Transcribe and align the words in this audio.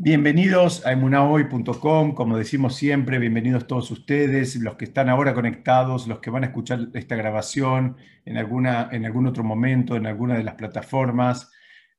Bienvenidos 0.00 0.86
a 0.86 0.92
emunahoy.com, 0.92 2.14
como 2.14 2.38
decimos 2.38 2.76
siempre, 2.76 3.18
bienvenidos 3.18 3.66
todos 3.66 3.90
ustedes, 3.90 4.54
los 4.54 4.76
que 4.76 4.84
están 4.84 5.08
ahora 5.08 5.34
conectados, 5.34 6.06
los 6.06 6.20
que 6.20 6.30
van 6.30 6.44
a 6.44 6.46
escuchar 6.46 6.86
esta 6.94 7.16
grabación 7.16 7.96
en, 8.24 8.36
alguna, 8.36 8.90
en 8.92 9.04
algún 9.06 9.26
otro 9.26 9.42
momento, 9.42 9.96
en 9.96 10.06
alguna 10.06 10.36
de 10.36 10.44
las 10.44 10.54
plataformas. 10.54 11.50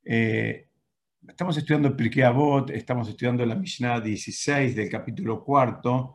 Eh, 0.02 0.70
estamos 1.28 1.58
estudiando 1.58 1.94
Pirkei 1.94 2.22
Avot, 2.22 2.70
estamos 2.70 3.06
estudiando 3.06 3.44
la 3.44 3.54
Mishnah 3.54 4.00
16 4.00 4.74
del 4.74 4.88
capítulo 4.88 5.44
cuarto. 5.44 6.14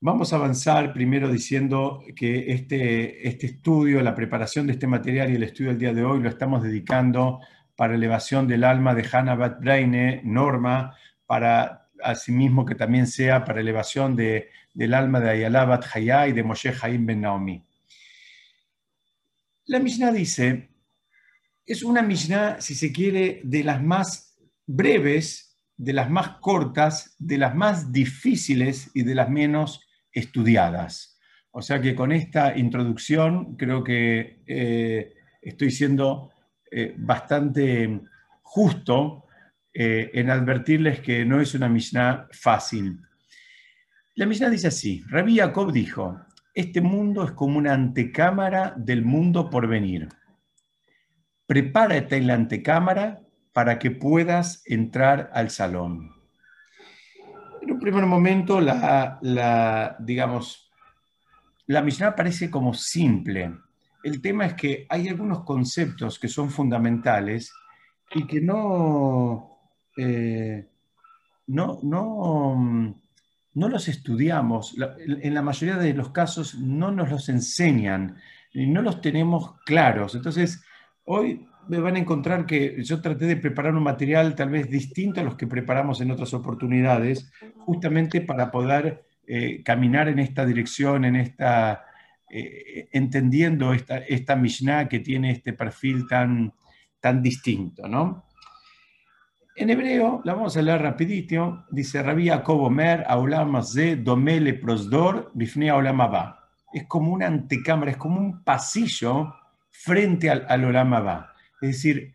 Vamos 0.00 0.32
a 0.32 0.36
avanzar 0.36 0.92
primero 0.92 1.28
diciendo 1.30 2.02
que 2.16 2.52
este, 2.52 3.28
este 3.28 3.46
estudio, 3.46 4.02
la 4.02 4.16
preparación 4.16 4.66
de 4.66 4.72
este 4.72 4.88
material 4.88 5.30
y 5.30 5.36
el 5.36 5.44
estudio 5.44 5.70
del 5.70 5.78
día 5.78 5.94
de 5.94 6.04
hoy 6.04 6.20
lo 6.20 6.28
estamos 6.28 6.60
dedicando 6.60 7.38
para 7.76 7.94
elevación 7.94 8.46
del 8.46 8.64
alma 8.64 8.94
de 8.94 9.08
Hannah 9.10 9.34
Bat 9.34 9.60
Braine, 9.60 10.20
Norma, 10.24 10.96
para 11.26 11.88
asimismo 12.02 12.64
que 12.64 12.74
también 12.74 13.06
sea 13.06 13.44
para 13.44 13.60
elevación 13.60 14.14
de, 14.14 14.50
del 14.72 14.94
alma 14.94 15.20
de 15.20 15.30
Ayala 15.30 15.64
Bat 15.64 15.86
y 15.96 16.32
de 16.32 16.42
Moshe 16.42 16.72
Haim 16.80 17.06
Ben 17.06 17.22
Naomi. 17.22 17.64
La 19.66 19.78
Mishnah 19.78 20.12
dice, 20.12 20.68
es 21.64 21.82
una 21.82 22.02
Mishnah, 22.02 22.60
si 22.60 22.74
se 22.74 22.92
quiere, 22.92 23.40
de 23.44 23.64
las 23.64 23.82
más 23.82 24.36
breves, 24.66 25.56
de 25.76 25.92
las 25.94 26.10
más 26.10 26.36
cortas, 26.40 27.16
de 27.18 27.38
las 27.38 27.54
más 27.54 27.90
difíciles 27.90 28.90
y 28.94 29.02
de 29.02 29.14
las 29.14 29.30
menos 29.30 29.80
estudiadas. 30.12 31.18
O 31.50 31.62
sea 31.62 31.80
que 31.80 31.94
con 31.94 32.12
esta 32.12 32.56
introducción 32.58 33.56
creo 33.56 33.82
que 33.82 34.42
eh, 34.46 35.14
estoy 35.40 35.70
siendo 35.70 36.33
eh, 36.76 36.92
bastante 36.98 38.00
justo 38.42 39.26
eh, 39.72 40.10
en 40.14 40.28
advertirles 40.28 40.98
que 40.98 41.24
no 41.24 41.40
es 41.40 41.54
una 41.54 41.68
Mishnah 41.68 42.26
fácil. 42.32 43.00
La 44.16 44.26
Mishnah 44.26 44.50
dice 44.50 44.66
así, 44.66 45.04
Rabbi 45.08 45.36
Jacob 45.36 45.70
dijo, 45.70 46.20
este 46.52 46.80
mundo 46.80 47.22
es 47.22 47.30
como 47.30 47.58
una 47.58 47.74
antecámara 47.74 48.74
del 48.76 49.04
mundo 49.04 49.50
por 49.50 49.68
venir. 49.68 50.08
Prepárate 51.46 52.16
en 52.16 52.26
la 52.26 52.34
antecámara 52.34 53.20
para 53.52 53.78
que 53.78 53.92
puedas 53.92 54.62
entrar 54.66 55.30
al 55.32 55.50
salón. 55.50 56.10
En 57.62 57.70
un 57.70 57.78
primer 57.78 58.04
momento, 58.04 58.60
la, 58.60 59.96
digamos, 60.00 60.72
la 61.66 61.82
Mishnah 61.82 62.16
parece 62.16 62.50
como 62.50 62.74
simple, 62.74 63.54
el 64.04 64.20
tema 64.20 64.44
es 64.46 64.54
que 64.54 64.86
hay 64.88 65.08
algunos 65.08 65.44
conceptos 65.44 66.18
que 66.18 66.28
son 66.28 66.50
fundamentales 66.50 67.52
y 68.14 68.26
que 68.26 68.40
no, 68.40 69.58
eh, 69.96 70.68
no, 71.46 71.80
no, 71.82 72.94
no, 73.54 73.68
los 73.68 73.88
estudiamos. 73.88 74.76
En 74.98 75.34
la 75.34 75.40
mayoría 75.40 75.76
de 75.76 75.94
los 75.94 76.10
casos 76.10 76.54
no 76.56 76.92
nos 76.92 77.10
los 77.10 77.28
enseñan 77.30 78.16
y 78.52 78.66
no 78.66 78.82
los 78.82 79.00
tenemos 79.00 79.54
claros. 79.64 80.14
Entonces, 80.14 80.62
hoy 81.06 81.48
me 81.66 81.80
van 81.80 81.96
a 81.96 82.00
encontrar 82.00 82.44
que 82.44 82.84
yo 82.84 83.00
traté 83.00 83.24
de 83.24 83.36
preparar 83.36 83.74
un 83.74 83.82
material 83.82 84.34
tal 84.34 84.50
vez 84.50 84.68
distinto 84.68 85.22
a 85.22 85.24
los 85.24 85.36
que 85.36 85.46
preparamos 85.46 86.02
en 86.02 86.10
otras 86.10 86.34
oportunidades, 86.34 87.32
justamente 87.60 88.20
para 88.20 88.50
poder 88.50 89.06
eh, 89.26 89.62
caminar 89.64 90.08
en 90.08 90.18
esta 90.18 90.44
dirección, 90.44 91.06
en 91.06 91.16
esta 91.16 91.86
eh, 92.36 92.88
entendiendo 92.90 93.72
esta, 93.72 93.98
esta 93.98 94.34
Mishnah 94.34 94.88
que 94.88 94.98
tiene 94.98 95.30
este 95.30 95.52
perfil 95.52 96.08
tan, 96.08 96.52
tan 96.98 97.22
distinto, 97.22 97.86
¿no? 97.86 98.26
En 99.54 99.70
hebreo, 99.70 100.20
la 100.24 100.34
vamos 100.34 100.56
a 100.56 100.62
leer 100.62 100.82
rapidito, 100.82 101.64
dice 101.70 102.02
Rabbi 102.02 102.26
Jacob 102.26 102.60
Omer, 102.60 103.04
Aulam 103.06 103.62
ze 103.62 103.94
domele 103.94 104.54
prosdor, 104.54 105.30
bifnei 105.32 105.68
Aulam 105.68 106.00
Es 106.72 106.86
como 106.88 107.12
una 107.12 107.28
antecámara, 107.28 107.92
es 107.92 107.96
como 107.98 108.18
un 108.18 108.42
pasillo 108.42 109.32
frente 109.70 110.28
al, 110.28 110.44
al 110.48 111.28
Es 111.62 111.68
decir, 111.68 112.14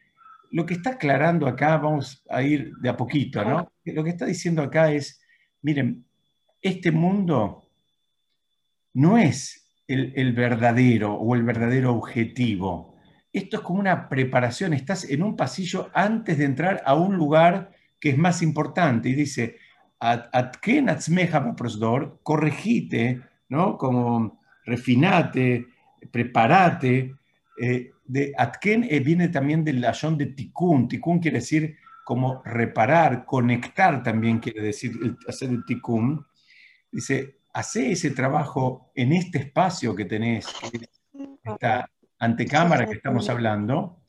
lo 0.51 0.65
que 0.65 0.73
está 0.73 0.89
aclarando 0.89 1.47
acá, 1.47 1.77
vamos 1.77 2.25
a 2.29 2.41
ir 2.41 2.73
de 2.81 2.89
a 2.89 2.97
poquito, 2.97 3.41
¿no? 3.45 3.71
Lo 3.85 4.03
que 4.03 4.09
está 4.09 4.25
diciendo 4.25 4.61
acá 4.61 4.91
es, 4.91 5.21
miren, 5.61 6.03
este 6.61 6.91
mundo 6.91 7.63
no 8.93 9.17
es 9.17 9.68
el, 9.89 10.33
verdadero 10.33 11.13
o 11.15 11.35
el 11.35 11.43
verdadero 11.43 11.93
objetivo. 11.95 12.95
Esto 13.33 13.57
es 13.57 13.63
como 13.63 13.79
una 13.79 14.07
preparación, 14.07 14.73
estás 14.73 15.03
en 15.09 15.23
un 15.23 15.35
pasillo 15.35 15.89
antes 15.93 16.37
de 16.37 16.45
entrar 16.45 16.81
a 16.85 16.93
un 16.95 17.15
lugar 17.15 17.71
que 17.99 18.09
es 18.11 18.17
más 18.17 18.41
importante. 18.41 19.09
Y 19.09 19.13
dice, 19.13 19.57
Atken 19.99 20.87
prosdor, 21.57 22.19
corregite, 22.23 23.21
¿no? 23.49 23.77
Como 23.77 24.39
refinate, 24.65 25.65
preparate. 26.11 27.15
Eh, 27.59 27.91
Atken 28.37 28.87
eh, 28.89 28.99
viene 28.99 29.29
también 29.29 29.63
del 29.63 29.81
layón 29.81 30.17
de 30.17 30.27
Tikkun. 30.27 30.87
Tikkun 30.87 31.19
quiere 31.19 31.39
decir 31.39 31.75
como 32.05 32.41
reparar, 32.43 33.25
conectar 33.25 34.01
también 34.01 34.39
quiere 34.39 34.61
decir 34.61 34.91
hacer 35.27 35.49
el 35.49 35.65
Tikkun. 35.65 36.25
Dice, 36.91 37.38
hace 37.59 37.91
ese 37.91 38.11
trabajo 38.11 38.89
en 38.95 39.11
este 39.11 39.39
espacio 39.39 39.93
que 39.93 40.05
tenés, 40.05 40.47
esta 41.43 41.89
antecámara 42.17 42.85
que 42.85 42.93
estamos 42.93 43.29
hablando, 43.29 43.99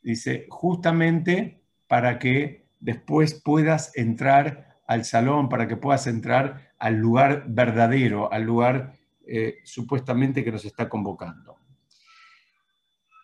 dice, 0.00 0.46
justamente 0.48 1.60
para 1.88 2.20
que 2.20 2.68
después 2.78 3.34
puedas 3.34 3.96
entrar 3.96 4.78
al 4.86 5.04
salón, 5.04 5.48
para 5.48 5.66
que 5.66 5.76
puedas 5.76 6.06
entrar 6.06 6.72
al 6.78 6.98
lugar 6.98 7.44
verdadero, 7.48 8.32
al 8.32 8.44
lugar 8.44 8.94
eh, 9.26 9.58
supuestamente 9.64 10.44
que 10.44 10.52
nos 10.52 10.64
está 10.64 10.88
convocando. 10.88 11.56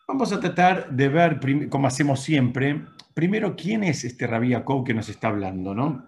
Vamos 0.09 0.33
a 0.33 0.41
tratar 0.41 0.91
de 0.91 1.09
ver, 1.09 1.41
como 1.69 1.87
hacemos 1.87 2.21
siempre, 2.21 2.85
primero 3.15 3.55
quién 3.55 3.85
es 3.85 4.05
este 4.05 4.27
Rabí 4.27 4.53
Jacob 4.53 4.85
que 4.85 4.95
nos 4.95 5.09
está 5.09 5.29
hablando, 5.29 5.75
¿no? 5.75 6.07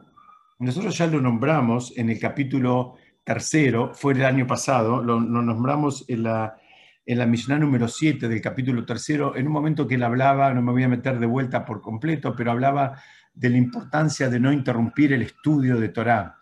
Nosotros 0.59 0.99
ya 0.99 1.07
lo 1.07 1.21
nombramos 1.21 1.97
en 1.97 2.11
el 2.11 2.19
capítulo 2.19 2.97
tercero, 3.29 3.93
fue 3.93 4.15
el 4.15 4.25
año 4.25 4.47
pasado, 4.47 5.03
lo, 5.03 5.21
nombramos 5.21 6.07
en 6.09 6.23
la, 6.23 6.57
en 7.05 7.19
la 7.19 7.27
Mishnah 7.27 7.59
número 7.59 7.87
7 7.87 8.27
del 8.27 8.41
capítulo 8.41 8.87
tercero, 8.87 9.37
en 9.37 9.47
un 9.47 9.53
momento 9.53 9.87
que 9.87 9.97
él 9.97 10.03
hablaba, 10.03 10.55
no 10.55 10.63
me 10.63 10.73
voy 10.73 10.85
a 10.85 10.89
meter 10.89 11.19
de 11.19 11.27
vuelta 11.27 11.63
por 11.67 11.83
completo, 11.83 12.35
pero 12.35 12.53
hablaba 12.53 12.99
de 13.35 13.51
la 13.51 13.59
importancia 13.59 14.31
de 14.31 14.41
no 14.41 14.51
interrumpir 14.51 15.13
el 15.13 15.21
estudio 15.21 15.79
de 15.79 15.91
Torah. 15.91 16.39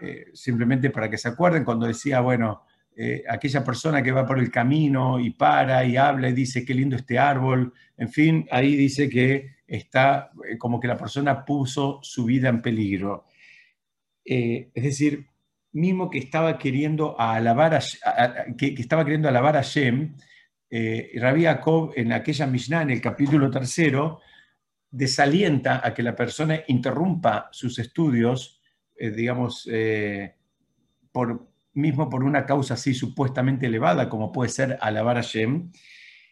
Eh, 0.00 0.26
simplemente 0.34 0.90
para 0.90 1.08
que 1.08 1.18
se 1.18 1.28
acuerden, 1.28 1.62
cuando 1.62 1.86
decía, 1.86 2.18
bueno, 2.18 2.64
eh, 2.96 3.22
aquella 3.28 3.62
persona 3.62 4.02
que 4.02 4.10
va 4.10 4.26
por 4.26 4.40
el 4.40 4.50
camino 4.50 5.20
y 5.20 5.30
para 5.30 5.84
y 5.84 5.96
habla 5.96 6.30
y 6.30 6.32
dice, 6.32 6.64
qué 6.64 6.74
lindo 6.74 6.96
este 6.96 7.16
árbol, 7.16 7.72
en 7.96 8.08
fin, 8.08 8.48
ahí 8.50 8.74
dice 8.74 9.08
que 9.08 9.58
está 9.68 10.32
eh, 10.50 10.58
como 10.58 10.80
que 10.80 10.88
la 10.88 10.96
persona 10.96 11.44
puso 11.44 12.00
su 12.02 12.24
vida 12.24 12.48
en 12.48 12.60
peligro. 12.60 13.26
es 14.24 14.82
decir, 14.82 15.28
mismo 15.74 16.08
que 16.08 16.18
estaba 16.18 16.56
queriendo 16.58 17.20
alabar 17.20 17.74
a, 17.74 18.46
que, 18.56 18.74
estaba 18.78 19.04
queriendo 19.04 19.28
alabar 19.28 19.56
a 19.56 19.62
Shem, 19.62 20.14
eh, 20.70 21.12
Rabbi 21.16 21.42
Jacob 21.42 21.92
en 21.96 22.12
aquella 22.12 22.46
Mishnah, 22.46 22.82
en 22.82 22.90
el 22.90 23.00
capítulo 23.00 23.50
tercero, 23.50 24.20
desalienta 24.90 25.80
a 25.84 25.92
que 25.92 26.02
la 26.02 26.14
persona 26.14 26.60
interrumpa 26.68 27.48
sus 27.50 27.78
estudios, 27.78 28.60
eh, 28.96 29.10
digamos, 29.10 29.68
eh, 29.70 30.36
por, 31.10 31.48
mismo 31.72 32.08
por 32.08 32.22
una 32.22 32.46
causa 32.46 32.74
así 32.74 32.94
supuestamente 32.94 33.66
elevada, 33.66 34.08
como 34.08 34.30
puede 34.30 34.50
ser 34.50 34.78
alabar 34.80 35.18
a 35.18 35.22
Shem. 35.22 35.72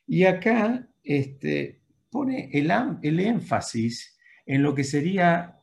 Y 0.06 0.24
acá 0.24 0.88
este, 1.02 1.82
pone 2.10 2.50
el 2.52 3.20
énfasis 3.20 4.16
en 4.46 4.62
lo 4.62 4.74
que 4.74 4.84
sería 4.84 5.58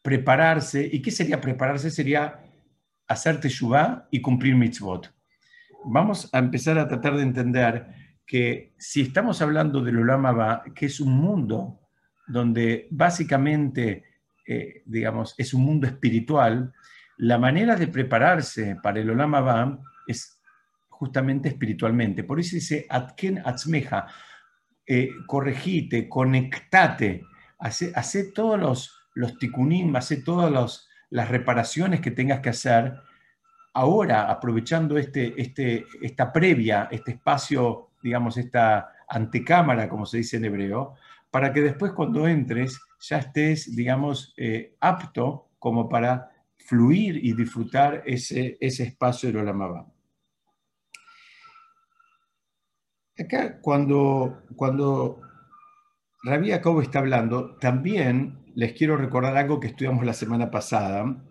prepararse. 0.00 0.88
¿Y 0.90 1.02
qué 1.02 1.10
sería 1.10 1.40
prepararse? 1.40 1.90
Sería 1.90 2.47
hacer 3.08 3.40
y 4.10 4.20
cumplir 4.20 4.54
mitzvot. 4.54 5.12
Vamos 5.84 6.28
a 6.32 6.38
empezar 6.38 6.78
a 6.78 6.86
tratar 6.86 7.16
de 7.16 7.22
entender 7.22 7.86
que 8.26 8.74
si 8.78 9.00
estamos 9.00 9.40
hablando 9.40 9.82
del 9.82 9.98
Olam 9.98 10.74
que 10.74 10.86
es 10.86 11.00
un 11.00 11.14
mundo 11.14 11.80
donde 12.26 12.86
básicamente, 12.90 14.04
eh, 14.46 14.82
digamos, 14.84 15.34
es 15.38 15.54
un 15.54 15.64
mundo 15.64 15.86
espiritual, 15.86 16.72
la 17.16 17.38
manera 17.38 17.74
de 17.74 17.88
prepararse 17.88 18.76
para 18.82 19.00
el 19.00 19.10
Olam 19.10 19.80
es 20.06 20.42
justamente 20.90 21.48
espiritualmente. 21.48 22.24
Por 22.24 22.38
eso 22.38 22.56
dice, 22.56 22.86
Atken 22.88 23.40
Atzmeja, 23.44 24.06
eh, 24.86 25.10
corregite, 25.26 26.08
conectate, 26.08 27.24
hace, 27.58 27.92
hace 27.94 28.32
todos 28.32 28.58
los, 28.60 29.08
los 29.14 29.38
tikunim, 29.38 29.96
hace 29.96 30.18
todos 30.18 30.50
los 30.50 30.87
las 31.10 31.28
reparaciones 31.28 32.00
que 32.00 32.10
tengas 32.10 32.40
que 32.40 32.50
hacer, 32.50 32.94
ahora 33.74 34.30
aprovechando 34.30 34.98
este, 34.98 35.40
este, 35.40 35.86
esta 36.02 36.32
previa, 36.32 36.88
este 36.90 37.12
espacio, 37.12 37.90
digamos, 38.02 38.36
esta 38.36 38.92
antecámara, 39.08 39.88
como 39.88 40.06
se 40.06 40.18
dice 40.18 40.36
en 40.36 40.44
hebreo, 40.44 40.94
para 41.30 41.52
que 41.52 41.60
después 41.60 41.92
cuando 41.92 42.26
entres 42.26 42.80
ya 43.00 43.18
estés, 43.18 43.74
digamos, 43.74 44.34
eh, 44.36 44.74
apto 44.80 45.50
como 45.58 45.88
para 45.88 46.30
fluir 46.58 47.24
y 47.24 47.32
disfrutar 47.32 48.02
ese, 48.04 48.58
ese 48.60 48.84
espacio 48.84 49.28
del 49.28 49.38
Olamabá. 49.38 49.86
Acá, 53.18 53.60
cuando, 53.60 54.42
cuando 54.54 55.20
Rabbi 56.22 56.50
Jacob 56.50 56.80
está 56.80 57.00
hablando, 57.00 57.56
también 57.56 58.37
les 58.54 58.72
quiero 58.72 58.96
recordar 58.96 59.36
algo 59.36 59.60
que 59.60 59.68
estudiamos 59.68 60.04
la 60.04 60.12
semana 60.12 60.50
pasada. 60.50 61.24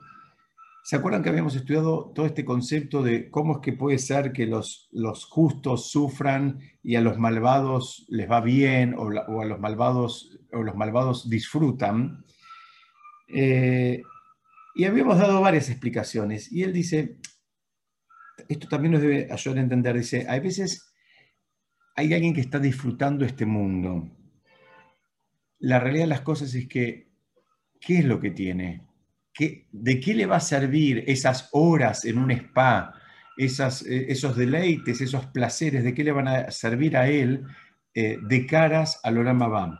¿Se 0.83 0.95
acuerdan 0.95 1.21
que 1.21 1.29
habíamos 1.29 1.55
estudiado 1.55 2.11
todo 2.15 2.25
este 2.25 2.45
concepto 2.45 3.03
de 3.03 3.29
cómo 3.29 3.55
es 3.55 3.59
que 3.59 3.73
puede 3.73 3.97
ser 3.97 4.31
que 4.31 4.45
los, 4.45 4.87
los 4.91 5.25
justos 5.25 5.91
sufran 5.91 6.59
y 6.81 6.95
a 6.95 7.01
los 7.01 7.17
malvados 7.17 8.05
les 8.09 8.29
va 8.29 8.39
bien 8.39 8.95
o, 8.97 9.09
a 9.09 9.45
los 9.45 9.59
malvados, 9.59 10.39
o 10.53 10.63
los 10.63 10.75
malvados 10.75 11.29
disfrutan? 11.29 12.23
Eh, 13.27 14.01
y 14.75 14.85
habíamos 14.85 15.17
dado 15.17 15.41
varias 15.41 15.69
explicaciones. 15.69 16.51
Y 16.51 16.63
él 16.63 16.71
dice, 16.71 17.17
esto 18.47 18.67
también 18.67 18.93
nos 18.93 19.01
debe 19.01 19.27
ayudar 19.31 19.57
a 19.57 19.61
entender, 19.61 19.97
dice, 19.97 20.25
hay 20.29 20.39
veces 20.39 20.87
hay 21.97 22.13
alguien 22.13 22.35
que 22.35 22.41
está 22.41 22.59
disfrutando 22.59 23.25
este 23.25 23.47
mundo. 23.47 24.07
La 25.57 25.79
realidad 25.79 26.03
de 26.03 26.09
las 26.09 26.21
cosas 26.21 26.53
es 26.53 26.67
que, 26.67 27.06
¿qué 27.79 27.99
es 27.99 28.05
lo 28.05 28.19
que 28.19 28.31
tiene? 28.31 28.87
¿De 29.71 29.99
qué 29.99 30.15
le 30.15 30.25
va 30.25 30.37
a 30.37 30.41
servir 30.41 31.03
esas 31.07 31.49
horas 31.51 32.05
en 32.05 32.17
un 32.17 32.31
spa, 32.31 32.93
esas, 33.37 33.85
eh, 33.85 34.07
esos 34.09 34.35
deleites, 34.35 35.01
esos 35.01 35.27
placeres? 35.27 35.83
¿De 35.83 35.93
qué 35.93 36.03
le 36.03 36.11
van 36.11 36.27
a 36.27 36.51
servir 36.51 36.97
a 36.97 37.07
él 37.07 37.45
eh, 37.93 38.17
de 38.21 38.45
caras 38.47 38.99
al 39.03 39.17
Orama 39.17 39.47
Bam? 39.47 39.77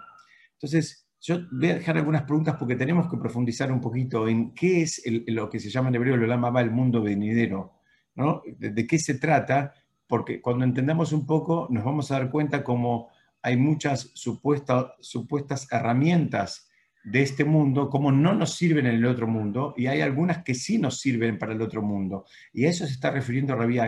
Entonces, 0.54 1.08
yo 1.20 1.40
voy 1.52 1.70
a 1.70 1.76
dejar 1.76 1.98
algunas 1.98 2.24
preguntas 2.24 2.56
porque 2.58 2.76
tenemos 2.76 3.10
que 3.10 3.18
profundizar 3.18 3.72
un 3.72 3.82
poquito 3.82 4.28
en 4.28 4.54
qué 4.54 4.84
es 4.84 5.02
lo 5.28 5.50
que 5.50 5.60
se 5.60 5.70
llama 5.70 5.90
en 5.90 5.96
hebreo 5.96 6.16
el 6.16 6.24
Orama 6.24 6.52
Bam, 6.52 6.64
el 6.64 6.72
mundo 6.72 7.02
venidero. 7.02 7.82
¿no? 8.16 8.42
De, 8.46 8.88
qué 8.88 9.00
se 9.00 9.16
trata? 9.16 9.74
Porque 10.08 10.42
cuando 10.42 10.66
entendamos 10.66 11.14
un 11.14 11.26
poco 11.26 11.68
nos 11.70 11.84
vamos 11.84 12.12
a 12.12 12.20
dar 12.20 12.32
cuenta 12.32 12.64
cómo 12.64 13.10
hay 13.42 13.58
muchas 13.58 14.12
supuestas 14.14 15.68
herramientas 15.72 16.67
de 17.08 17.22
este 17.22 17.46
mundo, 17.46 17.90
como 17.90 18.12
no 18.12 18.34
nos 18.34 18.56
sirven 18.56 18.86
en 18.86 18.96
el 18.96 19.06
otro 19.06 19.28
mundo, 19.28 19.74
y 19.78 19.88
hay 19.88 20.02
algunas 20.02 20.44
que 20.44 20.54
sí 20.54 20.78
nos 20.78 21.00
sirven 21.00 21.40
para 21.40 21.54
el 21.54 21.62
otro 21.62 21.82
mundo. 21.82 22.26
Y 22.52 22.66
a 22.66 22.70
eso 22.70 22.86
se 22.86 22.92
está 22.92 23.12
refiriendo 23.12 23.56
Rabí, 23.56 23.80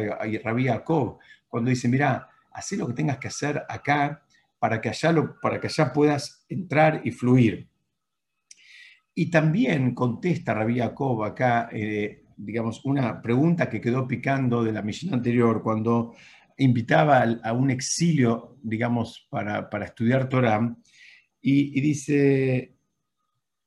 Rabí 0.41 0.67
Jacob, 0.67 1.17
cuando 1.49 1.69
dice, 1.69 1.89
mira, 1.89 2.29
haz 2.53 2.71
lo 2.71 2.87
que 2.87 2.93
tengas 2.93 3.17
que 3.17 3.27
hacer 3.27 3.61
acá 3.67 4.23
para 4.57 4.79
que 4.79 4.87
allá, 4.87 5.11
lo, 5.11 5.37
para 5.41 5.59
que 5.59 5.67
allá 5.67 5.91
puedas 5.91 6.45
entrar 6.47 7.01
y 7.03 7.11
fluir. 7.11 7.67
Y 9.13 9.29
también 9.29 9.93
contesta 9.93 10.53
Rabí 10.53 10.79
Jacob 10.79 11.25
acá, 11.25 11.67
eh, 11.73 12.23
digamos, 12.37 12.85
una 12.85 13.21
pregunta 13.21 13.69
que 13.69 13.81
quedó 13.81 14.07
picando 14.07 14.63
de 14.63 14.71
la 14.71 14.81
misión 14.81 15.13
anterior, 15.13 15.61
cuando 15.61 16.15
invitaba 16.55 17.25
a 17.43 17.51
un 17.51 17.69
exilio, 17.69 18.55
digamos, 18.63 19.27
para, 19.29 19.69
para 19.69 19.85
estudiar 19.85 20.29
Torah, 20.29 20.73
y, 21.41 21.77
y 21.77 21.81
dice, 21.81 22.78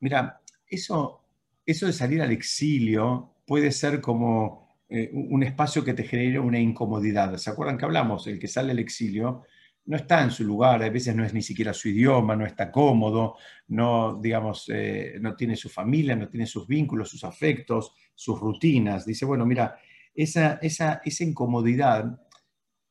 Mira, 0.03 0.43
eso, 0.67 1.23
eso 1.65 1.87
de 1.87 1.93
salir 1.93 2.21
al 2.23 2.33
exilio 2.33 3.37
puede 3.47 3.71
ser 3.71 4.01
como 4.01 4.77
eh, 4.89 5.09
un 5.13 5.45
espacio 5.45 5.85
que 5.85 5.95
te 5.95 6.03
genere 6.03 6.41
una 6.41 6.59
incomodidad. 6.59 7.37
¿Se 7.37 7.51
acuerdan 7.51 7.79
que 7.79 7.85
hablamos? 7.85 8.27
El 8.27 8.41
que 8.41 8.49
sale 8.49 8.73
al 8.73 8.81
exilio 8.81 9.45
no 9.85 9.97
está 9.97 10.25
en 10.25 10.33
su 10.33 10.43
lugar, 10.43 10.83
a 10.83 10.91
veces 10.91 11.15
no 11.15 11.25
es 11.25 11.33
ni 11.33 11.41
siquiera 11.43 11.73
su 11.73 11.89
idioma, 11.89 12.35
no 12.35 12.45
está 12.45 12.73
cómodo, 12.73 13.37
no, 13.69 14.19
digamos, 14.21 14.69
eh, 14.75 15.19
no 15.21 15.37
tiene 15.37 15.55
su 15.55 15.69
familia, 15.69 16.17
no 16.17 16.29
tiene 16.29 16.47
sus 16.47 16.67
vínculos, 16.67 17.09
sus 17.09 17.23
afectos, 17.23 17.95
sus 18.13 18.41
rutinas. 18.41 19.07
Dice, 19.07 19.25
bueno, 19.25 19.47
mira, 19.47 19.79
esa, 20.13 20.55
esa, 20.63 21.01
esa 21.05 21.23
incomodidad, 21.23 22.21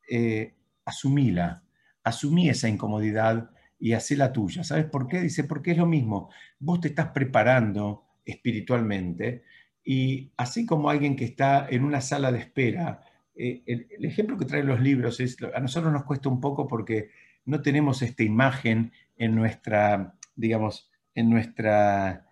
eh, 0.09 0.55
asumíla, 0.85 1.61
asumí 2.05 2.49
esa 2.49 2.69
incomodidad 2.69 3.51
y 3.81 3.93
hace 3.93 4.15
la 4.15 4.31
tuya. 4.31 4.63
¿Sabes 4.63 4.85
por 4.85 5.07
qué? 5.07 5.19
Dice, 5.21 5.43
porque 5.43 5.71
es 5.71 5.77
lo 5.77 5.87
mismo. 5.87 6.29
Vos 6.59 6.79
te 6.79 6.89
estás 6.89 7.07
preparando 7.07 8.05
espiritualmente 8.23 9.43
y 9.83 10.31
así 10.37 10.67
como 10.67 10.91
alguien 10.91 11.15
que 11.15 11.25
está 11.25 11.67
en 11.67 11.83
una 11.83 11.99
sala 11.99 12.31
de 12.31 12.37
espera, 12.37 13.01
eh, 13.35 13.63
el, 13.65 14.05
ejemplo 14.05 14.37
que 14.37 14.45
traen 14.45 14.67
los 14.67 14.79
libros 14.79 15.19
es, 15.19 15.35
a 15.55 15.59
nosotros 15.59 15.91
nos 15.91 16.03
cuesta 16.03 16.29
un 16.29 16.39
poco 16.39 16.67
porque 16.67 17.09
no 17.45 17.63
tenemos 17.63 18.03
esta 18.03 18.21
imagen 18.21 18.91
en 19.17 19.33
nuestra, 19.33 20.15
digamos, 20.35 20.91
en 21.15 21.31
nuestra 21.31 22.27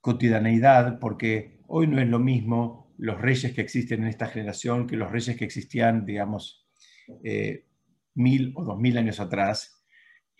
cotidianeidad, 0.00 0.98
porque 0.98 1.60
hoy 1.66 1.88
no 1.88 2.00
es 2.00 2.08
lo 2.08 2.18
mismo 2.18 2.90
los 2.96 3.20
reyes 3.20 3.52
que 3.52 3.60
existen 3.60 4.02
en 4.02 4.08
esta 4.08 4.26
generación 4.26 4.86
que 4.86 4.96
los 4.96 5.12
reyes 5.12 5.36
que 5.36 5.44
existían, 5.44 6.06
digamos, 6.06 6.66
eh, 7.22 7.66
mil 8.14 8.54
o 8.56 8.64
dos 8.64 8.78
mil 8.78 8.96
años 8.96 9.20
atrás 9.20 9.79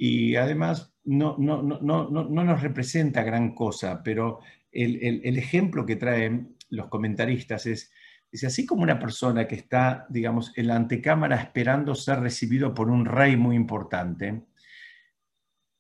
y 0.02 0.35
además 0.37 0.94
no, 1.05 1.37
no, 1.38 1.62
no, 1.62 1.79
no, 2.08 2.25
nos 2.25 2.62
representa 2.62 3.23
gran 3.23 3.55
cosa, 3.55 4.02
pero 4.02 4.41
el, 4.73 4.97
el, 5.23 5.37
ejemplo 5.37 5.85
que 5.85 5.97
traen 5.97 6.56
los 6.70 6.88
comentaristas 6.88 7.67
es, 7.67 7.93
es 8.32 8.44
así 8.44 8.64
como 8.64 8.82
una 8.82 8.99
persona 8.99 9.47
que 9.47 9.56
está, 9.56 10.06
digamos, 10.08 10.56
en 10.56 10.69
la 10.69 10.76
antecámara 10.76 11.37
esperando 11.37 11.94
ser 11.94 12.20
recibido 12.20 12.73
por 12.73 12.88
un 12.88 13.05
rey 13.05 13.37
muy 13.37 13.56
importante, 13.56 14.47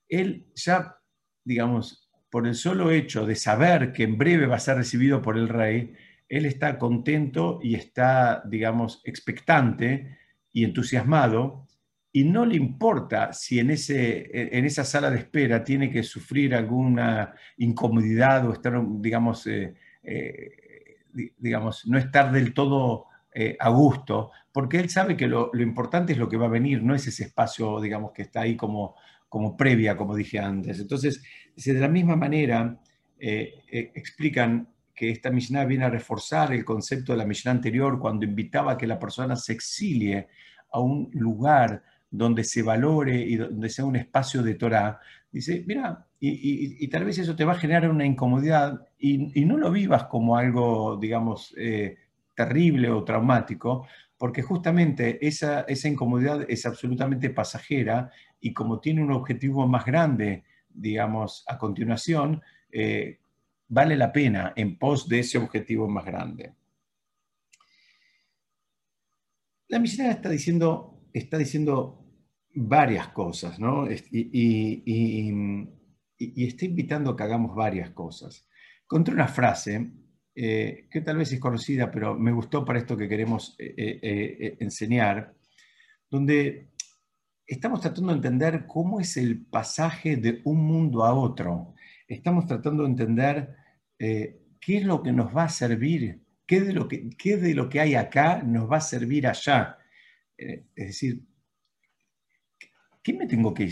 él 0.06 0.48
ya, 0.54 0.98
digamos, 1.42 2.10
por 2.28 2.46
el 2.46 2.56
solo 2.56 2.90
hecho 2.90 3.24
de 3.24 3.36
saber 3.36 3.90
que 3.90 4.02
en 4.02 4.18
breve 4.18 4.44
va 4.44 4.56
a 4.56 4.60
ser 4.60 4.76
recibido 4.76 5.22
por 5.22 5.38
el 5.38 5.48
rey, 5.48 5.94
él 6.28 6.44
está 6.44 6.78
contento 6.78 7.58
y 7.62 7.74
está, 7.74 8.42
digamos, 8.44 9.00
expectante 9.02 10.18
y 10.52 10.64
entusiasmado 10.64 11.69
y 12.12 12.24
no 12.24 12.44
le 12.44 12.56
importa 12.56 13.32
si 13.32 13.60
en, 13.60 13.70
ese, 13.70 14.56
en 14.56 14.64
esa 14.64 14.84
sala 14.84 15.10
de 15.10 15.18
espera 15.18 15.62
tiene 15.62 15.90
que 15.90 16.02
sufrir 16.02 16.54
alguna 16.54 17.34
incomodidad 17.58 18.48
o 18.48 18.52
estar, 18.52 18.82
digamos, 19.00 19.46
eh, 19.46 19.74
eh, 20.02 20.50
digamos 21.38 21.86
no 21.86 21.98
estar 21.98 22.32
del 22.32 22.52
todo 22.52 23.06
eh, 23.32 23.56
a 23.60 23.68
gusto, 23.68 24.32
porque 24.52 24.80
él 24.80 24.90
sabe 24.90 25.16
que 25.16 25.28
lo, 25.28 25.50
importante 25.54 26.12
es 26.12 26.18
lo 26.18 26.28
que 26.28 26.36
va 26.36 26.46
a 26.46 26.50
venir, 26.50 26.82
no 26.82 26.96
es 26.96 27.06
ese 27.06 27.24
espacio, 27.24 27.80
digamos, 27.80 28.10
que 28.10 28.22
está 28.22 28.40
ahí 28.40 28.56
como, 28.56 28.96
como 29.28 29.56
previa, 29.56 29.96
como 29.96 30.16
dije 30.16 30.40
antes. 30.40 30.80
Entonces, 30.80 31.22
de 31.54 31.74
la 31.74 31.88
misma 31.88 32.16
manera, 32.16 32.80
explican 33.20 34.66
que 34.92 35.10
esta 35.10 35.30
Mishnah 35.30 35.64
viene 35.64 35.84
a 35.84 35.90
reforzar 35.90 36.52
el 36.52 36.64
concepto 36.64 37.12
de 37.12 37.18
la 37.18 37.24
Mishnah 37.24 37.52
anterior 37.52 38.00
cuando 38.00 38.24
invitaba 38.24 38.72
a 38.72 38.76
que 38.78 38.86
la 38.86 38.98
persona 38.98 39.36
se 39.36 39.52
exilie 39.52 40.28
a 40.72 40.80
un 40.80 41.08
lugar 41.12 41.82
donde 42.10 42.44
se 42.44 42.62
valore 42.62 43.20
y 43.20 43.36
donde 43.36 43.68
sea 43.68 43.84
un 43.84 43.96
espacio 43.96 44.42
de 44.42 44.54
Torah, 44.54 44.98
dice, 45.30 45.64
mira, 45.66 46.06
y, 46.18 46.86
tal 46.88 47.04
vez 47.04 47.18
eso 47.18 47.34
te 47.34 47.44
va 47.44 47.52
a 47.52 47.58
generar 47.58 47.90
una 47.90 48.04
incomodidad 48.04 48.86
y, 48.98 49.44
no 49.44 49.56
lo 49.56 49.70
vivas 49.70 50.04
como 50.04 50.36
algo, 50.36 50.98
digamos, 51.00 51.54
eh, 51.56 51.96
terrible 52.34 52.90
o 52.90 53.04
traumático, 53.04 53.86
porque 54.18 54.42
justamente 54.42 55.26
esa, 55.26 55.62
esa 55.62 55.88
incomodidad 55.88 56.44
es 56.48 56.66
absolutamente 56.66 57.30
pasajera 57.30 58.10
y 58.40 58.52
como 58.52 58.80
tiene 58.80 59.02
un 59.02 59.12
objetivo 59.12 59.66
más 59.66 59.84
grande, 59.86 60.44
digamos, 60.68 61.44
a 61.46 61.56
continuación, 61.56 62.42
eh, 62.70 63.18
vale 63.68 63.96
la 63.96 64.12
pena 64.12 64.52
en 64.56 64.76
pos 64.76 65.08
de 65.08 65.20
ese 65.20 65.38
objetivo 65.38 65.88
más 65.88 66.04
grande. 66.04 66.52
La 69.68 69.78
misión 69.78 70.08
está 70.08 70.28
diciendo, 70.28 71.00
está 71.12 71.38
diciendo 71.38 71.99
varias 72.54 73.08
cosas, 73.08 73.58
¿no? 73.58 73.86
Y, 73.90 75.28
estoy 76.18 76.68
invitando 76.68 77.10
a 77.10 77.16
que 77.16 77.22
hagamos 77.22 77.54
varias 77.54 77.90
cosas. 77.90 78.46
Encontré 78.82 79.14
una 79.14 79.28
frase 79.28 79.90
eh, 80.34 80.86
que 80.90 81.00
tal 81.00 81.16
vez 81.16 81.32
es 81.32 81.40
conocida, 81.40 81.90
pero 81.90 82.14
me 82.14 82.32
gustó 82.32 82.64
para 82.64 82.78
esto 82.78 82.96
que 82.96 83.08
queremos 83.08 83.56
eh, 83.58 83.74
eh, 83.76 84.56
enseñar, 84.60 85.34
donde 86.10 86.70
estamos 87.46 87.80
tratando 87.80 88.10
de 88.10 88.16
entender 88.16 88.66
cómo 88.66 89.00
es 89.00 89.16
el 89.16 89.46
pasaje 89.46 90.16
de 90.16 90.40
un 90.44 90.64
mundo 90.64 91.04
a 91.04 91.14
otro. 91.14 91.74
Estamos 92.06 92.46
tratando 92.46 92.82
de 92.82 92.90
entender 92.90 93.56
qué 93.98 94.76
es 94.76 94.84
lo 94.84 95.02
que 95.02 95.12
nos 95.12 95.34
va 95.34 95.44
a 95.44 95.48
servir, 95.48 96.22
qué 96.46 96.60
de 96.60 96.72
lo 96.72 96.88
que, 96.88 97.10
qué 97.10 97.36
de 97.36 97.54
lo 97.54 97.68
que 97.68 97.80
hay 97.80 97.94
acá 97.94 98.42
nos 98.42 98.70
va 98.70 98.78
a 98.78 98.80
servir 98.80 99.26
allá. 99.26 99.78
es 100.36 100.64
decir, 100.74 101.22
¿qué 103.02 103.12
me 103.12 103.26
tengo 103.26 103.54
que, 103.54 103.70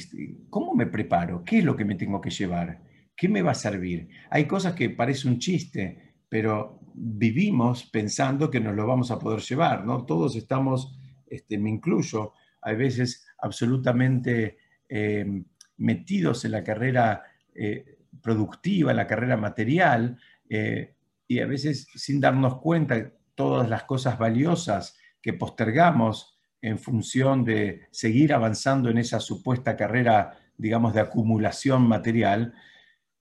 ¿cómo 0.50 0.74
me 0.74 0.86
preparo? 0.86 1.44
¿Qué 1.44 1.58
es 1.58 1.64
lo 1.64 1.76
que 1.76 1.84
me 1.84 1.94
tengo 1.94 2.20
que 2.20 2.30
llevar? 2.30 2.82
¿Qué 3.16 3.28
me 3.28 3.42
va 3.42 3.52
a 3.52 3.54
servir? 3.54 4.08
Hay 4.30 4.46
cosas 4.46 4.74
que 4.74 4.90
parece 4.90 5.28
un 5.28 5.38
chiste, 5.38 6.14
pero 6.28 6.80
vivimos 6.94 7.84
pensando 7.84 8.50
que 8.50 8.60
nos 8.60 8.74
lo 8.74 8.86
vamos 8.86 9.10
a 9.10 9.18
poder 9.18 9.40
llevar, 9.40 9.84
¿no? 9.84 10.04
Todos 10.04 10.36
estamos, 10.36 10.98
este, 11.26 11.58
me 11.58 11.70
incluyo, 11.70 12.32
a 12.62 12.72
veces 12.72 13.26
absolutamente 13.38 14.58
em, 14.88 15.44
metidos 15.76 16.44
en 16.44 16.52
la 16.52 16.64
carrera 16.64 17.22
eh, 17.54 17.98
productiva, 18.22 18.92
la 18.92 19.06
carrera 19.06 19.36
material, 19.36 20.18
eh, 20.48 20.94
y 21.26 21.40
a 21.40 21.46
veces 21.46 21.86
sin 21.94 22.20
darnos 22.20 22.58
cuenta 22.58 23.12
todas 23.34 23.68
las 23.68 23.84
cosas 23.84 24.18
valiosas 24.18 24.98
que 25.20 25.34
postergamos 25.34 26.37
en 26.60 26.78
función 26.78 27.44
de 27.44 27.86
seguir 27.90 28.32
avanzando 28.32 28.90
en 28.90 28.98
esa 28.98 29.20
supuesta 29.20 29.76
carrera, 29.76 30.38
digamos, 30.56 30.94
de 30.94 31.00
acumulación 31.00 31.86
material. 31.86 32.54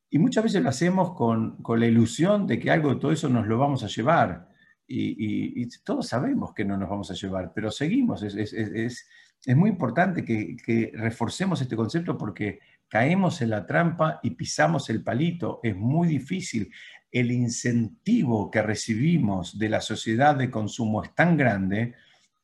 Y 0.10 0.20
muchas 0.20 0.44
veces 0.46 0.64
lo 0.64 0.70
hacemos 0.70 1.14
con, 1.14 1.58
la 1.68 1.86
ilusión 1.86 2.48
de 2.48 2.60
que 2.60 2.72
algo 2.72 2.94
de 2.94 3.00
todo 3.00 3.12
eso 3.12 3.30
nos 3.30 3.48
lo 3.48 3.58
vamos 3.58 3.84
a 3.84 3.88
llevar. 3.88 4.50
Y, 4.88 5.68
todos 5.84 6.08
sabemos 6.08 6.54
que 6.54 6.64
no 6.66 6.78
nos 6.78 6.90
vamos 6.90 7.12
a 7.12 7.14
llevar, 7.14 7.52
pero 7.54 7.72
seguimos. 7.72 8.24
Es, 8.24 9.08
muy 9.56 9.70
importante 9.70 10.26
que, 10.26 10.92
reforcemos 10.96 11.62
este 11.62 11.76
concepto 11.76 12.18
porque 12.18 12.60
caemos 12.88 13.42
en 13.42 13.52
la 13.52 13.68
trampa 13.68 14.20
y 14.24 14.32
pisamos 14.32 14.90
el 14.90 15.04
palito. 15.04 15.60
Es 15.62 15.76
muy 15.76 16.08
difícil. 16.08 16.72
El 17.12 17.32
incentivo 17.32 18.50
que 18.50 18.62
recibimos 18.62 19.60
de 19.60 19.70
la 19.70 19.82
sociedad 19.82 20.36
de 20.36 20.50
consumo 20.50 21.04
es 21.04 21.14
tan 21.14 21.38
grande 21.38 21.94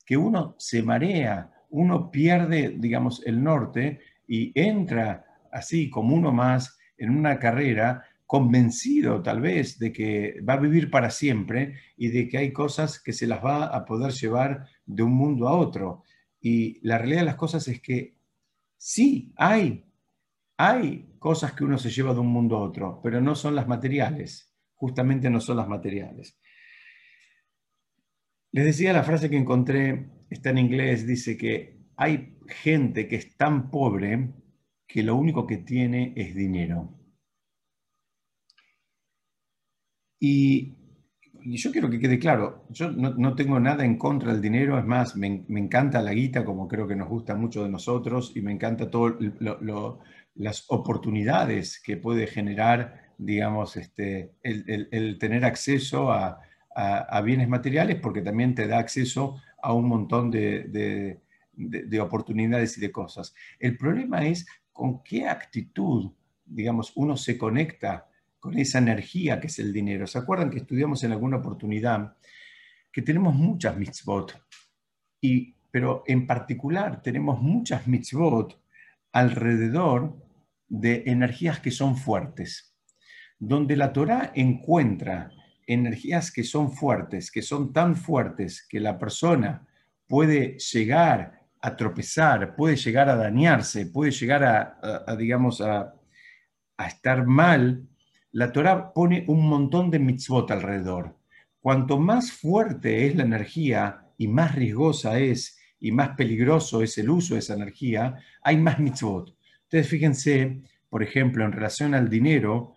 que 0.06 0.18
uno 0.18 0.56
se 0.58 0.84
marea, 0.84 1.52
uno 1.70 2.12
pierde, 2.12 2.76
digamos, 2.78 3.26
el 3.26 3.44
norte 3.44 4.00
y 4.28 4.52
entra 4.60 5.26
así 5.52 5.90
como 5.90 6.16
uno 6.16 6.32
más 6.32 6.78
en 6.98 7.10
una 7.10 7.40
carrera 7.40 8.04
convencido 8.26 9.22
tal 9.22 9.42
vez 9.42 9.78
de 9.78 9.92
que 9.92 10.42
va 10.42 10.54
a 10.54 10.60
vivir 10.60 10.90
para 10.90 11.10
siempre 11.10 11.76
y 11.98 12.08
de 12.10 12.28
que 12.28 12.38
hay 12.38 12.52
cosas 12.52 13.00
que 13.00 13.14
se 13.14 13.28
las 13.28 13.44
va 13.44 13.66
a 13.66 13.86
poder 13.86 14.12
llevar 14.12 14.66
de 14.86 15.04
un 15.04 15.14
mundo 15.14 15.48
a 15.48 15.56
otro. 15.56 16.04
Y 16.42 16.80
la 16.86 16.98
realidad 16.98 17.22
de 17.22 17.26
las 17.26 17.36
cosas 17.36 17.68
es 17.68 17.80
que 17.80 18.16
sí, 18.78 19.32
hay, 19.36 19.86
hay 20.58 21.14
cosas 21.20 21.54
que 21.54 21.64
uno 21.64 21.78
se 21.78 21.92
lleva 21.92 22.14
de 22.14 22.20
un 22.20 22.28
mundo 22.28 22.58
a 22.58 22.62
otro, 22.62 23.00
pero 23.04 23.22
no 23.22 23.36
son 23.36 23.56
las 23.56 23.68
materiales, 23.68 24.52
justamente 24.74 25.30
no 25.30 25.40
son 25.40 25.58
las 25.58 25.68
materiales. 25.68 26.38
Les 28.54 28.66
decía 28.66 28.94
la 28.94 29.04
frase 29.04 29.32
que 29.32 29.36
encontré, 29.38 30.10
está 30.30 30.52
en 30.52 30.60
inglés, 30.60 31.08
dice 31.08 31.36
que 31.36 31.76
hay 31.98 32.38
gente 32.48 33.08
que 33.08 33.16
es 33.16 33.36
tan 33.36 33.72
pobre 33.72 34.30
que 34.88 35.02
lo 35.02 35.16
único 35.16 35.48
que 35.48 35.58
tiene 35.58 36.14
es 36.16 36.36
dinero. 36.36 36.94
Y, 40.20 40.76
yo 41.46 41.72
quiero 41.72 41.90
que 41.90 42.00
quede 42.00 42.20
claro, 42.20 42.66
yo 42.70 42.92
no, 42.92 43.36
tengo 43.36 43.60
nada 43.60 43.84
en 43.84 43.98
contra 43.98 44.32
del 44.32 44.42
dinero, 44.42 44.78
es 44.78 44.86
más, 44.86 45.16
me, 45.18 45.46
encanta 45.50 46.02
la 46.04 46.14
guita, 46.14 46.46
como 46.46 46.68
creo 46.68 46.88
que 46.88 46.96
nos 46.96 47.10
gusta 47.10 47.36
mucho 47.36 47.64
de 47.64 47.70
nosotros, 47.70 48.34
y 48.36 48.42
me 48.42 48.52
encanta 48.52 48.90
todas 48.90 49.16
las 50.36 50.66
oportunidades 50.70 51.82
que 51.84 51.98
puede 51.98 52.28
generar, 52.28 53.14
digamos, 53.18 53.78
este, 53.78 54.36
el 54.44 55.18
tener 55.18 55.44
acceso 55.44 56.12
a, 56.12 56.40
a, 56.76 57.22
bienes 57.22 57.48
materiales 57.48 58.00
porque 58.00 58.22
también 58.22 58.56
te 58.56 58.68
da 58.68 58.80
acceso 58.80 59.42
a 59.62 59.74
un 59.74 59.88
montón 59.88 60.32
de, 60.32 61.20
oportunidades 62.02 62.78
y 62.78 62.82
de 62.82 62.92
cosas. 62.92 63.34
El 63.60 63.78
problema 63.78 64.26
es 64.26 64.46
con 64.72 65.04
qué 65.04 65.28
actitud, 65.28 66.12
digamos, 66.46 66.92
uno 66.96 67.16
se 67.16 67.38
conecta 67.38 68.08
con 68.40 68.58
esa 68.58 68.80
energía 68.80 69.40
que 69.40 69.48
es 69.48 69.60
el 69.60 69.72
dinero. 69.72 70.08
¿Se 70.08 70.18
acuerdan 70.18 70.50
que 70.50 70.58
estudiamos 70.58 71.04
en 71.04 71.12
alguna 71.12 71.38
oportunidad 71.38 72.16
que 72.94 73.02
tenemos 73.02 73.34
muchas 73.34 73.76
mitzvot, 73.76 74.40
y, 75.20 75.56
pero 75.72 76.04
en 76.06 76.28
particular 76.28 77.02
tenemos 77.02 77.42
muchas 77.42 77.88
mitzvot 77.88 78.62
alrededor 79.12 80.16
de 80.68 81.04
energías 81.08 81.60
que 81.60 81.72
son 81.72 81.98
fuertes, 81.98 82.78
donde 83.40 83.76
la 83.76 83.92
Torah 83.92 84.32
encuentra 84.36 85.32
energías 85.68 86.32
que 86.32 86.44
son 86.44 86.72
fuertes, 86.72 87.32
que 87.32 87.42
son 87.42 87.74
tan 87.74 87.96
fuertes 87.96 88.66
que 88.68 88.80
la 88.80 88.98
persona 88.98 89.66
puede 90.08 90.58
llegar 90.60 91.44
a 91.62 91.76
tropezar, 91.76 92.56
puede 92.56 92.76
llegar 92.76 93.10
a 93.10 93.16
dañarse, 93.16 93.86
puede 93.86 94.12
llegar 94.12 94.44
a, 94.44 95.16
digamos, 95.16 95.62
a, 95.62 95.94
estar 96.86 97.26
mal, 97.26 97.88
la 98.32 98.52
Torah 98.52 98.92
pone 98.94 99.24
un 99.28 99.48
montón 99.48 99.90
de 99.90 100.00
mitzvot 100.00 100.52
alrededor. 100.52 101.18
Cuanto 101.62 101.98
más 101.98 102.34
fuerte 102.34 103.08
es 103.08 103.16
la 103.16 103.24
energía 103.24 104.10
y 104.18 104.28
más 104.28 104.54
riesgosa 104.54 105.18
es 105.18 105.58
y 105.80 105.94
más 105.94 106.10
peligroso 106.18 106.84
es 106.84 106.98
el 106.98 107.10
uso 107.10 107.36
de 107.36 107.40
esa 107.40 107.54
energía, 107.54 108.18
hay 108.42 108.58
más 108.58 108.80
mitzvot. 108.80 109.34
Entonces, 109.64 109.88
fíjense, 109.90 110.62
por 110.90 111.02
ejemplo, 111.02 111.46
en 111.46 111.54
relación 111.54 111.96
al 111.96 112.10
dinero, 112.10 112.76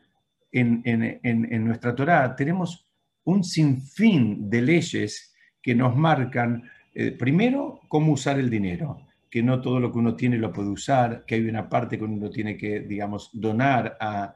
en, 0.61 1.65
nuestra 1.65 1.95
Torá 1.95 2.35
tenemos 2.35 2.87
un 3.25 3.45
sinfín 3.45 4.49
de 4.49 4.63
leyes 4.63 5.35
que 5.61 5.75
nos 5.75 5.97
marcan, 5.97 6.63
eh, 6.95 7.13
primero, 7.13 7.81
cómo 7.89 8.13
usar 8.13 8.39
el 8.39 8.49
dinero, 8.49 9.07
que 9.31 9.43
no 9.43 9.61
todo 9.61 9.81
lo 9.81 9.93
que 9.93 9.99
uno 9.99 10.15
tiene 10.15 10.39
lo 10.39 10.53
puede 10.53 10.69
usar, 10.69 11.25
que 11.27 11.35
hay 11.35 11.49
una 11.49 11.69
parte 11.69 11.99
que 11.99 12.05
uno 12.05 12.31
tiene 12.31 12.57
que, 12.57 12.81
digamos, 12.81 13.31
donar 13.33 13.97
a, 14.01 14.35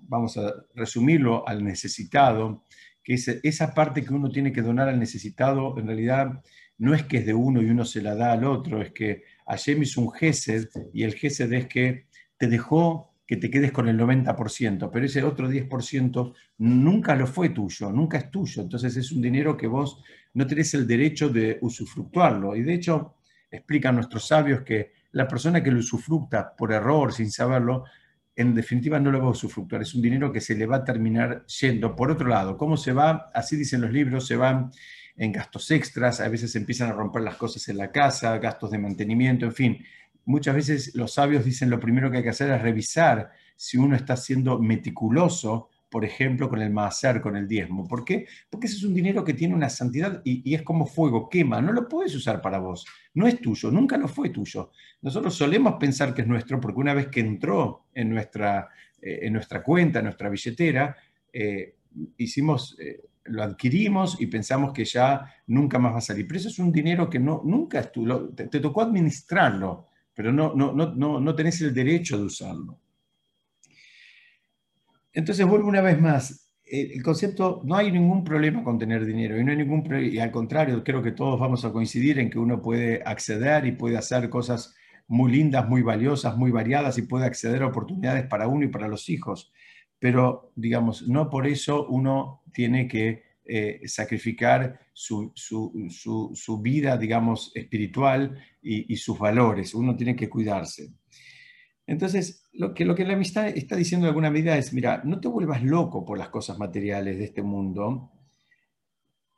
vamos 0.00 0.36
a 0.36 0.52
resumirlo, 0.74 1.46
al 1.48 1.64
necesitado, 1.64 2.64
que 3.02 3.14
esa 3.14 3.74
parte 3.74 4.04
que 4.04 4.12
uno 4.12 4.30
tiene 4.30 4.52
que 4.52 4.62
donar 4.62 4.88
al 4.88 4.98
necesitado, 4.98 5.78
en 5.78 5.86
realidad 5.86 6.42
no 6.76 6.94
es 6.94 7.02
que 7.04 7.18
es 7.18 7.26
de 7.26 7.34
uno 7.34 7.62
y 7.62 7.70
uno 7.70 7.84
se 7.84 8.02
la 8.02 8.14
da 8.14 8.32
al 8.32 8.44
otro, 8.44 8.80
es 8.80 8.92
que 8.92 9.24
Hashem 9.46 9.82
hizo 9.82 10.00
un 10.02 10.12
gesed 10.12 10.68
y 10.92 11.02
el 11.02 11.14
gesed 11.14 11.52
es 11.52 11.66
que 11.66 12.06
te 12.36 12.46
dejó 12.46 13.07
que 13.28 13.36
te 13.36 13.50
quedes 13.50 13.72
con 13.72 13.86
el 13.90 13.98
90%, 13.98 14.88
pero 14.90 15.04
ese 15.04 15.22
otro 15.22 15.50
10% 15.50 16.32
nunca 16.56 17.14
lo 17.14 17.26
fue 17.26 17.50
tuyo, 17.50 17.92
nunca 17.92 18.16
es 18.16 18.30
tuyo. 18.30 18.62
Entonces 18.62 18.96
es 18.96 19.12
un 19.12 19.20
dinero 19.20 19.54
que 19.54 19.66
vos 19.66 20.02
no 20.32 20.46
tenés 20.46 20.72
el 20.72 20.86
derecho 20.86 21.28
de 21.28 21.58
usufructuarlo. 21.60 22.56
Y 22.56 22.62
de 22.62 22.72
hecho, 22.72 23.16
explican 23.50 23.96
nuestros 23.96 24.26
sabios 24.26 24.62
que 24.62 24.92
la 25.12 25.28
persona 25.28 25.62
que 25.62 25.70
lo 25.70 25.80
usufructa 25.80 26.56
por 26.56 26.72
error, 26.72 27.12
sin 27.12 27.30
saberlo, 27.30 27.84
en 28.34 28.54
definitiva 28.54 28.98
no 28.98 29.10
lo 29.10 29.20
va 29.20 29.26
a 29.26 29.32
usufructuar. 29.32 29.82
Es 29.82 29.94
un 29.94 30.00
dinero 30.00 30.32
que 30.32 30.40
se 30.40 30.54
le 30.54 30.64
va 30.64 30.76
a 30.76 30.84
terminar 30.84 31.44
yendo. 31.60 31.94
Por 31.94 32.10
otro 32.10 32.28
lado, 32.28 32.56
¿cómo 32.56 32.78
se 32.78 32.94
va? 32.94 33.26
Así 33.34 33.56
dicen 33.56 33.82
los 33.82 33.92
libros, 33.92 34.26
se 34.26 34.36
van 34.36 34.70
en 35.18 35.32
gastos 35.32 35.70
extras, 35.70 36.20
a 36.20 36.28
veces 36.30 36.56
empiezan 36.56 36.88
a 36.88 36.92
romper 36.92 37.20
las 37.20 37.36
cosas 37.36 37.68
en 37.68 37.76
la 37.76 37.92
casa, 37.92 38.38
gastos 38.38 38.70
de 38.70 38.78
mantenimiento, 38.78 39.44
en 39.44 39.52
fin 39.52 39.78
muchas 40.28 40.54
veces 40.54 40.94
los 40.94 41.14
sabios 41.14 41.42
dicen 41.42 41.70
lo 41.70 41.80
primero 41.80 42.10
que 42.10 42.18
hay 42.18 42.22
que 42.22 42.28
hacer 42.28 42.50
es 42.50 42.60
revisar 42.60 43.30
si 43.56 43.78
uno 43.78 43.96
está 43.96 44.14
siendo 44.14 44.58
meticuloso, 44.58 45.70
por 45.88 46.04
ejemplo, 46.04 46.50
con 46.50 46.60
el 46.60 46.70
maaser, 46.70 47.22
con 47.22 47.34
el 47.34 47.48
diezmo. 47.48 47.88
¿Por 47.88 48.04
qué? 48.04 48.26
Porque 48.50 48.66
ese 48.66 48.76
es 48.76 48.84
un 48.84 48.92
dinero 48.92 49.24
que 49.24 49.32
tiene 49.32 49.54
una 49.54 49.70
santidad 49.70 50.20
y, 50.24 50.54
es 50.54 50.62
como 50.62 50.84
fuego, 50.84 51.30
quema, 51.30 51.62
no 51.62 51.72
lo 51.72 51.88
puedes 51.88 52.14
usar 52.14 52.42
para 52.42 52.58
vos, 52.58 52.86
no 53.14 53.26
es 53.26 53.40
tuyo, 53.40 53.70
nunca 53.70 53.96
lo 53.96 54.06
fue 54.06 54.28
tuyo. 54.28 54.70
Nosotros 55.00 55.34
solemos 55.34 55.76
pensar 55.80 56.12
que 56.12 56.20
es 56.20 56.28
nuestro 56.28 56.60
porque 56.60 56.78
una 56.78 56.92
vez 56.92 57.08
que 57.08 57.20
entró 57.20 57.86
en 57.94 58.10
nuestra, 58.10 58.68
eh, 59.00 59.20
en 59.22 59.32
nuestra 59.32 59.62
cuenta, 59.62 60.00
en 60.00 60.04
nuestra 60.04 60.28
billetera, 60.28 60.96
eh, 61.32 61.74
hicimos... 62.18 62.76
Eh, 62.78 63.02
lo 63.30 63.42
adquirimos 63.42 64.18
y 64.22 64.26
pensamos 64.26 64.72
que 64.72 64.86
ya 64.86 65.34
nunca 65.48 65.78
más 65.78 65.92
va 65.92 65.98
a 65.98 66.00
salir. 66.00 66.26
Pero 66.26 66.40
eso 66.40 66.48
es 66.48 66.58
un 66.58 66.72
dinero 66.72 67.10
que 67.10 67.18
no, 67.18 67.42
nunca 67.44 67.78
es 67.78 67.92
tuyo, 67.92 68.30
te, 68.30 68.46
te 68.46 68.58
tocó 68.58 68.80
administrarlo 68.80 69.87
pero 70.18 70.32
no, 70.32 70.52
no, 70.52 70.72
no, 70.72 71.20
no 71.20 71.34
tenés 71.36 71.60
el 71.60 71.72
derecho 71.72 72.18
de 72.18 72.24
usarlo. 72.24 72.80
Entonces 75.12 75.46
vuelvo 75.46 75.68
una 75.68 75.80
vez 75.80 76.00
más, 76.00 76.50
el 76.64 77.00
concepto, 77.04 77.62
no 77.64 77.76
hay 77.76 77.92
ningún 77.92 78.24
problema 78.24 78.64
con 78.64 78.80
tener 78.80 79.06
dinero 79.06 79.38
y 79.38 79.44
no 79.44 79.52
hay 79.52 79.58
ningún 79.58 79.86
y 79.94 80.18
al 80.18 80.32
contrario, 80.32 80.82
creo 80.82 81.04
que 81.04 81.12
todos 81.12 81.38
vamos 81.38 81.64
a 81.64 81.70
coincidir 81.70 82.18
en 82.18 82.30
que 82.30 82.38
uno 82.40 82.60
puede 82.60 83.00
acceder 83.04 83.64
y 83.66 83.70
puede 83.70 83.96
hacer 83.96 84.28
cosas 84.28 84.74
muy 85.06 85.30
lindas, 85.30 85.68
muy 85.68 85.82
valiosas, 85.82 86.36
muy 86.36 86.50
variadas 86.50 86.98
y 86.98 87.02
puede 87.02 87.24
acceder 87.24 87.62
a 87.62 87.68
oportunidades 87.68 88.26
para 88.26 88.48
uno 88.48 88.64
y 88.64 88.68
para 88.70 88.88
los 88.88 89.08
hijos. 89.08 89.52
Pero, 90.00 90.50
digamos, 90.56 91.06
no 91.06 91.30
por 91.30 91.46
eso 91.46 91.86
uno 91.86 92.42
tiene 92.52 92.88
que 92.88 93.22
eh, 93.44 93.82
sacrificar 93.86 94.80
su, 94.92 96.60
vida, 96.60 96.96
digamos, 96.96 97.52
espiritual 97.54 98.36
y, 98.62 98.96
sus 98.96 99.18
valores. 99.18 99.74
Uno 99.74 99.96
tiene 99.96 100.16
que 100.16 100.28
cuidarse. 100.28 100.92
Entonces, 101.86 102.48
lo 102.52 102.74
que, 102.74 102.84
lo 102.84 102.94
que 102.94 103.04
la 103.04 103.14
amistad 103.14 103.48
está 103.48 103.76
diciendo 103.76 104.04
de 104.04 104.10
alguna 104.10 104.30
medida 104.30 104.56
es, 104.58 104.72
mira, 104.72 105.02
no 105.04 105.20
te 105.20 105.28
vuelvas 105.28 105.62
loco 105.62 106.04
por 106.04 106.18
las 106.18 106.28
cosas 106.28 106.58
materiales 106.58 107.18
de 107.18 107.24
este 107.24 107.42
mundo, 107.42 108.12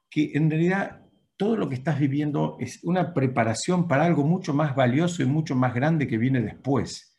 que 0.08 0.32
en 0.34 0.50
realidad 0.50 1.06
todo 1.36 1.56
lo 1.56 1.68
que 1.68 1.76
estás 1.76 1.98
viviendo 1.98 2.56
es 2.60 2.82
una 2.82 3.14
preparación 3.14 3.88
para 3.88 4.04
algo 4.04 4.24
mucho 4.24 4.52
más 4.52 4.74
valioso 4.74 5.22
y 5.22 5.26
mucho 5.26 5.54
más 5.54 5.74
grande 5.74 6.06
que 6.06 6.18
viene 6.18 6.42
después. 6.42 7.09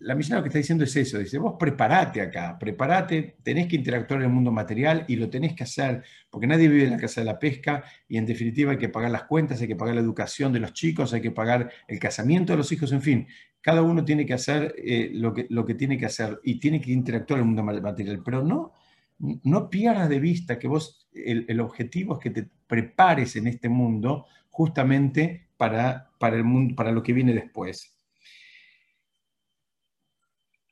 La 0.00 0.14
misión 0.14 0.36
lo 0.36 0.42
que 0.42 0.48
está 0.48 0.58
diciendo 0.58 0.84
es 0.84 0.96
eso, 0.96 1.18
dice, 1.18 1.38
vos 1.38 1.56
preparate 1.58 2.20
acá, 2.20 2.58
preparate, 2.58 3.36
tenés 3.42 3.66
que 3.66 3.76
interactuar 3.76 4.20
en 4.20 4.26
el 4.26 4.32
mundo 4.32 4.50
material 4.50 5.04
y 5.08 5.16
lo 5.16 5.28
tenés 5.28 5.54
que 5.54 5.64
hacer, 5.64 6.02
porque 6.30 6.46
nadie 6.46 6.68
vive 6.68 6.84
en 6.84 6.90
la 6.90 6.96
casa 6.96 7.20
de 7.20 7.26
la 7.26 7.38
pesca 7.38 7.84
y 8.08 8.16
en 8.16 8.26
definitiva 8.26 8.72
hay 8.72 8.78
que 8.78 8.88
pagar 8.88 9.10
las 9.10 9.24
cuentas, 9.24 9.60
hay 9.60 9.68
que 9.68 9.76
pagar 9.76 9.94
la 9.94 10.00
educación 10.00 10.52
de 10.52 10.60
los 10.60 10.72
chicos, 10.72 11.12
hay 11.12 11.20
que 11.20 11.30
pagar 11.30 11.70
el 11.88 11.98
casamiento 11.98 12.52
de 12.52 12.56
los 12.58 12.72
hijos, 12.72 12.92
en 12.92 13.02
fin, 13.02 13.26
cada 13.60 13.82
uno 13.82 14.04
tiene 14.04 14.26
que 14.26 14.34
hacer 14.34 14.74
eh, 14.78 15.10
lo, 15.12 15.32
que, 15.32 15.46
lo 15.50 15.64
que 15.64 15.74
tiene 15.74 15.98
que 15.98 16.06
hacer 16.06 16.40
y 16.44 16.58
tiene 16.60 16.80
que 16.80 16.92
interactuar 16.92 17.40
en 17.40 17.48
el 17.48 17.54
mundo 17.54 17.80
material, 17.82 18.22
pero 18.24 18.42
no, 18.42 18.72
no 19.18 19.70
pierdas 19.70 20.08
de 20.08 20.20
vista 20.20 20.58
que 20.58 20.68
vos, 20.68 21.08
el, 21.12 21.46
el 21.48 21.60
objetivo 21.60 22.14
es 22.14 22.20
que 22.20 22.30
te 22.30 22.48
prepares 22.66 23.36
en 23.36 23.46
este 23.46 23.68
mundo 23.68 24.26
justamente 24.50 25.48
para, 25.56 26.10
para, 26.18 26.36
el 26.36 26.44
mundo, 26.44 26.74
para 26.74 26.92
lo 26.92 27.02
que 27.02 27.12
viene 27.12 27.32
después. 27.32 27.93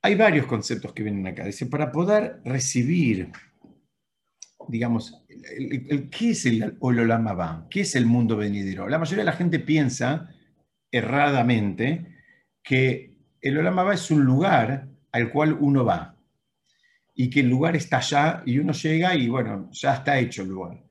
Hay 0.02 0.16
varios 0.16 0.46
conceptos 0.46 0.92
que 0.92 1.04
vienen 1.04 1.26
acá. 1.28 1.44
Dice, 1.44 1.66
para 1.66 1.92
poder 1.92 2.40
recibir, 2.44 3.30
digamos, 4.68 5.24
¿qué 6.10 6.30
es 6.30 6.44
el 6.46 6.76
Olam 6.80 7.68
¿Qué 7.70 7.82
es 7.82 7.94
el 7.94 8.06
mundo 8.06 8.36
venidero? 8.36 8.88
La 8.88 8.98
mayoría 8.98 9.24
de 9.24 9.30
la 9.30 9.36
gente 9.36 9.60
piensa 9.60 10.28
erradamente 10.90 12.16
que 12.64 13.14
el 13.40 13.58
Olam 13.58 13.92
es 13.92 14.10
un 14.10 14.24
lugar 14.24 14.88
al 15.12 15.30
cual 15.30 15.56
uno 15.60 15.84
va 15.84 16.16
y 17.14 17.30
que 17.30 17.40
el 17.40 17.48
lugar 17.48 17.76
está 17.76 17.98
allá 17.98 18.42
y 18.44 18.58
uno 18.58 18.72
llega 18.72 19.14
y 19.14 19.28
bueno, 19.28 19.68
ya 19.70 19.94
está 19.94 20.18
hecho 20.18 20.42
el 20.42 20.48
lugar. 20.48 20.82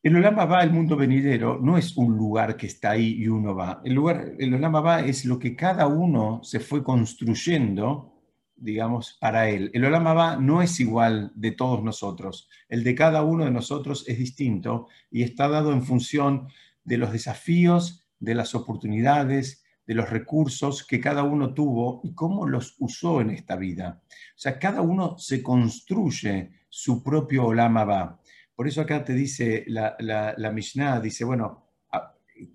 El 0.00 0.14
Olama 0.14 0.44
va 0.44 0.62
el 0.62 0.70
mundo 0.70 0.96
venidero, 0.96 1.58
no 1.60 1.76
es 1.76 1.96
un 1.96 2.16
lugar 2.16 2.56
que 2.56 2.68
está 2.68 2.92
ahí 2.92 3.16
y 3.18 3.26
uno 3.26 3.56
va. 3.56 3.80
El, 3.84 3.94
lugar, 3.94 4.32
el 4.38 4.54
Olama 4.54 4.80
va 4.80 5.00
es 5.00 5.24
lo 5.24 5.40
que 5.40 5.56
cada 5.56 5.88
uno 5.88 6.40
se 6.44 6.60
fue 6.60 6.84
construyendo, 6.84 8.14
digamos, 8.54 9.18
para 9.20 9.50
él. 9.50 9.72
El 9.74 9.84
Olama 9.84 10.14
va 10.14 10.36
no 10.36 10.62
es 10.62 10.78
igual 10.78 11.32
de 11.34 11.50
todos 11.50 11.82
nosotros. 11.82 12.48
El 12.68 12.84
de 12.84 12.94
cada 12.94 13.24
uno 13.24 13.44
de 13.44 13.50
nosotros 13.50 14.04
es 14.06 14.18
distinto 14.18 14.86
y 15.10 15.24
está 15.24 15.48
dado 15.48 15.72
en 15.72 15.82
función 15.82 16.46
de 16.84 16.96
los 16.96 17.10
desafíos, 17.10 18.08
de 18.20 18.36
las 18.36 18.54
oportunidades, 18.54 19.64
de 19.84 19.94
los 19.94 20.08
recursos 20.08 20.86
que 20.86 21.00
cada 21.00 21.24
uno 21.24 21.54
tuvo 21.54 22.02
y 22.04 22.14
cómo 22.14 22.46
los 22.46 22.76
usó 22.78 23.20
en 23.20 23.30
esta 23.30 23.56
vida. 23.56 24.00
O 24.08 24.38
sea, 24.38 24.60
cada 24.60 24.80
uno 24.80 25.18
se 25.18 25.42
construye 25.42 26.52
su 26.68 27.02
propio 27.02 27.46
Olama 27.46 27.84
va. 27.84 28.20
Por 28.58 28.66
eso 28.66 28.80
acá 28.80 29.04
te 29.04 29.12
dice 29.12 29.62
la, 29.68 29.94
la, 30.00 30.50
Mishnah, 30.50 30.98
dice, 30.98 31.24
bueno, 31.24 31.68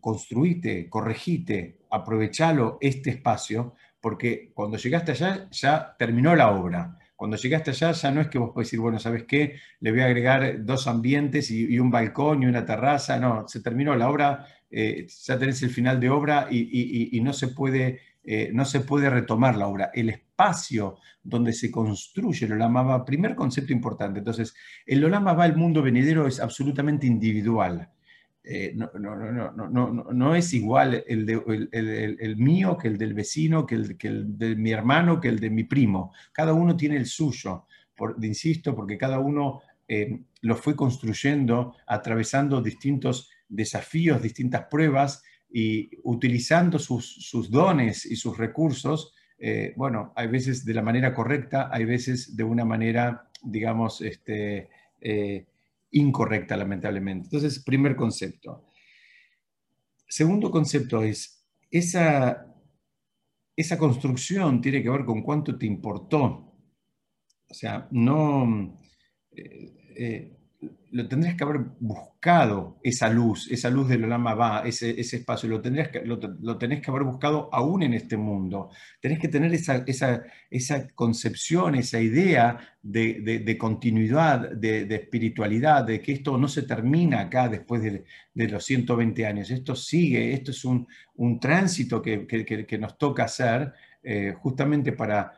construite, 0.02 0.90
corregite, 0.90 1.78
aprovechalo 1.90 2.78
este 2.82 3.12
espacio, 3.12 3.76
porque 4.02 4.52
cuando 4.54 4.76
llegaste 4.76 5.14
allá 5.14 5.48
ya 5.50 5.96
terminó 5.98 6.36
la 6.36 6.52
obra. 6.52 7.00
Cuando 7.16 7.38
llegaste 7.38 7.72
allá 7.72 7.94
ya 7.94 8.12
no 8.12 8.20
es 8.20 8.28
que 8.28 8.38
vos 8.38 8.50
podés 8.50 8.68
decir, 8.68 8.82
bueno, 8.82 9.00
¿sabes 9.00 9.24
qué? 9.24 9.56
Le 9.80 9.92
voy 9.92 10.02
a 10.02 10.08
agregar 10.08 10.66
dos 10.66 10.88
ambientes 10.88 11.50
y, 11.50 11.80
un 11.80 11.90
balcón 11.90 12.44
y 12.44 12.48
una 12.48 12.66
terraza. 12.66 13.18
No, 13.18 13.48
se 13.48 13.62
terminó 13.62 13.96
la 13.96 14.10
obra, 14.10 14.46
eh, 14.70 15.08
ya 15.08 15.40
tenés 15.40 15.64
el 15.64 15.70
final 15.70 16.02
de 16.02 16.10
obra 16.10 16.50
y, 16.52 17.18
no, 17.22 17.32
se 17.32 17.48
puede, 17.48 18.02
eh, 18.24 18.52
no 18.54 18.64
se 18.64 18.82
puede 18.82 19.10
retomar 19.10 19.58
la 19.58 19.68
obra. 19.68 19.92
El 19.94 20.10
espacio 20.10 20.98
donde 21.22 21.54
se 21.54 21.70
construye 21.70 22.46
el 22.46 22.54
Olama 22.54 23.04
primer 23.06 23.36
concepto 23.36 23.74
importante. 23.74 24.20
Entonces, 24.20 24.54
el 24.86 25.04
Olama 25.04 25.34
va, 25.34 25.46
el 25.46 25.56
mundo 25.56 25.82
venidero, 25.82 26.28
es 26.28 26.40
absolutamente 26.40 27.06
individual. 27.06 27.90
Eh, 28.46 28.74
no, 28.76 28.92
no, 29.00 29.70
no, 29.70 29.90
no, 30.12 30.36
es 30.36 30.54
igual 30.54 31.04
el, 31.08 31.26
de, 31.26 31.42
el, 31.72 32.36
mío 32.36 32.78
que 32.78 32.90
el 32.90 32.98
del 32.98 33.14
vecino, 33.14 33.66
que 33.66 33.76
el, 33.76 33.98
que 33.98 34.10
el 34.10 34.38
de 34.38 34.56
mi 34.56 34.72
hermano, 34.72 35.22
que 35.22 35.30
el 35.30 35.40
de 35.40 35.50
mi 35.50 35.64
primo. 35.64 36.14
Cada 36.34 36.54
uno 36.54 36.76
tiene 36.76 36.98
el 36.98 37.06
suyo, 37.06 37.66
por, 37.96 38.18
insisto, 38.22 38.76
porque 38.76 38.98
cada 38.98 39.20
uno 39.20 39.62
eh, 39.88 40.20
lo 40.42 40.56
fue 40.56 40.76
construyendo 40.76 41.76
atravesando 41.88 42.62
distintos 42.62 43.30
desafíos, 43.48 44.22
distintas 44.22 44.66
pruebas 44.70 45.24
y 45.56 45.92
utilizando 46.04 46.80
sus, 46.80 47.50
dones 47.52 48.08
y 48.08 48.16
sus 48.16 48.36
recursos 48.38 49.14
eh, 49.38 49.74
bueno, 49.76 50.14
hay 50.16 50.28
veces 50.28 50.64
de 50.64 50.74
la 50.74 50.82
manera 50.82 51.14
correcta, 51.14 51.70
hay 51.70 51.84
veces 51.84 52.34
de 52.36 52.46
una 52.46 52.64
manera, 52.64 53.30
digamos, 53.42 54.00
este, 54.00 54.70
eh, 55.02 55.46
incorrecta, 55.92 56.56
lamentablemente. 56.56 57.26
Entonces, 57.26 57.62
primer 57.62 57.98
concepto. 57.98 58.70
Segundo 60.08 60.50
concepto 60.50 61.04
es, 61.04 61.46
esa, 61.70 62.56
esa 63.54 63.78
construcción 63.78 64.62
tiene 64.62 64.82
que 64.82 64.90
ver 64.90 65.04
con 65.04 65.22
cuánto 65.22 65.58
te 65.58 65.66
importó. 65.66 66.56
O 67.50 67.54
sea, 67.54 67.88
no... 67.92 68.80
Eh, 69.36 70.33
lo 70.92 71.08
tendrías 71.08 71.36
que 71.36 71.44
haber 71.44 71.62
buscado 71.80 72.78
esa 72.84 73.10
luz, 73.10 73.52
esa 73.52 73.70
luz 73.70 73.90
del 73.90 74.04
Olama 74.04 74.36
va, 74.36 74.62
ese, 74.64 75.00
ese 75.00 75.18
espacio, 75.18 75.50
lo, 75.50 75.60
tendrías 75.60 75.90
que, 75.90 76.02
lo, 76.06 76.58
tenés 76.58 76.82
que 76.82 76.92
haber 76.92 77.04
buscado 77.04 77.50
aún 77.52 77.82
en 77.82 77.94
este 77.94 78.16
mundo. 78.16 78.70
Tenés 79.00 79.18
que 79.18 79.28
tener 79.28 79.54
esa, 79.54 79.84
esa, 79.88 80.24
esa 80.52 80.88
concepción, 80.90 81.74
esa 81.76 82.00
idea 82.00 82.58
de, 82.82 83.42
de, 83.44 83.58
continuidad, 83.58 84.52
de, 84.52 84.86
de, 84.86 84.96
espiritualidad, 84.96 85.84
de 85.84 86.00
que 86.00 86.12
esto 86.12 86.38
no 86.38 86.48
se 86.48 86.62
termina 86.62 87.22
acá 87.22 87.50
después 87.50 87.82
de, 87.82 88.06
los 88.34 88.64
120 88.64 89.26
años, 89.26 89.50
esto 89.50 89.76
sigue, 89.76 90.34
esto 90.34 90.52
es 90.52 90.64
un, 90.64 90.88
un 91.16 91.40
tránsito 91.40 92.02
que, 92.02 92.28
que, 92.28 92.46
que, 92.46 92.78
nos 92.78 92.98
toca 92.98 93.24
hacer 93.24 93.74
eh, 94.04 94.36
justamente 94.38 94.92
para 94.92 95.32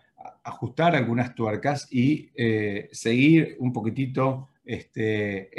ajustar 0.43 0.95
algunas 0.95 1.33
tuercas 1.33 1.87
y 1.91 2.29
eh, 2.35 2.89
seguir 2.91 3.55
un 3.59 3.71
poquitito 3.71 4.49
este, 4.65 5.49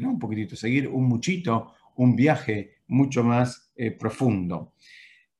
no 0.00 0.10
un 0.10 0.18
poquitito, 0.18 0.56
seguir 0.56 0.88
un 0.88 1.04
muchito, 1.04 1.74
un 1.96 2.16
viaje 2.16 2.76
mucho 2.86 3.24
más 3.24 3.72
eh, 3.76 3.90
profundo. 3.90 4.74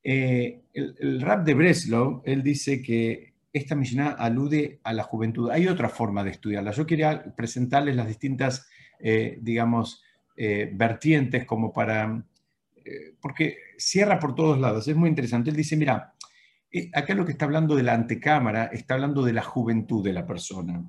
Eh, 0.02 0.62
el, 0.72 1.20
rap 1.20 1.44
de 1.44 1.54
Breslow, 1.54 2.22
él 2.24 2.42
dice 2.42 2.82
que 2.82 3.34
esta 3.52 3.74
misión 3.74 4.14
alude 4.18 4.80
a 4.82 4.92
la 4.92 5.02
juventud. 5.02 5.50
Hay 5.50 5.68
otra 5.68 5.88
forma 5.88 6.24
de 6.24 6.30
estudiarla. 6.30 6.72
Yo 6.72 6.86
quería 6.86 7.34
presentarles 7.36 7.94
las 7.94 8.08
distintas, 8.08 8.66
eh, 8.98 9.38
digamos, 9.40 10.02
vertientes 10.34 11.44
como 11.44 11.72
para, 11.72 12.24
porque 13.20 13.58
cierra 13.76 14.18
por 14.18 14.34
todos 14.34 14.58
lados. 14.58 14.88
Es 14.88 14.96
muy 14.96 15.08
interesante. 15.08 15.50
Él 15.50 15.56
dice, 15.56 15.76
mira, 15.76 16.14
acá 16.94 17.14
lo 17.14 17.24
que 17.24 17.32
está 17.32 17.44
hablando 17.44 17.76
de 17.76 17.84
la 17.84 17.92
antecámara, 17.92 18.64
está 18.72 18.94
hablando 18.94 19.22
de 19.22 19.34
la 19.34 19.42
juventud 19.42 20.02
de 20.02 20.14
la 20.14 20.26
persona. 20.26 20.82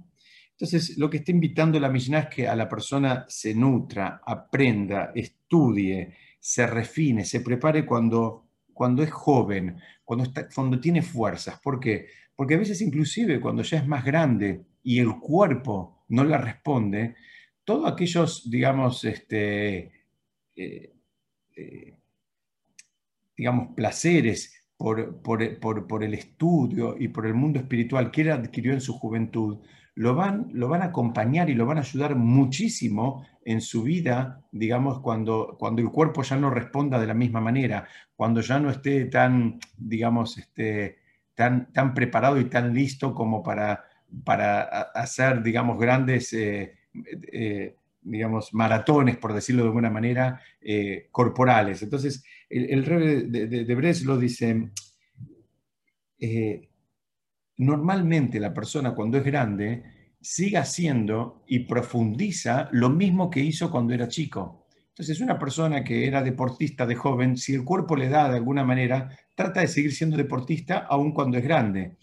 Entonces, 0.54 0.98
lo 0.98 1.10
que 1.10 1.18
está 1.18 1.32
invitando 1.32 1.80
la 1.80 1.89
Mishnah 1.89 2.20
es 2.20 2.28
que 2.28 2.48
a 2.48 2.56
la 2.56 2.70
persona 2.70 3.26
se 3.28 3.54
nutra, 3.54 4.22
aprenda, 4.26 5.12
estudie, 5.13 6.16
se 6.39 6.68
refine, 6.68 7.26
se 7.26 7.42
prepare 7.42 7.86
cuando, 7.86 8.50
cuando 8.72 9.04
es 9.04 9.12
joven, 9.12 9.78
cuando, 10.04 10.26
está, 10.26 10.48
cuando 10.50 10.80
tiene 10.80 11.02
fuerzas. 11.02 11.60
¿Por 11.60 11.80
qué? 11.80 12.08
Porque 12.36 12.56
a 12.56 12.60
veces 12.60 12.82
inclusive 12.82 13.39
cuando 13.39 13.63
ya 13.63 13.78
es 13.78 13.88
más 13.88 14.06
grande 14.06 14.63
y 14.84 15.00
el 15.00 15.20
cuerpo 15.20 16.06
no 16.10 16.24
le 16.24 16.38
responde, 16.38 17.16
todos 17.63 17.92
aquellos, 17.92 18.50
digamos, 18.50 19.04
este, 19.06 19.92
eh, 20.56 20.94
eh, 21.56 21.98
digamos, 23.36 23.74
placeres 23.76 24.63
por, 24.78 25.22
por, 25.22 26.04
el 26.04 26.13
estudio 26.13 26.96
y 27.00 27.08
por 27.08 27.26
el 27.26 27.34
mundo 27.34 27.60
espiritual 27.60 28.12
que 28.12 28.22
él 28.22 28.32
adquirió 28.32 28.74
en 28.74 28.82
su 28.82 28.94
juventud, 28.94 29.60
lo 29.95 30.15
van, 30.15 30.49
lo 30.53 30.67
van 30.67 30.82
a 30.82 30.86
acompañar 30.86 31.49
y 31.49 31.56
lo 31.56 31.65
van 31.65 31.77
a 31.77 31.82
ayudar 31.82 32.15
muchísimo 32.15 33.25
en 33.45 33.62
su 33.62 33.84
vida, 33.84 34.41
digamos, 34.51 34.99
cuando, 35.01 35.56
cuando 35.60 35.82
el 35.82 35.89
cuerpo 35.89 36.23
ya 36.23 36.36
no 36.36 36.49
responda 36.49 36.99
de 36.99 37.08
la 37.08 37.13
misma 37.13 37.41
manera, 37.41 37.88
cuando 38.15 38.41
ya 38.41 38.60
no 38.60 38.69
esté 38.69 39.06
tan, 39.06 39.60
digamos, 39.77 40.38
este, 40.38 40.97
tan, 41.36 41.71
tan 41.71 41.93
preparado 41.93 42.39
y 42.39 42.45
tan 42.45 42.73
listo 42.73 43.13
como 43.13 43.43
para, 43.43 43.84
para 44.23 44.62
hacer, 44.63 45.43
digamos, 45.43 45.77
grandes, 45.77 46.34
eh, 46.34 46.73
eh, 47.32 47.75
digamos, 48.01 48.53
maratones, 48.53 49.17
por 49.17 49.34
decirlo 49.34 49.63
de 49.63 49.67
alguna 49.67 49.89
manera, 49.89 50.41
eh, 50.62 51.08
corporales. 51.12 51.84
Entonces, 51.84 52.23
el, 52.49 52.86
rey 52.86 53.23
de, 53.27 53.47
de, 53.47 54.17
dice, 54.19 54.71
normalmente 57.58 58.39
la 58.39 58.54
persona 58.54 58.94
cuando 58.94 59.18
es 59.18 59.24
grande 59.24 59.84
sigue 60.22 60.58
haciendo 60.58 61.44
y 61.48 61.60
profundiza 61.60 62.70
lo 62.72 62.89
mismo 62.89 63.30
que 63.30 63.42
hizo 63.42 63.70
cuando 63.70 63.94
era 63.94 64.08
chico. 64.08 64.68
Entonces, 64.89 65.20
una 65.22 65.39
persona 65.39 65.84
que 65.84 66.08
era 66.08 66.22
deportista 66.22 66.86
de 66.86 66.96
joven, 66.96 67.36
si 67.36 67.56
el 67.56 67.63
cuerpo 67.63 67.96
le 67.96 68.10
da 68.10 68.30
de 68.30 68.38
alguna 68.38 68.63
manera, 68.63 69.10
trata 69.36 69.62
de 69.62 69.68
seguir 69.68 69.92
siendo 69.92 70.16
deportista 70.16 70.86
aun 70.89 71.12
cuando 71.12 71.38
es 71.38 71.44
grande. 71.44 71.98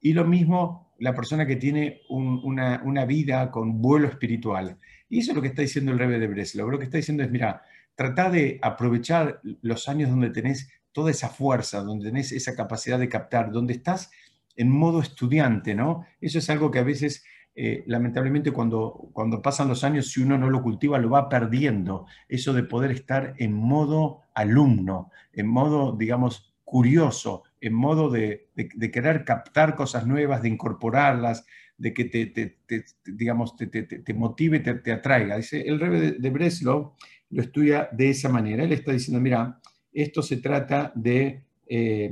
Y 0.00 0.12
lo 0.12 0.24
mismo 0.24 0.86
la 0.98 1.14
persona 1.14 1.46
que 1.46 1.56
tiene 1.56 2.02
una, 2.08 3.04
vida 3.04 3.50
con 3.50 3.82
vuelo 3.82 4.08
espiritual. 4.08 4.78
Y 5.08 5.18
eso 5.18 5.32
es 5.32 5.36
lo 5.36 5.42
que 5.42 5.48
está 5.48 5.62
diciendo 5.62 5.92
el 5.92 5.98
Rebe 5.98 6.18
de 6.18 6.28
Breslau. 6.28 6.70
Lo 6.70 6.78
que 6.78 6.84
está 6.84 6.96
diciendo 6.96 7.22
es, 7.22 7.30
mira, 7.30 7.62
trata 7.94 8.30
de 8.30 8.58
aprovechar 8.62 9.40
los 9.62 9.88
años 9.88 10.10
donde 10.10 10.30
tenés 10.30 10.70
toda 10.92 11.10
esa 11.10 11.28
fuerza, 11.28 11.82
donde 11.82 12.06
tenés 12.06 12.32
esa 12.32 12.54
capacidad 12.54 12.98
de 12.98 13.08
captar, 13.08 13.50
donde 13.50 13.74
estás 13.74 14.10
en 14.56 14.70
modo 14.70 15.00
estudiante, 15.00 15.74
¿no? 15.74 16.06
Eso 16.20 16.38
es 16.38 16.50
algo 16.50 16.70
que 16.70 16.78
a 16.78 16.84
veces, 16.84 17.24
eh, 17.54 17.84
lamentablemente, 17.86 18.50
cuando, 18.50 19.10
cuando 19.12 19.42
pasan 19.42 19.68
los 19.68 19.84
años, 19.84 20.10
si 20.10 20.22
uno 20.22 20.38
no 20.38 20.50
lo 20.50 20.62
cultiva, 20.62 20.98
lo 20.98 21.10
va 21.10 21.28
perdiendo. 21.28 22.06
Eso 22.28 22.52
de 22.52 22.64
poder 22.64 22.90
estar 22.90 23.34
en 23.38 23.52
modo 23.52 24.22
alumno, 24.34 25.10
en 25.32 25.46
modo, 25.46 25.96
digamos, 25.96 26.54
curioso, 26.64 27.44
en 27.60 27.74
modo 27.74 28.10
de, 28.10 28.48
querer 28.92 29.24
captar 29.24 29.76
cosas 29.76 30.06
nuevas, 30.06 30.42
de 30.42 30.48
incorporarlas, 30.48 31.46
de 31.78 31.94
que 31.94 32.04
te, 32.06 32.58
digamos, 33.04 33.56
te, 33.56 34.14
motive, 34.14 34.60
te, 34.60 34.92
atraiga. 34.92 35.36
Dice, 35.36 35.60
el 35.60 35.78
rebe 35.78 36.12
de, 36.12 36.30
Breslau 36.30 36.94
lo 37.30 37.42
estudia 37.42 37.88
de 37.92 38.10
esa 38.10 38.28
manera. 38.28 38.64
Él 38.64 38.72
está 38.72 38.92
diciendo, 38.92 39.20
mira, 39.20 39.60
esto 39.92 40.22
se 40.22 40.38
trata 40.38 40.92
de, 40.94 41.44
eh, 41.66 42.10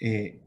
eh, 0.00 0.40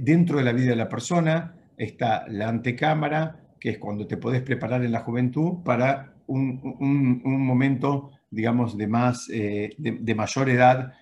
dentro 0.00 0.38
de 0.38 0.44
la 0.44 0.52
vida 0.52 0.70
de 0.70 0.76
la 0.76 0.88
persona, 0.88 1.54
está 1.76 2.26
la 2.28 2.48
antecámara, 2.48 3.40
que 3.58 3.70
es 3.70 3.78
cuando 3.78 4.06
te 4.06 4.16
podés 4.16 4.42
preparar 4.42 4.84
en 4.84 4.92
la 4.92 5.00
juventud 5.00 5.62
para 5.64 6.14
un, 6.26 7.20
momento, 7.24 8.12
digamos, 8.30 8.76
de, 8.76 8.86
más, 8.86 9.28
eh, 9.30 9.70
de, 9.78 10.14
mayor 10.14 10.48
edad, 10.48 10.94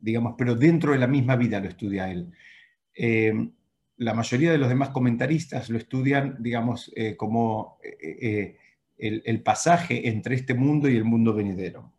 digamos, 0.00 0.34
pero 0.36 0.54
dentro 0.54 0.92
de 0.92 0.98
la 0.98 1.06
misma 1.06 1.36
vida 1.36 1.60
lo 1.60 1.68
estudia 1.68 2.10
él 2.10 2.32
la 4.00 4.14
mayoría 4.14 4.50
de 4.50 4.58
los 4.58 4.70
demás 4.70 4.88
comentaristas 4.88 5.68
lo 5.68 5.76
estudian, 5.76 6.36
digamos, 6.38 6.90
eh, 6.96 7.16
como 7.16 7.78
eh, 7.84 8.56
eh, 8.98 9.22
el, 9.24 9.42
pasaje 9.42 10.08
entre 10.08 10.34
este 10.34 10.54
mundo 10.54 10.88
y 10.88 10.96
el 10.96 11.04
mundo 11.04 11.34
venidero. 11.34 11.92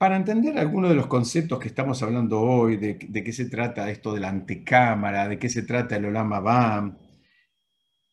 Para 0.00 0.16
entender 0.16 0.58
algunos 0.58 0.88
de 0.88 0.96
los 0.96 1.08
conceptos 1.08 1.58
que 1.58 1.68
estamos 1.68 2.02
hablando 2.02 2.40
hoy, 2.40 2.78
de, 2.78 2.96
qué 2.96 3.32
se 3.34 3.50
trata 3.50 3.90
esto 3.90 4.14
de 4.14 4.20
la 4.20 4.30
antecámara, 4.30 5.28
de 5.28 5.38
qué 5.38 5.50
se 5.50 5.60
trata 5.60 5.96
el 5.96 6.06
Olama 6.06 6.40
Bam, 6.40 6.96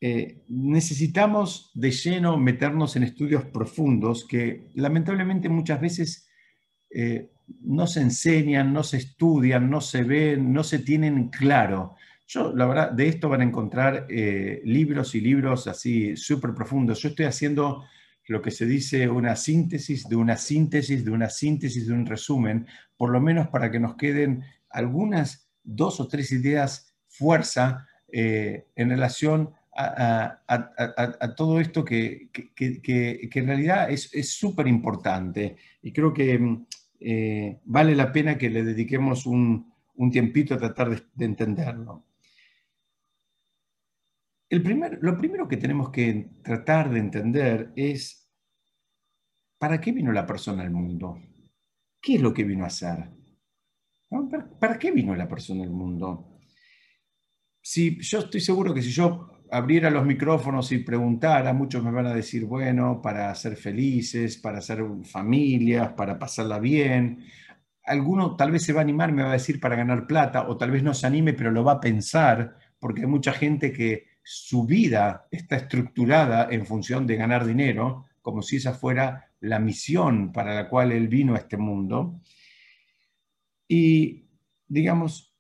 eh, 0.02 0.44
necesitamos 0.50 1.72
de 1.76 1.92
lleno 1.92 2.38
meternos 2.38 2.98
en 2.98 3.04
estudios 3.04 3.46
profundos 3.46 4.28
que 4.28 4.70
lamentablemente 4.76 5.48
muchas 5.48 5.80
veces 5.80 6.30
eh, 6.90 7.32
no 7.62 7.88
se 7.88 8.02
enseñan, 8.02 8.74
no 8.74 8.84
se 8.84 8.98
estudian, 8.98 9.70
no 9.70 9.80
se 9.80 10.04
ven, 10.04 10.52
no 10.52 10.66
se 10.66 10.80
tienen 10.80 11.30
claro. 11.30 11.96
Yo, 12.28 12.54
la 12.54 12.66
verdad, 12.66 12.92
de 12.92 13.08
esto 13.08 13.30
van 13.30 13.40
a 13.40 13.46
encontrar 13.46 14.08
eh, 14.10 14.60
libros 14.66 15.16
y 15.16 15.22
libros 15.22 15.68
así 15.68 16.18
súper 16.18 16.54
profundos. 16.54 17.02
Yo 17.02 17.08
estoy 17.08 17.28
haciendo 17.28 17.86
lo 18.28 18.42
que 18.42 18.52
se 18.52 18.66
dice 18.66 19.10
una 19.10 19.36
síntesis 19.36 20.08
de 20.08 20.16
una 20.16 20.38
síntesis 20.38 21.04
de 21.04 21.12
una 21.12 21.30
síntesis 21.30 21.88
de 21.88 21.94
un 21.94 22.06
resumen, 22.06 22.68
por 22.98 23.10
lo 23.10 23.20
menos 23.22 23.48
para 23.48 23.72
que 23.72 23.80
nos 23.80 23.96
queden 23.96 24.44
algunas 24.70 25.50
dos 25.64 26.00
o 26.00 26.08
tres 26.08 26.32
ideas 26.32 26.94
fuerza 27.08 27.88
en 28.10 28.90
relación 28.90 29.52
a, 29.76 31.34
todo 31.36 31.60
esto 31.60 31.84
que, 31.86 32.30
en 32.58 33.48
realidad 33.48 33.90
es 33.92 34.32
súper 34.32 34.68
importante 34.68 35.58
y 35.82 35.92
creo 35.92 36.14
que 36.14 36.38
mm, 36.38 36.66
eh, 37.00 37.60
vale 37.66 37.96
la 37.96 38.12
pena 38.12 38.38
que 38.38 38.50
le 38.50 38.64
dediquemos 38.64 39.26
un, 39.26 39.72
tiempito 40.12 40.54
a 40.54 40.58
tratar 40.58 40.90
de, 40.90 41.26
entenderlo. 41.26 42.04
El 44.50 44.64
primer, 44.64 45.00
lo 45.02 45.18
primero 45.18 45.48
que 45.48 45.58
tenemos 45.58 45.90
que 45.90 46.30
tratar 46.42 46.90
de 46.90 47.00
entender 47.00 47.74
es 47.76 48.30
¿para 49.58 49.82
qué 49.82 49.92
vino 49.92 50.12
la 50.12 50.26
persona 50.26 50.64
al 50.64 50.72
mundo? 50.72 51.20
¿Qué 52.02 52.16
es 52.16 52.22
lo 52.22 52.34
que 52.34 52.46
vino 52.46 52.64
a 52.64 52.68
hacer? 52.68 53.10
¿Para, 54.60 54.80
qué 54.80 54.92
vino 54.92 55.14
la 55.16 55.28
persona 55.28 55.64
al 55.64 55.72
mundo? 55.72 56.40
Si, 57.62 58.00
yo 58.00 58.20
estoy 58.20 58.40
seguro 58.40 58.74
que 58.74 58.82
si 58.82 58.92
yo 58.92 59.44
abriera 59.52 59.90
los 59.90 60.06
micrófonos 60.06 60.72
y 60.72 60.78
preguntara, 60.78 61.52
muchos 61.52 61.84
me 61.84 61.92
van 61.92 62.08
a 62.08 62.14
decir, 62.14 62.46
bueno, 62.46 63.02
para 63.02 63.34
ser 63.36 63.58
felices, 63.58 64.38
para 64.38 64.62
ser 64.62 64.82
familias, 65.04 65.92
para 65.92 66.18
pasarla 66.18 66.60
bien. 66.60 67.26
Alguno 67.84 68.38
tal 68.38 68.52
vez 68.52 68.64
se 68.64 68.72
va 68.72 68.80
a 68.80 68.84
animar, 68.84 69.12
me 69.12 69.24
va 69.24 69.30
a 69.30 69.34
decir 69.34 69.60
para 69.60 69.76
ganar 69.76 70.08
plata, 70.08 70.48
o 70.48 70.56
tal 70.56 70.72
vez 70.72 70.84
no 70.84 70.94
se 70.94 71.08
anime, 71.08 71.34
pero 71.34 71.52
lo 71.52 71.66
va 71.66 71.74
a 71.74 71.80
pensar, 71.82 72.58
porque 72.80 73.02
hay 73.02 73.08
mucha 73.08 73.34
gente 73.34 73.74
que 73.74 74.17
su 74.30 74.66
vida 74.66 75.26
está 75.32 75.56
estructurada 75.56 76.50
en 76.52 76.66
función 76.66 77.08
de 77.08 77.16
ganar 77.16 77.46
dinero, 77.46 78.08
como 78.22 78.42
si 78.42 78.58
esa 78.58 78.74
fuera 78.74 79.32
la 79.40 79.58
misión 79.58 80.34
para 80.34 80.54
la 80.54 80.68
cual 80.68 80.92
él 80.92 81.08
vino 81.08 81.34
a 81.34 81.38
este 81.38 81.56
mundo. 81.56 82.20
Y, 83.70 84.26
digamos, 84.68 85.34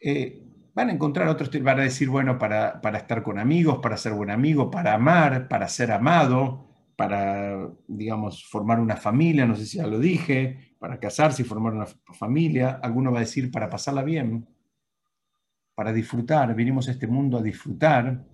eh, 0.00 0.42
van 0.74 0.88
a 0.88 0.92
encontrar 0.92 1.28
otros, 1.28 1.48
van 1.62 1.78
a 1.78 1.84
decir, 1.84 2.08
bueno, 2.08 2.36
para, 2.40 2.80
estar 2.96 3.22
con 3.22 3.38
amigos, 3.38 3.78
para 3.80 3.96
ser 3.96 4.14
buen 4.14 4.30
amigo, 4.30 4.68
para 4.68 4.94
amar, 4.94 5.46
para 5.46 5.68
ser 5.68 5.92
amado, 5.92 6.66
para, 6.96 7.70
digamos, 7.86 8.44
formar 8.48 8.80
una 8.80 8.96
familia, 8.96 9.46
no 9.46 9.54
sé 9.54 9.64
si 9.64 9.78
ya 9.78 9.86
lo 9.86 10.00
dije, 10.00 10.74
para 10.80 10.98
casarse 10.98 11.42
y 11.42 11.44
formar 11.44 11.72
una 11.72 11.86
familia. 11.86 12.80
Alguno 12.82 13.12
va 13.12 13.18
a 13.18 13.20
decir, 13.20 13.52
para 13.52 13.70
pasarla 13.70 14.02
bien, 14.02 14.48
para 15.78 15.92
disfrutar, 15.92 16.56
vinimos 16.56 16.88
a 16.88 16.90
este 16.90 17.06
mundo 17.06 17.38
a 17.38 17.42
disfrutar. 17.42 18.24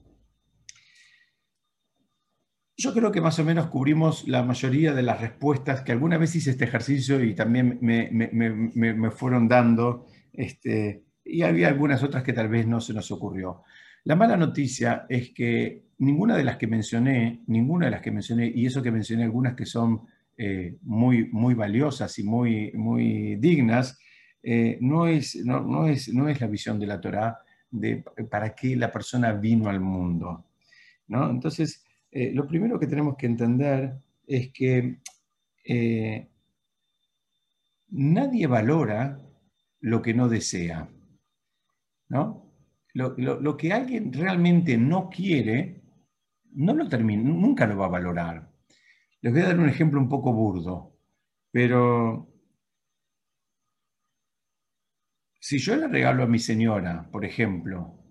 Yo 2.75 2.95
creo 2.95 3.13
que 3.13 3.21
más 3.21 3.39
o 3.39 3.45
menos 3.45 3.67
cubrimos 3.67 4.27
la 4.27 4.43
mayoría 4.43 4.95
de 4.95 5.03
las 5.03 5.21
respuestas 5.21 5.83
que 5.83 5.93
alguna 5.93 6.17
vez 6.17 6.35
hice 6.35 6.53
este 6.53 6.65
ejercicio 6.65 7.23
y 7.23 7.35
también 7.35 7.77
me, 7.83 8.09
me 8.11 9.11
fueron 9.11 9.47
dando 9.47 10.07
este, 10.33 11.05
y 11.23 11.43
había 11.43 11.69
algunas 11.69 12.03
otras 12.03 12.23
que 12.23 12.33
tal 12.33 12.49
vez 12.49 12.67
no 12.67 12.81
se 12.81 12.95
nos 12.95 13.11
ocurrió. 13.11 13.61
La 14.05 14.17
mala 14.17 14.39
noticia 14.39 15.05
es 15.11 15.35
que 15.35 15.85
ninguna 15.99 16.39
de 16.39 16.45
las 16.45 16.57
que 16.57 16.67
mencioné, 16.67 17.43
ninguna 17.47 17.85
de 17.85 17.91
las 17.91 18.01
que 18.01 18.11
mencioné, 18.11 18.51
y 18.55 18.65
eso 18.65 18.83
que 18.83 18.91
mencioné 18.91 19.25
algunas 19.25 19.55
que 19.55 19.67
son 19.67 20.07
eh, 20.39 20.79
muy, 20.81 21.29
muy 21.31 21.53
valiosas 21.53 22.19
y 22.19 22.25
muy, 22.25 22.73
muy 22.73 23.37
dignas, 23.37 23.99
eh, 24.45 24.79
no, 24.81 25.07
es, 25.07 25.37
no, 25.45 25.87
es, 25.89 26.13
no 26.13 26.29
es 26.29 26.41
la 26.41 26.47
visión 26.47 26.79
de 26.79 26.87
la 26.87 27.01
Torá 27.01 27.39
de 27.71 28.05
para 28.31 28.55
qué 28.55 28.77
la 28.77 28.93
persona 28.93 29.33
vino 29.33 29.69
al 29.69 29.81
mundo. 29.81 30.45
¿no? 31.09 31.31
Entonces, 31.31 31.85
eh, 32.11 32.31
lo 32.33 32.47
primero 32.47 32.79
que 32.79 32.87
tenemos 32.87 33.17
que 33.17 33.27
entender 33.27 33.95
es 34.27 34.53
que 34.53 35.01
nadie 37.89 38.47
valora 38.47 39.21
lo 39.81 40.03
que 40.03 40.15
no 40.15 40.29
desea. 40.29 40.89
¿no? 42.09 42.45
Lo, 42.95 43.57
que 43.57 43.73
alguien 43.73 44.13
realmente 44.13 44.79
no 44.79 45.11
quiere, 45.11 45.83
no 46.53 46.75
lo 46.75 46.89
termina, 46.89 47.23
nunca 47.25 47.67
lo 47.67 47.77
va 47.77 47.87
a 47.87 47.91
valorar. 47.91 48.51
Les 49.21 49.33
voy 49.33 49.43
a 49.43 49.47
dar 49.47 49.59
un 49.59 49.69
ejemplo 49.69 50.01
un 50.01 50.09
poco 50.09 50.33
burdo, 50.33 50.97
pero 51.51 52.29
si 55.45 55.59
yo 55.59 55.77
le 55.77 55.89
regalo 55.89 56.23
a 56.23 56.27
mi 56.27 56.39
señora, 56.39 57.07
por 57.13 57.23
ejemplo, 57.23 58.03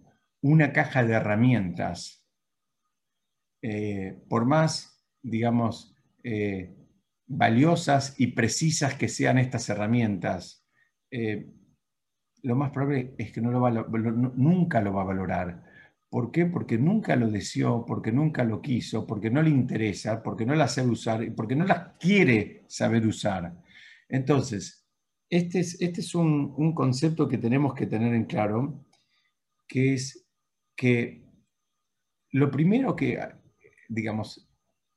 una 0.44 0.72
caja 0.72 1.04
de 1.04 1.14
herramientas, 1.14 2.24
eh, 3.60 4.22
por 4.30 4.46
más, 4.46 5.04
digamos, 5.20 5.96
eh, 6.24 6.76
valiosas 7.26 8.14
y 8.20 8.28
precisas 8.28 8.94
que 8.94 9.08
sean 9.08 9.40
estas 9.40 9.68
herramientas, 9.70 10.64
eh, 11.10 11.52
lo 12.44 12.56
más 12.56 12.70
probable 12.70 13.16
es 13.18 13.32
que 13.32 13.42
nunca 13.42 14.80
lo 14.82 14.94
va 14.94 15.02
a 15.02 15.06
valorar. 15.06 15.64
¿Por 16.12 16.30
qué? 16.30 16.46
Porque 16.46 16.78
nunca 16.78 17.16
lo 17.16 17.32
deseó, 17.32 17.84
porque 17.84 18.12
nunca 18.12 18.44
lo 18.44 18.62
quiso, 18.62 19.08
porque 19.08 19.32
no 19.32 19.42
le 19.42 19.50
interesa, 19.50 20.22
porque 20.22 20.46
no 20.46 20.54
la 20.54 20.68
sabe 20.68 20.90
usar 20.90 21.24
y 21.24 21.32
porque 21.32 21.56
no 21.56 21.66
la 21.66 21.98
quiere 21.98 22.64
saber 22.68 23.08
usar. 23.08 23.56
Entonces, 24.08 24.83
este 25.34 25.62
es, 25.62 25.82
este 25.82 26.02
es 26.02 26.14
un, 26.14 26.74
concepto 26.76 27.28
que 27.28 27.40
tenemos 27.40 27.74
que 27.74 27.88
tener 27.88 28.14
en 28.14 28.26
claro, 28.26 28.86
que 29.68 29.96
es 29.96 30.30
que 30.76 31.24
lo 32.34 32.52
primero 32.52 32.96
que, 32.96 33.20
digamos, 33.90 34.48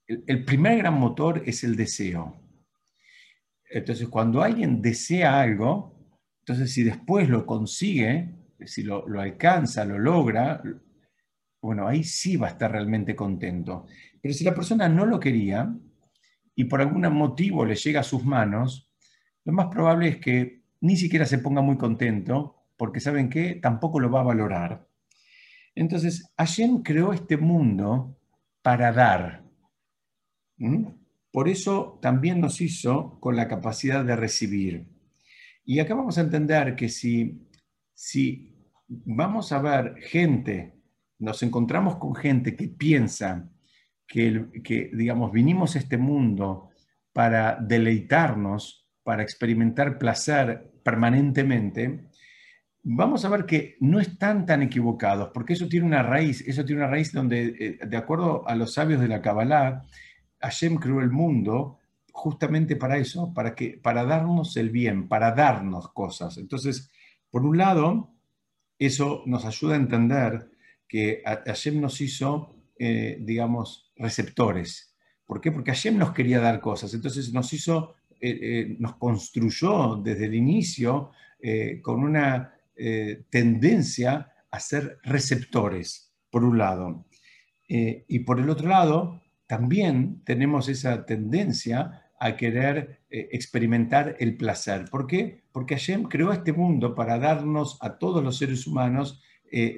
el 0.07 0.45
primer 0.45 0.77
gran 0.77 0.93
motor 0.93 1.43
es 1.47 1.65
el 1.65 1.75
deseo. 1.75 2.39
Entonces, 3.71 4.09
cuando 4.09 4.43
alguien 4.43 4.83
desea 4.83 5.41
algo, 5.41 6.21
entonces, 6.41 6.71
si 6.71 6.83
después 6.83 7.31
lo 7.31 7.47
consigue, 7.47 8.35
si 8.67 8.83
lo, 8.83 9.07
alcanza, 9.19 9.87
lo 9.87 9.99
logra, 9.99 10.63
bueno, 11.63 11.89
ahí 11.89 12.05
sí 12.05 12.37
va 12.37 12.49
a 12.49 12.51
estar 12.51 12.71
realmente 12.71 13.17
contento. 13.17 13.87
Pero 14.21 14.35
si 14.35 14.45
la 14.45 14.55
persona 14.55 14.87
no 14.87 15.07
lo 15.07 15.19
quería 15.19 15.75
y 16.55 16.65
por 16.65 16.83
algún 16.83 17.11
motivo 17.15 17.65
le 17.65 17.75
llega 17.75 18.01
a 18.01 18.05
sus 18.05 18.23
manos, 18.23 18.86
lo 19.47 19.53
más 19.53 19.69
probable 19.69 20.09
es 20.09 20.17
que 20.19 20.65
ni 20.81 20.97
siquiera 20.97 21.25
se 21.25 21.39
ponga 21.39 21.63
muy 21.63 21.79
contento, 21.79 22.57
porque 22.77 22.99
saben 22.99 23.31
que 23.31 23.55
tampoco 23.55 24.01
lo 24.01 24.11
va 24.11 24.21
a 24.21 24.25
valorar. 24.25 24.89
Entonces, 25.75 26.33
Hashem 26.37 26.83
creó 26.83 27.13
este 27.13 27.37
mundo 27.37 28.19
para 28.61 28.91
dar. 28.91 29.45
Por 31.31 31.49
eso 31.49 31.99
también 32.03 32.41
nos 32.41 32.61
hizo 32.61 33.21
con 33.21 33.37
la 33.37 33.47
capacidad 33.47 34.05
de 34.05 34.17
recibir. 34.17 34.89
Y 35.65 35.79
acá 35.79 35.95
vamos 35.95 36.19
a 36.19 36.23
entender 36.23 36.75
que 36.75 36.89
si, 36.89 37.49
si 37.95 38.53
vamos 38.89 39.53
a 39.53 39.61
ver 39.61 39.95
gente, 40.01 40.75
nos 41.21 41.41
encontramos 41.45 41.97
con 41.97 42.17
gente 42.17 42.57
que 42.57 42.67
piensa 42.67 43.49
que, 44.09 44.49
que, 44.65 44.91
digamos, 44.93 45.31
vinimos 45.31 45.77
a 45.77 45.79
este 45.79 45.99
mundo 45.99 46.71
para 47.13 47.57
deleitarnos, 47.61 48.86
para 49.07 49.23
experimentar 49.23 49.99
placer 49.99 50.69
permanentemente, 50.83 52.09
vamos 52.83 53.25
a 53.25 53.29
ver 53.29 53.47
que 53.47 53.77
no 53.79 54.01
están 54.01 54.47
tan 54.47 54.63
equivocados, 54.63 55.31
porque 55.33 55.53
eso 55.53 55.69
tiene 55.69 55.87
una 55.87 56.03
raíz, 56.03 56.41
eso 56.45 56.65
tiene 56.65 56.83
una 56.83 56.91
raíz 56.91 57.13
donde, 57.13 57.55
eh, 57.57 57.87
de 57.87 57.97
acuerdo 57.97 58.43
a 58.49 58.57
los 58.57 58.75
sabios 58.75 59.01
de 59.01 59.07
la 59.07 59.23
Kabbalah, 59.23 59.85
Hashem 60.41 60.75
creó 60.79 61.01
el 61.01 61.13
mundo 61.13 61.79
justamente 62.11 62.75
para 62.75 62.99
eso, 62.99 63.33
para, 63.33 63.55
que, 63.55 63.79
para 63.81 64.05
darnos 64.05 64.57
el 64.57 64.71
bien, 64.71 65.07
para 65.07 65.31
darnos 65.31 65.93
cosas. 65.93 66.37
Entonces, 66.39 66.91
por 67.31 67.47
un 67.47 67.59
lado, 67.59 68.13
eso 68.77 69.23
nos 69.25 69.45
ayuda 69.45 69.75
a 69.75 69.79
entender 69.79 70.51
que 70.89 71.23
Hashem 71.25 71.81
nos 71.81 72.01
hizo, 72.01 72.57
eh, 72.77 73.19
digamos, 73.21 73.93
receptores. 73.95 74.97
¿Por 75.25 75.41
qué? 75.41 75.53
Porque 75.53 75.71
Hashem 75.71 75.97
nos 75.97 76.13
quería 76.13 76.41
dar 76.41 76.61
cosas. 76.61 76.93
Entonces 76.93 77.33
nos 77.33 77.53
hizo, 77.53 77.95
eh, 78.21 78.77
nos 78.79 78.97
construyó 78.97 79.97
desde 79.97 80.27
el 80.27 80.35
inicio 80.35 81.11
con 81.83 82.03
una 82.03 82.57
eh, 82.79 83.23
tendencia 83.31 84.31
a 84.51 84.61
ser 84.61 84.99
receptores, 85.03 86.13
por 86.31 86.45
un 86.45 86.59
lado. 86.59 87.07
Eh, 87.71 88.05
y 88.07 88.19
por 88.19 88.39
el 88.39 88.51
otro 88.51 88.69
lado, 88.69 89.23
también 89.47 90.23
tenemos 90.25 90.69
esa 90.69 91.07
tendencia 91.07 92.11
a 92.21 92.37
querer 92.37 93.01
eh, 93.09 93.31
experimentar 93.33 94.17
el 94.19 94.37
placer. 94.37 94.91
¿Por 94.91 95.07
qué? 95.07 95.43
Porque 95.53 95.75
Hashem 95.75 96.03
creó 96.03 96.33
este 96.33 96.53
mundo 96.53 96.95
para 96.95 97.19
darnos 97.19 97.79
a 97.81 97.97
todos 97.97 98.23
los 98.23 98.37
seres 98.37 98.67
humanos 98.67 99.23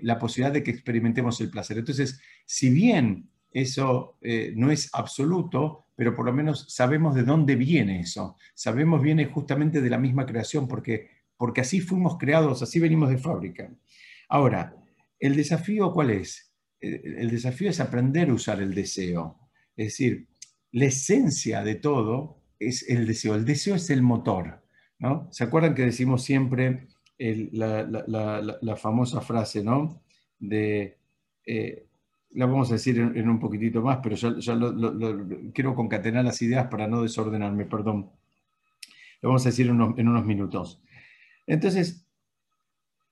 la 0.03 0.18
posibilidad 0.18 0.53
de 0.53 0.64
que 0.64 0.70
experimentemos 0.72 1.40
el 1.40 1.51
placer. 1.51 1.79
Entonces, 1.79 2.20
si 2.46 2.70
bien 2.70 3.29
eso 3.53 4.16
no 4.57 4.72
es 4.72 4.88
absoluto, 4.94 5.85
pero 5.98 6.14
por 6.14 6.26
lo 6.26 6.32
menos 6.32 6.64
sabemos 6.68 7.16
de 7.16 7.24
dónde 7.24 7.56
viene 7.56 7.98
eso. 7.98 8.37
Sabemos 8.54 9.02
viene 9.02 9.26
justamente 9.26 9.80
de 9.80 9.90
la 9.90 9.98
misma 9.98 10.26
creación, 10.26 10.68
porque 10.68 11.18
porque 11.38 11.62
así 11.62 11.80
fuimos 11.80 12.18
creados, 12.18 12.62
así 12.62 12.78
venimos 12.80 13.08
de 13.08 13.16
fábrica. 13.16 13.72
Ahora, 14.28 14.76
¿el 15.18 15.37
desafío 15.37 15.92
cuál 15.92 16.11
es? 16.11 16.52
El, 16.80 17.30
desafío 17.30 17.70
es 17.70 17.80
aprender 17.80 18.28
a 18.28 18.34
usar 18.34 18.61
el 18.61 18.74
deseo. 18.74 19.38
Es 19.76 19.87
decir, 19.87 20.28
la 20.72 20.87
esencia 20.87 21.62
de 21.62 21.76
todo 21.76 22.42
es 22.58 22.88
el 22.88 23.06
deseo. 23.06 23.37
El 23.37 23.44
deseo 23.44 23.76
es 23.76 23.88
el 23.90 24.02
motor. 24.02 24.62
¿no? 24.98 25.28
¿Se 25.32 25.44
acuerdan 25.44 25.74
que 25.74 25.82
decimos 25.82 26.24
siempre 26.24 26.88
la, 27.18 28.76
famosa 28.76 29.20
frase, 29.20 29.62
¿no? 29.62 30.02
De, 30.38 30.98
eh, 31.46 31.88
la 32.38 32.46
vamos 32.46 32.70
a 32.70 32.74
decir 32.74 33.01
en, 33.01 33.29
un 33.29 33.40
poquitito 33.40 33.83
más, 33.83 33.98
pero 34.01 34.14
ya, 34.14 34.33
quiero 35.53 35.74
concatenar 35.74 36.24
las 36.24 36.40
ideas 36.40 36.68
para 36.68 36.87
no 36.87 37.03
desordenarme, 37.03 37.64
perdón. 37.64 38.12
Lo 39.20 39.31
vamos 39.31 39.44
a 39.44 39.48
decir 39.48 39.66
en 39.66 40.09
unos 40.09 40.24
minutos. 40.24 40.81
Entonces, 41.48 42.07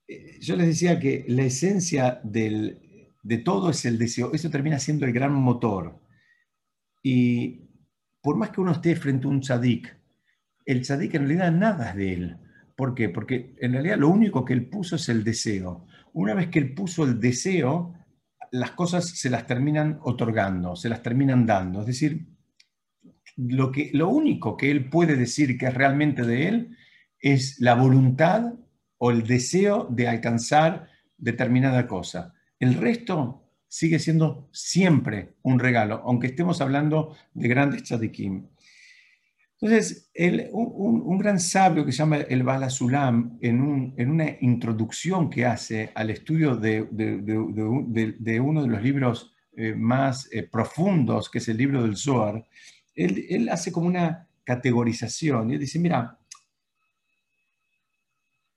eh, 0.06 0.38
yo 0.40 0.54
les 0.54 0.68
decía 0.68 1.00
que 1.00 1.24
la 1.26 1.42
esencia 1.42 2.20
de 2.22 3.38
todo 3.44 3.70
es 3.70 3.84
el 3.84 3.98
deseo. 3.98 4.32
Eso 4.32 4.48
termina 4.48 4.78
siendo 4.78 5.06
el 5.06 5.12
gran 5.12 5.32
motor. 5.32 6.00
Y 7.02 7.62
por 8.20 8.36
más 8.36 8.50
que 8.50 8.60
uno 8.60 8.70
esté 8.70 8.94
frente 8.94 9.26
a 9.26 9.30
un 9.30 9.40
tzadik, 9.40 9.92
el 10.66 10.82
tzadik 10.82 11.14
en 11.14 11.22
realidad 11.22 11.50
nada 11.50 11.90
es 11.90 11.96
de 11.96 12.12
él. 12.12 12.36
¿Por 12.76 12.94
qué? 12.94 13.08
Porque 13.08 13.56
en 13.58 13.72
realidad 13.72 13.98
lo 13.98 14.08
único 14.08 14.44
que 14.44 14.52
él 14.52 14.66
puso 14.66 14.94
es 14.94 15.08
el 15.08 15.24
deseo. 15.24 15.84
Una 16.12 16.34
vez 16.34 16.46
que 16.46 16.60
él 16.60 16.74
puso 16.74 17.02
el 17.02 17.18
deseo, 17.18 17.92
las 18.52 18.72
cosas 18.72 19.08
se 19.08 19.30
las 19.30 19.46
terminan 19.46 19.98
otorgando, 20.02 20.76
se 20.76 20.88
las 20.88 21.02
terminan 21.02 21.46
dando. 21.46 21.80
Es 21.80 21.86
decir, 21.86 22.26
lo, 23.36 23.70
que, 23.70 23.90
lo 23.92 24.08
único 24.08 24.56
que 24.56 24.70
él 24.70 24.88
puede 24.88 25.16
decir 25.16 25.58
que 25.58 25.66
es 25.66 25.74
realmente 25.74 26.22
de 26.22 26.48
él 26.48 26.76
es 27.20 27.60
la 27.60 27.74
voluntad 27.74 28.54
o 28.98 29.10
el 29.10 29.26
deseo 29.26 29.86
de 29.90 30.08
alcanzar 30.08 30.88
determinada 31.18 31.86
cosa. 31.86 32.34
El 32.58 32.74
resto 32.74 33.42
sigue 33.68 33.98
siendo 33.98 34.48
siempre 34.52 35.34
un 35.42 35.58
regalo, 35.58 36.02
aunque 36.06 36.28
estemos 36.28 36.60
hablando 36.60 37.14
de 37.34 37.48
grandes 37.48 37.82
tzadikim. 37.82 38.46
Entonces, 39.60 40.10
un, 40.52 41.18
gran 41.18 41.40
sabio 41.40 41.84
que 41.84 41.92
se 41.92 41.98
llama 41.98 42.18
el 42.18 42.42
Bala 42.42 42.68
Sulam, 42.68 43.38
en, 43.40 43.60
una 44.10 44.36
introducción 44.40 45.30
que 45.30 45.46
hace 45.46 45.90
al 45.94 46.10
estudio 46.10 46.56
de, 46.56 46.82
uno 48.40 48.62
de 48.62 48.68
los 48.68 48.82
libros 48.82 49.34
eh, 49.56 49.74
más 49.74 50.28
eh, 50.30 50.42
profundos, 50.42 51.30
que 51.30 51.38
es 51.38 51.48
el 51.48 51.56
libro 51.56 51.82
del 51.82 51.96
Zohar, 51.96 52.46
él, 52.94 53.48
hace 53.50 53.72
como 53.72 53.86
una 53.86 54.28
categorización 54.44 55.50
y 55.50 55.58
dice, 55.58 55.78
mira, 55.78 56.18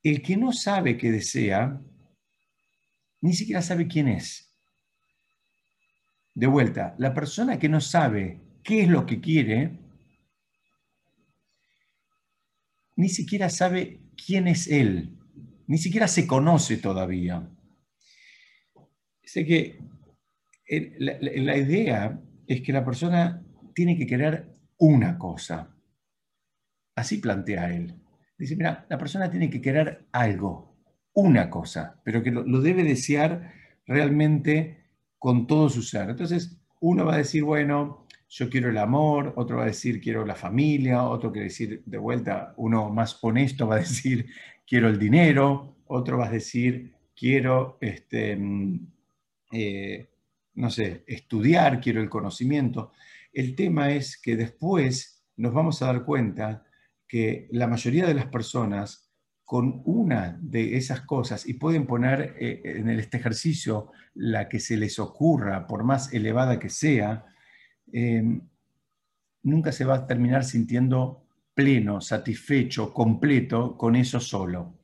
el 0.03 0.21
que 0.21 0.35
no 0.35 0.51
sabe 0.51 0.97
qué 0.97 1.11
desea, 1.11 1.79
ni 3.21 3.33
siquiera 3.33 3.61
sabe 3.61 3.87
quién 3.87 4.09
es. 4.09 4.53
De 6.35 6.47
vuelta, 6.47 6.95
la 6.97 7.13
persona 7.13 7.57
que 7.57 7.69
no 7.69 7.79
sabe 7.81 8.39
qué 8.63 8.83
es 8.83 8.89
lo 8.89 9.05
que 9.05 9.19
quiere, 9.19 9.77
ni 12.99 13.07
siquiera 13.07 13.49
sabe 13.49 14.01
quién 14.25 14.49
es 14.49 14.67
él, 14.67 15.17
ni 15.67 15.77
siquiera 15.77 16.09
se 16.09 16.27
conoce 16.27 16.75
todavía. 16.75 17.49
Sé 19.23 19.45
que 19.45 19.79
la, 20.99 21.17
la 21.21 21.57
idea 21.57 22.21
es 22.45 22.61
que 22.61 22.73
la 22.73 22.83
persona 22.83 23.41
tiene 23.73 23.97
que 23.97 24.05
querer 24.05 24.53
una 24.77 25.17
cosa. 25.17 25.73
Así 26.93 27.19
plantea 27.19 27.73
él. 27.73 27.95
Dice, 28.37 28.57
mira, 28.57 28.85
la 28.89 28.97
persona 28.97 29.31
tiene 29.31 29.49
que 29.49 29.61
querer 29.61 30.09
algo, 30.11 30.75
una 31.13 31.49
cosa, 31.49 32.01
pero 32.03 32.21
que 32.21 32.31
lo, 32.31 32.43
debe 32.59 32.83
desear 32.83 33.53
realmente 33.85 34.89
con 35.17 35.47
todo 35.47 35.69
su 35.69 35.83
ser. 35.83 36.09
Entonces, 36.09 36.59
uno 36.81 37.05
va 37.05 37.13
a 37.13 37.19
decir, 37.19 37.45
bueno, 37.45 38.07
yo 38.29 38.49
quiero 38.49 38.69
el 38.69 38.77
amor, 38.77 39.33
otro 39.37 39.57
va 39.57 39.63
a 39.63 39.67
decir, 39.67 39.99
quiero 39.99 40.23
la 40.23 40.35
familia, 40.35 41.03
otro 41.03 41.31
quiere 41.31 41.47
decir, 41.47 41.81
de 41.85 41.97
vuelta, 41.97 42.53
uno 42.57 42.89
más 42.89 43.17
honesto 43.21 43.67
va 43.67 43.75
a 43.75 43.79
decir, 43.79 44.27
quiero 44.67 44.87
el 44.87 44.99
dinero, 44.99 45.77
otro 45.87 46.19
va 46.19 46.27
a 46.27 46.31
decir, 46.31 46.93
quiero, 47.15 47.79
este, 47.81 48.35
mm, 48.35 48.87
eh, 49.51 50.09
no 50.53 50.69
sé, 50.69 51.03
estudiar, 51.07 51.81
quiero 51.81 52.01
el 52.01 52.09
conocimiento. 52.09 52.91
El 53.33 53.55
tema 53.55 53.91
es 53.91 54.21
que 54.21 54.35
después 54.35 55.25
nos 55.35 55.51
vamos 55.51 55.81
a 55.81 55.87
dar 55.87 56.05
cuenta 56.05 56.63
que 57.07 57.47
la 57.51 57.65
mayoría 57.65 58.05
de 58.05 58.13
las 58.13 58.27
personas 58.27 59.09
con 59.43 59.81
una 59.85 60.37
de 60.39 60.77
esas 60.77 61.01
cosas 61.01 61.47
y 61.47 61.55
pueden 61.55 61.87
poner 61.87 62.35
eh, 62.39 62.61
en 62.63 62.87
este 62.89 63.17
ejercicio 63.17 63.91
la 64.13 64.47
que 64.47 64.59
se 64.59 64.77
les 64.77 64.99
ocurra, 64.99 65.65
por 65.65 65.83
más 65.83 66.13
elevada 66.13 66.59
que 66.59 66.69
sea, 66.69 67.25
eh, 67.93 68.23
nunca 69.43 69.71
se 69.71 69.85
va 69.85 69.95
a 69.95 70.07
terminar 70.07 70.43
sintiendo 70.43 71.25
pleno, 71.53 72.01
satisfecho, 72.01 72.93
completo 72.93 73.77
con 73.77 73.95
eso 73.95 74.19
solo. 74.19 74.79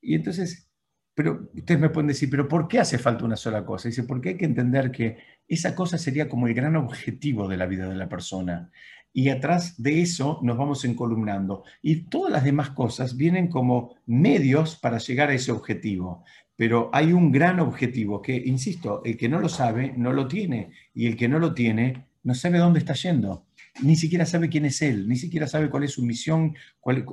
Y 0.00 0.14
entonces, 0.14 0.70
pero 1.14 1.50
ustedes 1.54 1.80
me 1.80 1.90
pueden 1.90 2.08
decir, 2.08 2.30
pero 2.30 2.48
¿por 2.48 2.68
qué 2.68 2.78
hace 2.78 2.98
falta 2.98 3.24
una 3.24 3.36
sola 3.36 3.64
cosa? 3.64 3.88
Dice, 3.88 4.04
porque 4.04 4.30
hay 4.30 4.36
que 4.36 4.44
entender 4.44 4.90
que 4.90 5.18
esa 5.48 5.74
cosa 5.74 5.98
sería 5.98 6.28
como 6.28 6.46
el 6.46 6.54
gran 6.54 6.76
objetivo 6.76 7.48
de 7.48 7.56
la 7.56 7.66
vida 7.66 7.88
de 7.88 7.96
la 7.96 8.08
persona 8.08 8.70
y 9.16 9.30
atrás 9.30 9.82
de 9.82 10.02
eso 10.02 10.40
nos 10.42 10.58
vamos 10.58 10.84
encolumnando. 10.84 11.64
Y 11.80 12.02
todas 12.10 12.30
las 12.30 12.44
demás 12.44 12.68
cosas 12.72 13.16
vienen 13.16 13.48
como 13.48 13.94
medios 14.04 14.76
para 14.76 14.98
llegar 14.98 15.30
a 15.30 15.32
ese 15.34 15.52
objetivo. 15.52 16.22
Pero 16.54 16.90
hay 16.92 17.14
un 17.14 17.32
gran 17.32 17.58
objetivo 17.60 18.20
que, 18.20 18.36
insisto, 18.36 19.02
el 19.06 19.16
que 19.16 19.30
no 19.30 19.40
lo 19.40 19.48
sabe, 19.48 19.94
no 19.96 20.12
lo 20.12 20.28
tiene. 20.28 20.72
Y 20.92 21.06
el 21.06 21.16
que 21.16 21.28
no 21.28 21.38
lo 21.38 21.54
tiene, 21.54 22.04
no 22.26 22.34
sabe 22.34 22.58
dónde 22.58 22.80
está 22.80 22.92
yendo. 22.94 23.46
Ni 23.82 23.94
siquiera 23.94 24.26
sabe 24.26 24.48
quién 24.48 24.64
es 24.64 24.82
él, 24.82 25.08
ni 25.08 25.16
siquiera 25.16 25.46
sabe 25.46 25.70
cuál 25.70 25.84
es 25.84 25.92
su 25.92 26.04
misión, 26.04 26.56
cuál, 26.80 27.06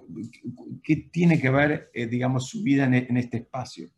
qué 0.81 0.95
tiene 1.11 1.39
que 1.39 1.51
ver, 1.51 1.91
eh, 1.93 2.07
digamos, 2.07 2.49
su 2.49 2.63
vida 2.63 2.85
en, 2.85 3.17
este 3.17 3.37
espacio. 3.37 3.89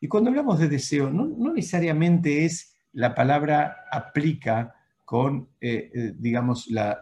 Y 0.00 0.08
cuando 0.08 0.30
hablamos 0.30 0.58
de 0.58 0.68
deseo, 0.68 1.10
no, 1.10 1.52
necesariamente 1.52 2.44
es 2.44 2.74
la 2.92 3.14
palabra 3.14 3.84
aplica 3.92 4.74
con, 5.04 5.50
eh, 5.60 5.90
eh, 5.94 6.12
digamos, 6.18 6.66
la, 6.68 6.98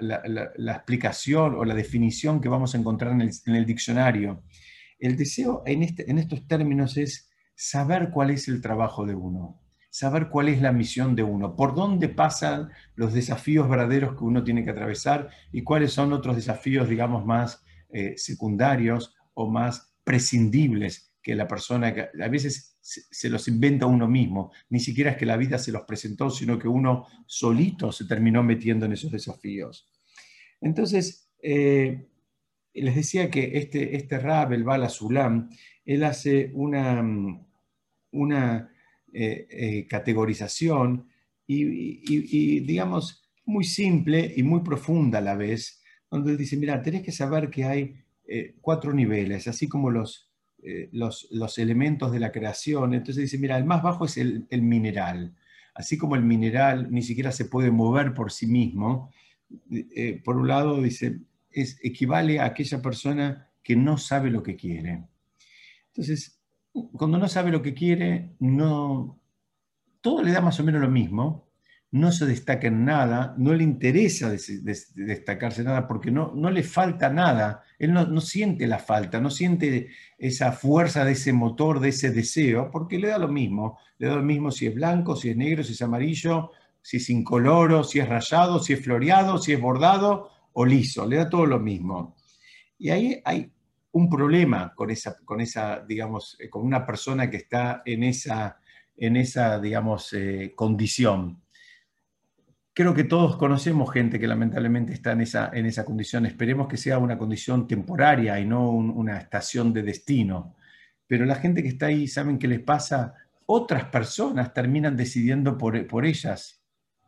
explicación 0.59 1.55
o 1.55 1.65
la 1.65 1.75
definición 1.75 2.43
que 2.43 2.51
vamos 2.51 2.75
a 2.75 2.79
encontrar 2.79 3.13
en 3.13 3.55
el, 3.55 3.65
diccionario. 3.67 4.43
El 4.99 5.17
deseo 5.17 5.63
este, 5.65 6.11
en 6.11 6.19
estos 6.19 6.47
términos 6.47 6.99
es 6.99 7.31
saber 7.55 8.11
cuál 8.11 8.31
es 8.31 8.49
el 8.49 8.61
trabajo 8.61 9.07
de 9.07 9.15
uno, 9.15 9.66
saber 9.97 10.29
cuál 10.29 10.51
es 10.51 10.61
la 10.61 10.73
misión 10.73 11.17
de 11.17 11.23
uno, 11.23 11.57
por 11.57 11.75
dónde 11.75 12.11
pasan 12.11 12.69
los 12.97 13.15
desafíos 13.15 13.67
verdaderos 13.67 14.15
que 14.15 14.25
uno 14.25 14.45
tiene 14.45 14.63
que 14.63 14.69
atravesar 14.69 15.31
y 15.53 15.63
cuáles 15.63 15.95
son 15.95 16.13
otros 16.13 16.37
desafíos, 16.37 16.87
digamos, 16.87 17.25
más 17.25 17.65
eh, 17.89 18.13
secundarios 18.19 19.15
o 19.33 19.49
más 19.49 19.97
prescindibles 20.05 21.15
que 21.23 21.35
la 21.35 21.49
persona, 21.49 21.95
que 21.95 22.11
a 22.23 22.29
veces 22.29 22.77
se, 22.79 23.31
los 23.31 23.49
inventa 23.49 23.87
uno 23.87 24.07
mismo, 24.07 24.53
ni 24.69 24.81
siquiera 24.81 25.13
es 25.13 25.17
que 25.17 25.25
la 25.25 25.39
vida 25.39 25.57
se 25.57 25.73
los 25.73 25.85
presentó, 25.85 26.29
sino 26.29 26.59
que 26.59 26.69
uno 26.69 27.07
solito 27.25 27.91
se 27.91 28.05
terminó 28.05 28.43
metiendo 28.43 28.85
en 28.85 28.93
esos 28.93 29.11
desafíos. 29.11 29.91
Entonces, 30.61 31.31
eh, 31.43 32.07
les 32.75 32.97
decía 32.97 33.31
que 33.31 33.57
este, 33.57 33.97
este 33.97 34.19
Rab, 34.19 34.53
el 34.53 34.63
Bala 34.63 34.91
Sulam, 34.91 35.49
él 35.87 36.05
hace 36.05 36.51
una, 36.53 37.03
una 38.11 38.76
eh, 39.13 39.47
eh, 39.51 39.87
categorización 39.89 41.09
y, 41.47 42.61
digamos, 42.61 43.23
muy 43.45 43.65
simple 43.65 44.35
y 44.37 44.43
muy 44.43 44.61
profunda 44.61 45.19
a 45.19 45.23
la 45.23 45.37
vez, 45.37 45.81
donde 46.11 46.33
él 46.33 46.37
dice, 46.39 46.57
mira, 46.57 46.83
tenés 46.83 47.03
que 47.03 47.13
saber 47.13 47.49
que 47.49 47.65
hay 47.65 47.95
eh, 48.27 48.57
cuatro 48.61 48.93
niveles, 48.93 49.47
así 49.47 49.69
como 49.69 49.91
los, 49.91 50.29
los, 50.91 51.59
elementos 51.59 52.11
de 52.11 52.19
la 52.19 52.33
creación. 52.33 52.95
Entonces 52.95 53.23
dice, 53.23 53.39
mira, 53.39 53.57
el 53.57 53.65
más 53.65 53.83
bajo 53.83 54.05
es 54.05 54.17
el, 54.17 54.47
el, 54.51 54.63
mineral. 54.63 55.37
Así 55.75 55.97
como 55.97 56.17
el 56.17 56.23
mineral 56.23 56.91
ni 56.91 57.03
siquiera 57.03 57.31
se 57.31 57.45
puede 57.45 57.71
mover 57.71 58.13
por 58.13 58.33
sí 58.33 58.47
mismo, 58.47 59.13
por 60.25 60.37
un 60.37 60.49
lado 60.49 60.83
dice, 60.83 61.21
es, 61.53 61.79
equivale 61.83 62.41
a 62.41 62.47
aquella 62.47 62.83
persona 62.83 63.49
que 63.63 63.77
no 63.77 63.99
sabe 63.99 64.31
lo 64.31 64.43
que 64.43 64.57
quiere. 64.57 65.05
Entonces, 65.89 66.36
cuando 66.93 67.19
no 67.19 67.29
sabe 67.29 67.51
lo 67.51 67.63
que 67.63 67.75
quiere, 67.75 68.37
no, 68.41 69.21
todo 70.01 70.23
le 70.23 70.33
da 70.33 70.41
más 70.41 70.61
o 70.61 70.65
menos 70.65 70.81
lo 70.81 70.89
mismo, 70.89 71.47
no 71.93 72.13
se 72.13 72.27
destaca 72.27 72.67
en 72.67 72.85
nada, 72.85 73.35
no 73.39 73.55
le 73.55 73.63
interesa 73.63 74.31
destacarse 74.31 75.63
nada 75.63 75.87
porque 75.87 76.11
no, 76.11 76.33
no 76.35 76.51
le 76.51 76.63
falta 76.63 77.09
nada, 77.11 77.63
él 77.79 77.93
no, 77.93 78.21
siente 78.21 78.67
la 78.67 78.79
falta, 78.79 79.21
no 79.21 79.31
siente 79.31 79.89
esa 80.19 80.53
fuerza 80.53 81.05
de 81.05 81.13
ese 81.13 81.33
motor, 81.33 81.81
de 81.81 81.91
ese 81.91 82.11
deseo, 82.11 82.71
porque 82.71 82.99
le 82.99 83.09
da 83.09 83.19
lo 83.19 83.29
mismo, 83.29 83.79
le 83.99 84.09
da 84.09 84.17
lo 84.17 84.23
mismo 84.23 84.51
si 84.51 84.67
es 84.67 84.75
blanco, 84.75 85.17
si 85.17 85.31
es 85.31 85.37
negro, 85.37 85.63
si 85.63 85.73
es 85.73 85.83
amarillo, 85.83 86.51
si 86.83 86.99
es 86.99 87.09
incoloro, 87.09 87.85
si 87.85 88.01
es 88.01 88.09
rayado, 88.09 88.59
si 88.59 88.75
es 88.75 88.81
floreado, 88.83 89.39
si 89.39 89.53
es 89.53 89.61
bordado 89.61 90.31
o 90.53 90.65
liso, 90.65 91.07
le 91.07 91.17
da 91.17 91.31
todo 91.31 91.47
lo 91.47 91.59
mismo. 91.59 92.17
Y 92.79 92.91
ahí 92.91 93.21
hay 93.25 93.51
un 93.97 94.11
problema 94.11 94.75
con 94.75 94.91
esa, 94.91 95.17
con 95.25 95.41
esa, 95.41 95.81
digamos, 95.81 96.37
eh, 96.39 96.51
con 96.51 96.67
una 96.67 96.85
persona 96.85 97.31
que 97.31 97.39
está 97.39 97.83
en 97.87 98.05
esa, 98.05 98.59
en 98.95 99.17
esa 99.17 99.59
digamos, 99.59 100.13
eh, 100.13 100.53
condición. 100.55 101.41
Creo 102.75 102.93
que 102.93 103.05
todos 103.05 103.37
conocemos 103.37 103.91
gente 103.91 104.21
que 104.21 104.27
lamentablemente 104.27 104.93
está 104.93 105.13
en 105.13 105.23
esa, 105.23 105.51
en 105.51 105.65
esa 105.65 105.87
condición. 105.87 106.27
Esperemos 106.27 106.69
que 106.69 106.77
sea 106.77 106.99
una 106.99 107.17
condición 107.17 107.67
temporaria 107.67 108.39
y 108.39 108.45
no 108.45 108.71
una 108.71 109.17
estación 109.17 109.73
de 109.73 109.83
destino. 109.83 110.57
Pero 111.07 111.25
la 111.25 111.37
gente 111.37 111.63
que 111.63 111.69
está 111.69 111.87
ahí, 111.87 112.07
¿saben 112.07 112.39
qué 112.39 112.49
les 112.49 112.61
pasa? 112.61 113.15
Otras 113.47 113.85
personas 113.85 114.53
terminan 114.53 114.95
decidiendo 114.95 115.57
por, 115.57 115.87
por 115.87 116.05
ellas 116.05 116.63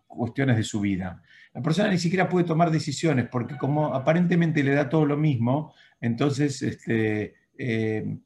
cuestiones 0.07 0.57
de 0.57 0.65
su 0.65 0.81
vida. 0.81 1.23
La 1.53 1.61
persona 1.61 1.91
ni 1.91 1.99
siquiera 1.99 2.31
puede 2.31 2.47
tomar 2.47 2.71
decisiones 2.71 3.29
porque 3.31 3.59
como 3.59 3.95
aparentemente 3.95 4.63
le 4.63 4.73
da 4.73 4.89
todo 4.89 5.05
lo 5.05 5.19
mismo, 5.19 5.75
entonces, 6.01 6.63
este, 6.63 7.35
eh, 7.57 8.19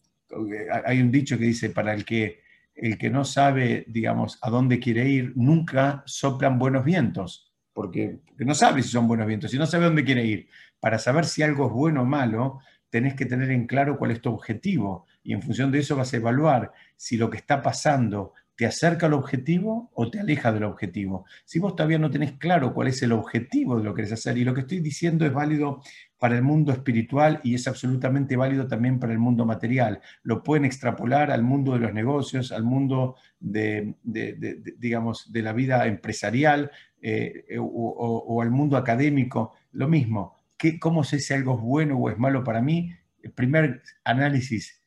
hay 0.84 1.00
un 1.00 1.10
dicho 1.10 1.38
que 1.38 1.44
dice, 1.44 1.70
para 1.70 1.94
el 1.94 2.04
que, 2.04 2.42
el 2.74 2.98
que 2.98 3.10
no 3.10 3.24
sabe, 3.24 3.84
digamos, 3.88 4.38
a 4.42 4.50
dónde 4.50 4.78
quiere 4.78 5.08
ir, 5.08 5.32
nunca 5.36 6.02
soplan 6.06 6.58
buenos 6.58 6.84
vientos, 6.84 7.52
porque, 7.72 8.20
no 8.38 8.54
sabe 8.54 8.82
si 8.82 8.88
son 8.88 9.08
buenos 9.08 9.26
vientos, 9.26 9.50
si 9.50 9.58
no 9.58 9.66
sabe 9.66 9.84
dónde 9.84 10.04
quiere 10.04 10.24
ir. 10.24 10.48
Para 10.80 10.98
saber 10.98 11.24
si 11.24 11.42
algo 11.42 11.66
es 11.66 11.72
bueno 11.72 12.02
o 12.02 12.06
malo, 12.06 12.60
tenés 12.90 13.14
que 13.14 13.24
tener 13.24 13.50
en 13.50 13.66
claro 13.66 13.98
cuál 13.98 14.10
es 14.10 14.20
tu 14.20 14.30
objetivo 14.30 15.06
y 15.22 15.32
en 15.32 15.42
función 15.42 15.70
de 15.70 15.78
eso 15.78 15.96
vas 15.96 16.12
a 16.12 16.16
evaluar 16.16 16.72
si 16.96 17.16
lo 17.16 17.30
que 17.30 17.38
está 17.38 17.62
pasando 17.62 18.34
te 18.56 18.66
acerca 18.66 19.06
al 19.06 19.14
objetivo 19.14 19.90
o 19.94 20.10
te 20.10 20.20
aleja 20.20 20.52
del 20.52 20.64
objetivo. 20.64 21.24
Si 21.44 21.58
vos 21.58 21.74
todavía 21.74 21.98
no 21.98 22.10
tenés 22.10 22.32
claro 22.32 22.74
cuál 22.74 22.88
es 22.88 23.02
el 23.02 23.12
objetivo 23.12 23.78
de 23.78 23.84
lo 23.84 23.94
que 23.94 24.02
querés 24.02 24.12
hacer, 24.12 24.36
y 24.36 24.44
lo 24.44 24.54
que 24.54 24.60
estoy 24.60 24.80
diciendo 24.80 25.24
es 25.24 25.32
válido 25.32 25.80
para 26.18 26.36
el 26.36 26.42
mundo 26.42 26.72
espiritual 26.72 27.40
y 27.42 27.54
es 27.54 27.66
absolutamente 27.66 28.36
válido 28.36 28.68
también 28.68 29.00
para 29.00 29.12
el 29.12 29.18
mundo 29.18 29.44
material. 29.44 30.00
Lo 30.22 30.42
pueden 30.42 30.64
extrapolar 30.64 31.30
al 31.30 31.42
mundo 31.42 31.72
de 31.72 31.80
los 31.80 31.94
negocios, 31.94 32.52
al 32.52 32.62
mundo 32.62 33.16
de, 33.40 33.94
digamos, 34.78 35.32
de 35.32 35.42
la 35.42 35.52
vida 35.52 35.86
empresarial 35.86 36.70
eh, 37.00 37.44
o, 37.58 38.40
al 38.42 38.50
mundo 38.50 38.76
académico. 38.76 39.54
Lo 39.72 39.88
mismo, 39.88 40.36
¿Qué, 40.56 40.78
¿cómo 40.78 41.02
sé 41.02 41.18
si 41.18 41.34
algo 41.34 41.56
es 41.56 41.60
bueno 41.60 41.98
o 41.98 42.08
es 42.08 42.18
malo 42.18 42.44
para 42.44 42.62
mí? 42.62 42.94
El 43.20 43.32
primer 43.32 43.82
análisis 44.04 44.81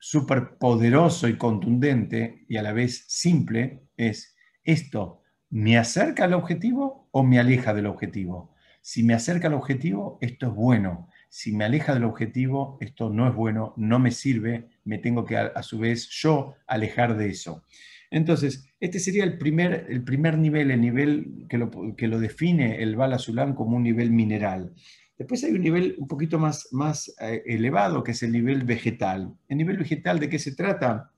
súper 0.00 0.56
poderoso 0.58 1.28
y 1.28 1.36
contundente 1.36 2.44
y 2.48 2.56
a 2.56 2.62
la 2.62 2.72
vez 2.72 3.04
simple 3.06 3.84
es 3.96 4.34
esto, 4.64 5.22
¿me 5.50 5.76
acerca 5.78 6.24
al 6.24 6.32
objetivo 6.32 7.08
o 7.12 7.22
me 7.22 7.38
aleja 7.38 7.74
del 7.74 7.86
objetivo? 7.86 8.54
Si 8.80 9.02
me 9.02 9.14
acerca 9.14 9.48
al 9.48 9.54
objetivo, 9.54 10.18
esto 10.22 10.46
es 10.48 10.54
bueno. 10.54 11.08
Si 11.28 11.52
me 11.52 11.64
aleja 11.64 11.92
del 11.92 12.04
objetivo, 12.04 12.78
esto 12.80 13.10
no 13.10 13.28
es 13.28 13.34
bueno, 13.34 13.74
no 13.76 13.98
me 13.98 14.10
sirve, 14.10 14.68
me 14.84 14.98
tengo 14.98 15.24
que 15.24 15.36
a, 15.36 15.62
su 15.62 15.78
vez 15.78 16.08
yo 16.08 16.54
alejar 16.66 17.16
de 17.16 17.28
eso. 17.28 17.62
Entonces, 18.10 18.68
este 18.80 18.98
sería 18.98 19.22
el 19.22 19.38
primer, 19.38 19.86
el 19.88 20.02
primer 20.02 20.38
nivel, 20.38 20.70
el 20.70 20.80
nivel 20.80 21.46
que 21.48 21.58
lo, 21.58 21.70
que 21.94 22.08
lo 22.08 22.18
define 22.18 22.82
el 22.82 22.96
Bala 22.96 23.18
Sulam 23.18 23.54
como 23.54 23.76
un 23.76 23.82
nivel 23.82 24.10
mineral. 24.10 24.74
Después 25.20 25.44
hay 25.44 25.52
un 25.52 25.60
nivel 25.60 25.96
un 25.98 26.08
poquito 26.08 26.38
más, 26.38 26.68
más 26.72 27.14
eh, 27.20 27.42
elevado, 27.44 28.02
que 28.02 28.12
es 28.12 28.22
el 28.22 28.32
nivel 28.32 28.64
vegetal. 28.64 29.36
¿El 29.48 29.58
nivel 29.58 29.76
vegetal 29.76 30.18
de 30.18 30.30
qué 30.30 30.38
se 30.38 30.54
trata? 30.54 31.12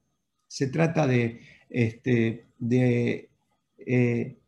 Se 0.48 0.66
trata 0.66 1.06
de, 1.06 1.40
este, 1.70 2.48
de 2.58 3.30
eh, 3.78 4.40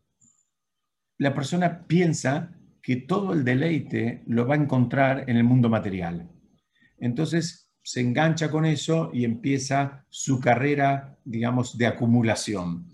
la 1.19 1.33
persona 1.33 1.87
piensa 1.87 2.51
que 2.83 2.97
todo 2.97 3.33
el 3.33 3.45
deleite 3.45 4.25
lo 4.27 4.45
va 4.45 4.57
a 4.57 4.59
encontrar 4.59 5.31
en 5.31 5.37
el 5.37 5.45
mundo 5.45 5.69
material. 5.69 6.29
Entonces 6.99 7.71
se 7.81 8.01
engancha 8.01 8.51
con 8.51 8.67
eso 8.67 9.13
y 9.15 9.25
empieza 9.25 10.05
su 10.11 10.41
carrera, 10.41 11.17
digamos, 11.25 11.79
de 11.79 11.87
acumulación. 11.87 12.89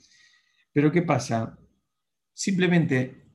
Pero 0.75 0.93
¿qué 0.93 1.01
pasa? 1.01 1.59
Simplemente 2.35 3.30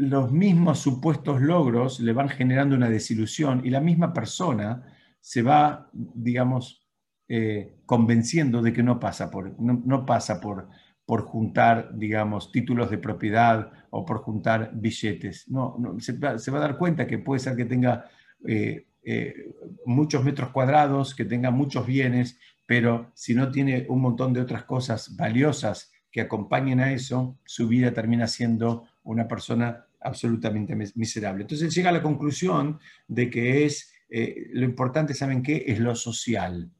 los 0.00 0.32
mismos 0.32 0.78
supuestos 0.78 1.42
logros 1.42 2.00
le 2.00 2.14
van 2.14 2.30
generando 2.30 2.74
una 2.74 2.88
desilusión 2.88 3.60
y 3.64 3.70
la 3.70 3.80
misma 3.80 4.14
persona 4.14 4.82
se 5.20 5.42
va, 5.42 5.90
digamos, 5.92 6.88
eh, 7.28 7.76
convenciendo 7.84 8.62
de 8.62 8.72
que 8.72 8.82
no 8.82 8.98
pasa 8.98 9.30
por, 9.30 9.54
no, 9.60 10.06
pasa 10.06 10.40
por, 10.40 10.70
por 11.04 11.24
juntar, 11.24 11.90
digamos, 11.94 12.50
títulos 12.50 12.90
de 12.90 12.96
propiedad 12.96 13.70
o 13.90 14.06
por 14.06 14.22
juntar 14.22 14.70
billetes. 14.72 15.46
No, 15.50 15.76
se, 15.98 16.14
va, 16.14 16.30
a 16.30 16.60
dar 16.60 16.78
cuenta 16.78 17.06
que 17.06 17.18
puede 17.18 17.40
ser 17.40 17.54
que 17.54 17.66
tenga 17.66 18.06
eh, 18.48 18.86
eh, 19.02 19.34
muchos 19.84 20.24
metros 20.24 20.48
cuadrados, 20.48 21.14
que 21.14 21.26
tenga 21.26 21.50
muchos 21.50 21.86
bienes, 21.86 22.38
pero 22.64 23.10
si 23.14 23.34
no 23.34 23.50
tiene 23.50 23.84
un 23.90 24.00
montón 24.00 24.32
de 24.32 24.40
otras 24.40 24.64
cosas 24.64 25.14
valiosas 25.14 25.92
que 26.10 26.22
acompañen 26.22 26.80
a 26.80 26.90
eso, 26.90 27.38
su 27.44 27.68
vida 27.68 27.92
termina 27.92 28.26
siendo 28.26 28.86
una 29.02 29.28
persona 29.28 29.86
absolutamente 30.00 30.74
miserable. 30.94 31.42
Entonces 31.42 31.74
llega 31.74 31.90
a 31.90 31.92
la 31.92 32.02
conclusión 32.02 32.78
de 33.06 33.30
que 33.30 33.64
es, 33.64 33.92
eh, 34.08 34.48
lo 34.52 34.64
importante, 34.64 35.14
¿saben 35.14 35.42
qué? 35.42 35.64
Es 35.66 35.78
lo 35.78 35.94
social. 35.94 36.70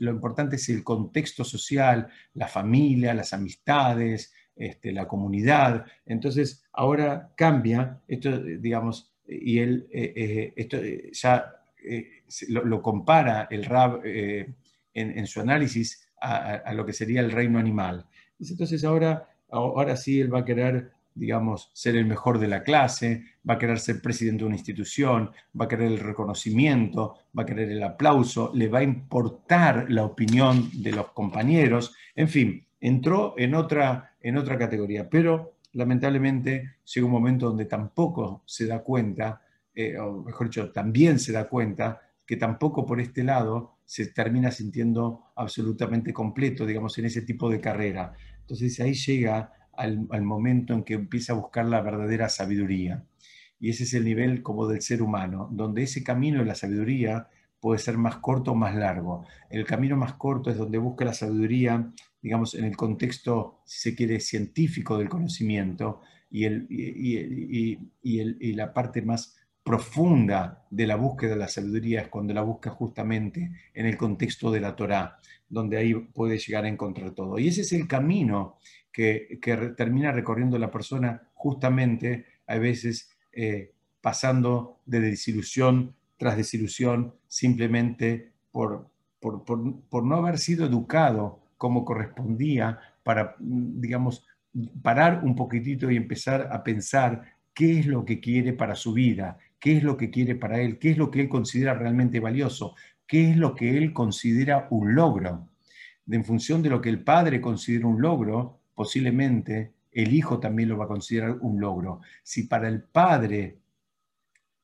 Lo, 0.00 0.10
importante 0.10 0.56
es 0.56 0.68
el 0.68 0.82
contexto 0.82 1.44
social, 1.44 2.08
la 2.34 2.48
familia, 2.48 3.14
las 3.14 3.32
amistades, 3.32 4.32
este, 4.56 4.92
la 4.92 5.06
comunidad. 5.06 5.84
Entonces 6.04 6.64
ahora 6.72 7.32
cambia, 7.36 8.00
esto, 8.08 8.36
digamos, 8.38 9.12
y 9.28 9.58
él 9.60 9.86
eh, 9.92 10.12
eh, 10.16 10.52
esto 10.56 10.78
ya 11.12 11.54
lo, 12.48 12.82
compara 12.82 13.46
el 13.50 13.64
Rab 13.64 14.00
en, 14.04 15.26
su 15.26 15.40
análisis 15.40 16.08
a, 16.20 16.54
a, 16.54 16.74
lo 16.74 16.84
que 16.84 16.92
sería 16.92 17.20
el 17.20 17.30
reino 17.30 17.58
animal. 17.60 18.06
Entonces 18.40 18.82
ahora, 18.84 19.28
ahora 19.50 19.96
sí 19.96 20.20
él 20.20 20.34
va 20.34 20.40
a 20.40 20.44
querer 20.44 20.90
digamos, 21.14 21.70
ser 21.72 21.96
el 21.96 22.06
mejor 22.06 22.38
de 22.38 22.48
la 22.48 22.62
clase, 22.62 23.24
va 23.48 23.54
a 23.54 23.58
querer 23.58 23.78
ser 23.78 24.00
presidente 24.00 24.42
de 24.42 24.46
una 24.46 24.56
institución, 24.56 25.30
va 25.58 25.64
a 25.64 25.68
querer 25.68 25.92
el 25.92 25.98
reconocimiento, 25.98 27.16
va 27.36 27.42
a 27.42 27.46
querer 27.46 27.70
el 27.70 27.82
aplauso, 27.82 28.52
le 28.54 28.68
va 28.68 28.78
a 28.78 28.84
importar 28.84 29.90
la 29.90 30.04
opinión 30.04 30.70
de 30.74 30.92
los 30.92 31.12
compañeros, 31.12 31.94
en 32.14 32.28
fin, 32.28 32.66
entró 32.80 33.34
en 33.36 33.54
otra, 33.54 34.16
en 34.20 34.36
otra 34.36 34.56
categoría, 34.58 35.08
pero 35.08 35.54
lamentablemente 35.72 36.76
llega 36.84 37.06
un 37.06 37.12
momento 37.12 37.46
donde 37.46 37.66
tampoco 37.66 38.42
se 38.46 38.66
da 38.66 38.82
cuenta, 38.82 39.42
eh, 39.74 39.98
o 39.98 40.22
mejor 40.22 40.48
dicho, 40.48 40.72
también 40.72 41.18
se 41.18 41.32
da 41.32 41.48
cuenta 41.48 42.00
que 42.26 42.36
tampoco 42.36 42.86
por 42.86 43.00
este 43.00 43.24
lado 43.24 43.78
se 43.84 44.06
termina 44.06 44.50
sintiendo 44.52 45.32
absolutamente 45.34 46.12
completo, 46.12 46.64
digamos, 46.64 46.96
en 46.98 47.06
ese 47.06 47.22
tipo 47.22 47.50
de 47.50 47.60
carrera. 47.60 48.12
Entonces 48.40 48.78
ahí 48.80 48.94
llega 48.94 49.52
al, 49.72 50.22
momento 50.22 50.74
en 50.74 50.84
que 50.84 50.94
empieza 50.94 51.32
a 51.32 51.36
buscar 51.36 51.66
la 51.66 51.80
verdadera 51.80 52.28
sabiduría. 52.28 53.04
Y 53.58 53.70
ese 53.70 53.84
es 53.84 53.94
el 53.94 54.04
nivel 54.04 54.42
como 54.42 54.66
del 54.66 54.80
ser 54.82 55.02
humano, 55.02 55.48
donde 55.52 55.82
ese 55.82 56.02
camino 56.02 56.40
de 56.40 56.46
la 56.46 56.54
sabiduría 56.54 57.28
puede 57.60 57.78
ser 57.78 57.98
más 57.98 58.16
corto 58.16 58.52
o 58.52 58.54
más 58.54 58.74
largo. 58.74 59.26
El 59.50 59.66
camino 59.66 59.96
más 59.96 60.14
corto 60.14 60.50
es 60.50 60.56
donde 60.56 60.78
busca 60.78 61.04
la 61.04 61.12
sabiduría, 61.12 61.92
digamos, 62.22 62.54
en 62.54 62.64
el 62.64 62.76
contexto, 62.76 63.60
si 63.64 63.90
se 63.90 63.96
quiere, 63.96 64.20
científico 64.20 64.96
del 64.96 65.08
conocimiento, 65.08 66.00
y, 66.30 66.44
el, 66.44 66.66
y, 66.70 68.52
la 68.54 68.72
parte 68.72 69.02
más 69.02 69.36
profunda 69.62 70.66
de 70.70 70.86
la 70.86 70.96
búsqueda 70.96 71.30
de 71.30 71.36
la 71.36 71.48
sabiduría 71.48 72.00
es 72.02 72.08
cuando 72.08 72.32
la 72.32 72.42
busca 72.42 72.70
justamente 72.70 73.50
en 73.74 73.86
el 73.86 73.96
contexto 73.96 74.50
de 74.50 74.60
la 74.60 74.74
Torá, 74.74 75.18
donde 75.48 75.76
ahí 75.76 75.94
puede 75.94 76.38
llegar 76.38 76.64
a 76.64 76.68
encontrar 76.68 77.10
todo. 77.12 77.38
Y 77.38 77.48
ese 77.48 77.62
es 77.62 77.72
el 77.72 77.86
camino 77.86 78.56
que, 78.92 79.38
termina 79.76 80.12
recorriendo 80.12 80.58
la 80.58 80.70
persona 80.70 81.28
justamente, 81.34 82.26
a 82.46 82.58
veces, 82.58 83.10
eh, 83.32 83.72
pasando 84.00 84.80
de 84.86 85.00
desilusión 85.00 85.94
tras 86.16 86.36
desilusión 86.36 87.14
simplemente 87.28 88.32
por, 88.52 88.90
por, 89.20 90.04
no 90.04 90.16
haber 90.16 90.38
sido 90.38 90.66
educado 90.66 91.40
como 91.56 91.84
correspondía 91.84 92.78
para, 93.02 93.36
digamos, 93.38 94.26
parar 94.82 95.22
un 95.24 95.34
poquitito 95.34 95.90
y 95.90 95.96
empezar 95.96 96.48
a 96.52 96.62
pensar 96.62 97.22
qué 97.54 97.78
es 97.78 97.86
lo 97.86 98.04
que 98.04 98.20
quiere 98.20 98.52
para 98.52 98.74
su 98.74 98.92
vida, 98.92 99.38
qué 99.60 99.76
es 99.76 99.84
lo 99.84 99.96
que 99.96 100.10
quiere 100.10 100.34
para 100.34 100.60
él, 100.60 100.78
qué 100.78 100.90
es 100.90 100.98
lo 100.98 101.10
que 101.10 101.20
él 101.20 101.28
considera 101.28 101.74
realmente 101.74 102.18
valioso, 102.18 102.74
qué 103.06 103.30
es 103.30 103.36
lo 103.36 103.54
que 103.54 103.76
él 103.76 103.92
considera 103.92 104.66
un 104.70 104.94
logro. 104.94 105.50
De, 106.04 106.16
en 106.16 106.24
función 106.24 106.62
de 106.62 106.70
lo 106.70 106.80
que 106.80 106.88
el 106.88 107.04
padre 107.04 107.40
considera 107.40 107.86
un 107.86 108.00
logro, 108.00 108.60
posiblemente 108.74 109.74
el 109.92 110.14
hijo 110.14 110.40
también 110.40 110.68
lo 110.68 110.78
va 110.78 110.86
a 110.86 110.88
considerar 110.88 111.36
un 111.40 111.60
logro. 111.60 112.00
Si 112.22 112.44
para 112.44 112.68
el 112.68 112.82
padre 112.82 113.58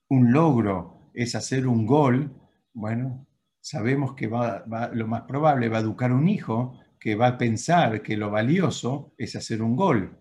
un 0.08 0.32
logro 0.32 1.10
es 1.12 1.34
hacer 1.34 1.66
un 1.66 1.86
gol, 1.86 2.32
bueno, 2.72 3.26
sabemos 3.60 4.14
que 4.14 4.28
va, 4.28 4.64
lo 4.92 5.06
más 5.08 5.22
probable 5.22 5.68
va 5.68 5.78
a 5.78 5.80
educar 5.80 6.12
un 6.12 6.28
hijo 6.28 6.78
que 7.00 7.14
va 7.14 7.28
a 7.28 7.38
pensar 7.38 8.02
que 8.02 8.16
lo 8.16 8.30
valioso 8.30 9.12
es 9.18 9.36
hacer 9.36 9.62
un 9.62 9.76
gol. 9.76 10.18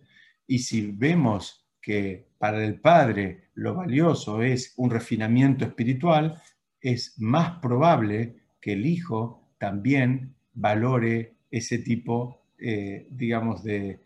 Y 0.48 0.60
si 0.60 0.92
vemos 0.92 1.68
que 1.82 2.25
para 2.38 2.64
el 2.64 2.80
padre 2.80 3.50
lo 3.56 3.76
valioso 3.76 4.42
es 4.42 4.74
un 4.78 4.90
refinamiento 4.90 5.66
espiritual, 5.66 6.42
es 6.82 7.16
más 7.18 7.60
probable 7.60 8.36
que 8.60 8.74
el 8.74 8.86
hijo 8.86 9.50
también 9.58 10.36
valore 10.54 11.36
ese 11.50 11.80
tipo, 11.80 12.44
eh, 12.58 13.08
digamos, 13.10 13.64
de, 13.64 14.02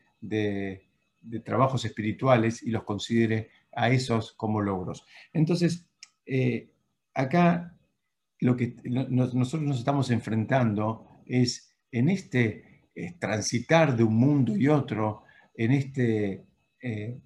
trabajos 1.44 1.86
espirituales 1.86 2.64
y 2.64 2.72
los 2.72 2.84
considere 2.84 3.50
a 3.74 3.90
esos 3.90 4.34
como 4.34 4.62
logros. 4.62 5.06
Entonces, 5.34 5.88
eh, 6.26 6.72
acá 7.14 7.76
lo 8.40 8.56
que 8.56 8.76
nosotros 8.84 9.62
nos 9.62 9.80
estamos 9.80 10.12
enfrentando 10.12 11.08
es 11.26 11.76
en 11.92 12.10
este 12.10 12.70
transitar 13.20 13.96
de 13.96 14.04
un 14.04 14.16
mundo 14.16 14.56
y 14.56 14.68
otro, 14.68 15.24
en 15.56 15.72
este, 15.72 16.46
eh, 16.82 17.20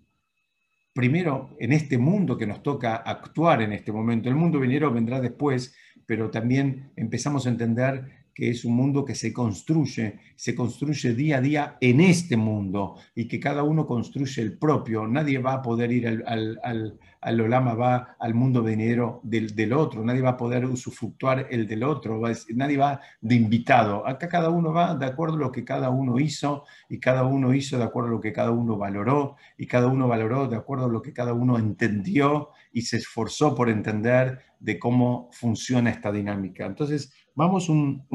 primero, 0.93 1.55
en 1.59 1.73
este 1.73 1.97
mundo 1.97 2.37
que 2.37 2.47
nos 2.47 2.61
toca 2.63 2.95
actuar 2.95 3.61
en 3.61 3.73
este 3.73 3.91
momento. 3.91 4.29
El 4.29 4.35
mundo 4.35 4.59
venidero 4.59 4.93
vendrá 4.93 5.19
después, 5.19 5.75
pero 6.05 6.29
también 6.29 6.91
empezamos 6.95 7.45
a 7.45 7.49
entender 7.49 8.22
que 8.33 8.49
es 8.49 8.65
un 8.65 8.75
mundo 8.75 9.05
que 9.05 9.13
se 9.15 9.31
construye, 9.31 10.19
se 10.35 10.55
construye 10.55 11.13
día 11.13 11.37
a 11.37 11.41
día 11.41 11.77
en 11.79 12.01
este 12.01 12.35
mundo 12.35 12.95
y 13.13 13.27
que 13.27 13.39
cada 13.39 13.63
uno 13.63 13.85
construye 13.85 14.41
el 14.41 14.57
propio. 14.57 15.07
Nadie 15.07 15.37
va 15.37 15.53
a 15.53 15.61
poder 15.61 15.91
ir 15.91 16.07
al, 16.07 16.23
al, 16.63 16.99
al, 17.21 17.41
Olama, 17.41 17.75
va 17.75 18.15
al 18.19 18.33
mundo 18.33 18.63
venidero 18.63 19.21
del, 19.23 19.55
del, 19.55 19.73
otro, 19.73 20.03
nadie 20.03 20.21
va 20.21 20.31
a 20.31 20.37
poder 20.37 20.65
usufructuar 20.65 21.47
el 21.51 21.67
del 21.67 21.83
otro, 21.83 22.21
nadie 22.55 22.77
va 22.77 22.99
de 23.21 23.35
invitado. 23.35 24.07
Acá 24.07 24.27
cada 24.27 24.49
uno 24.49 24.73
va 24.73 24.95
de 24.95 25.05
acuerdo 25.05 25.35
a 25.35 25.39
lo 25.39 25.51
que 25.51 25.63
cada 25.63 25.89
uno 25.89 26.19
hizo 26.19 26.63
y 26.89 26.99
cada 26.99 27.23
uno 27.25 27.53
hizo 27.53 27.77
de 27.77 27.83
acuerdo 27.83 28.09
a 28.09 28.13
lo 28.13 28.21
que 28.21 28.33
cada 28.33 28.51
uno 28.51 28.77
valoró 28.77 29.35
y 29.57 29.67
cada 29.67 29.87
uno 29.87 30.07
valoró 30.07 30.47
de 30.47 30.55
acuerdo 30.55 30.85
a 30.85 30.89
lo 30.89 31.01
que 31.01 31.13
cada 31.13 31.33
uno 31.33 31.59
entendió 31.59 32.49
y 32.71 32.81
se 32.81 32.97
esforzó 32.97 33.53
por 33.53 33.69
entender 33.69 34.39
de 34.59 34.79
cómo 34.79 35.29
funciona 35.33 35.89
esta 35.89 36.11
dinámica. 36.11 36.65
Entonces, 36.65 37.13
vamos 37.35 37.69
un, 37.69 38.05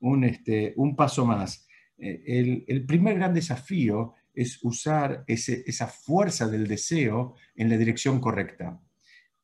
un, 0.00 0.24
este, 0.24 0.74
un 0.76 0.96
paso 0.96 1.24
más. 1.24 1.66
Eh, 1.98 2.64
el, 2.68 2.86
primer 2.86 3.16
gran 3.16 3.34
desafío 3.34 4.14
es 4.34 4.62
usar 4.62 5.24
esa 5.26 5.86
fuerza 5.86 6.46
del 6.48 6.66
deseo 6.66 7.34
en 7.54 7.70
la 7.70 7.78
dirección 7.78 8.20
correcta. 8.20 8.80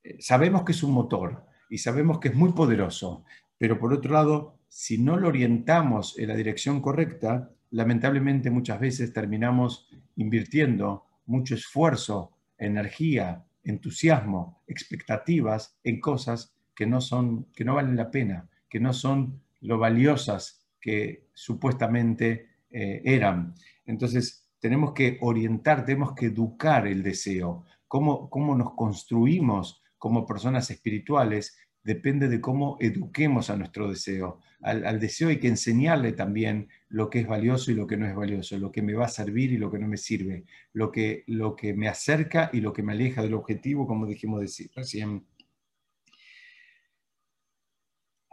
Eh, 0.05 0.17
sabemos 0.21 0.65
que 0.65 0.73
es 0.73 0.83
un 0.83 0.93
motor 0.93 1.47
y 1.71 1.79
sabemos 1.79 2.19
que 2.19 2.29
es 2.29 2.35
muy 2.35 2.53
poderoso, 2.53 3.25
pero 3.57 3.79
por 3.79 3.93
otro 3.93 4.13
lado, 4.13 4.59
si 4.69 4.99
no 4.99 5.17
lo 5.17 5.29
orientamos 5.29 6.19
en 6.19 6.29
la 6.29 6.37
dirección 6.37 6.81
correcta, 6.81 7.51
lamentablemente 7.71 8.51
muchas 8.51 8.81
veces 8.81 9.13
terminamos 9.13 9.89
invirtiendo 10.17 11.07
mucho 11.27 11.55
esfuerzo, 11.55 12.37
energía, 12.59 13.45
entusiasmo, 13.65 14.63
expectativas 14.67 15.79
en 15.85 16.01
cosas 16.01 16.55
que 16.75 16.87
no, 16.87 17.01
son, 17.01 17.47
que 17.55 17.65
no 17.65 17.75
valen 17.75 17.97
la 17.97 18.11
pena, 18.11 18.49
que 18.73 18.81
no 18.81 18.95
son 18.95 19.43
lo 19.61 19.77
valiosas 19.77 20.65
que 20.81 21.27
supuestamente 21.35 22.49
eh, 22.71 23.03
eran. 23.05 23.55
Entonces, 23.85 24.49
tenemos 24.61 24.95
que 24.95 25.19
orientar, 25.21 25.85
tenemos 25.85 26.15
que 26.15 26.27
educar 26.27 26.87
el 26.87 27.03
deseo. 27.03 27.67
Cómo, 27.87 28.31
cómo 28.31 28.57
nos 28.57 28.73
construimos 28.73 29.83
como 29.99 30.25
personas 30.25 30.71
espirituales 30.71 31.59
depende 31.85 32.29
de 32.29 32.41
cómo 32.41 32.79
eduquemos 32.81 33.51
a 33.51 33.57
nuestro 33.57 33.91
deseo. 33.91 34.41
Al, 34.63 34.99
deseo 35.01 35.29
hay 35.29 35.39
que 35.39 35.49
enseñarle 35.49 36.13
también 36.13 36.69
lo 36.89 37.11
que 37.11 37.21
es 37.21 37.27
valioso 37.27 37.71
y 37.73 37.75
lo 37.75 37.87
que 37.87 37.99
no 37.99 38.07
es 38.07 38.15
valioso, 38.15 38.57
lo 38.57 38.73
que 38.73 38.81
me 38.81 38.95
va 38.95 39.05
a 39.05 39.09
servir 39.09 39.53
y 39.53 39.59
lo 39.59 39.71
que 39.71 39.81
no 39.81 39.87
me 39.87 39.99
sirve, 39.99 40.45
lo 40.73 40.91
que, 40.91 41.25
lo 41.27 41.57
que 41.57 41.75
me 41.75 41.89
acerca 41.89 42.49
y 42.55 42.63
lo 42.63 42.73
que 42.73 42.83
me 42.83 42.93
aleja 42.93 43.21
del 43.21 43.35
objetivo, 43.35 43.87
como 43.87 44.07
dijimos 44.07 44.41
decir, 44.41 44.71
recién. 44.75 45.27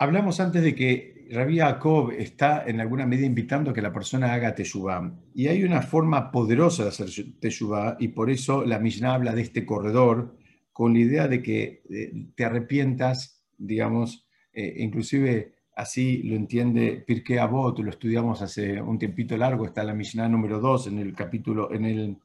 Hablamos 0.01 0.39
antes 0.39 0.63
de 0.63 0.73
que 0.73 1.27
Rabbi 1.29 1.57
Jacob 1.57 2.11
está 2.17 2.63
en 2.65 2.79
alguna 2.79 3.05
medida 3.05 3.25
invitando 3.25 3.71
a 3.71 3.73
que 3.73 3.81
la 3.81 3.91
persona 3.91 4.33
haga 4.33 4.55
teshuvah. 4.55 5.11
Y 5.35 5.47
hay 5.47 5.65
una 5.65 5.81
forma 5.81 6.31
poderosa 6.31 6.83
de 6.83 6.89
hacer 6.89 7.09
teshuvah 7.41 7.97
y 7.99 8.07
por 8.07 8.29
eso 8.29 8.63
la 8.63 8.79
Mishnah 8.79 9.15
habla 9.15 9.35
de 9.35 9.41
este 9.41 9.65
corredor 9.65 10.37
con 10.71 10.93
la 10.93 10.99
idea 10.99 11.27
de 11.27 11.43
que 11.43 11.83
eh, 11.89 12.13
te 12.33 12.45
arrepientas, 12.45 13.43
digamos, 13.57 14.25
eh, 14.53 14.75
inclusive 14.77 15.55
así 15.75 16.23
lo 16.23 16.37
entiende 16.37 17.03
Pirkei 17.05 17.37
Avot, 17.37 17.77
lo 17.79 17.89
estudiamos 17.89 18.41
hace 18.41 18.81
un 18.81 18.97
tiempito 18.97 19.35
largo, 19.35 19.65
está 19.65 19.83
la 19.83 19.93
Mishnah 19.93 20.29
número 20.29 20.61
2 20.61 20.87
en 20.87 20.99
el 20.99 21.13
capítulo, 21.13 21.73
en 21.73 21.83
el, 21.83 22.17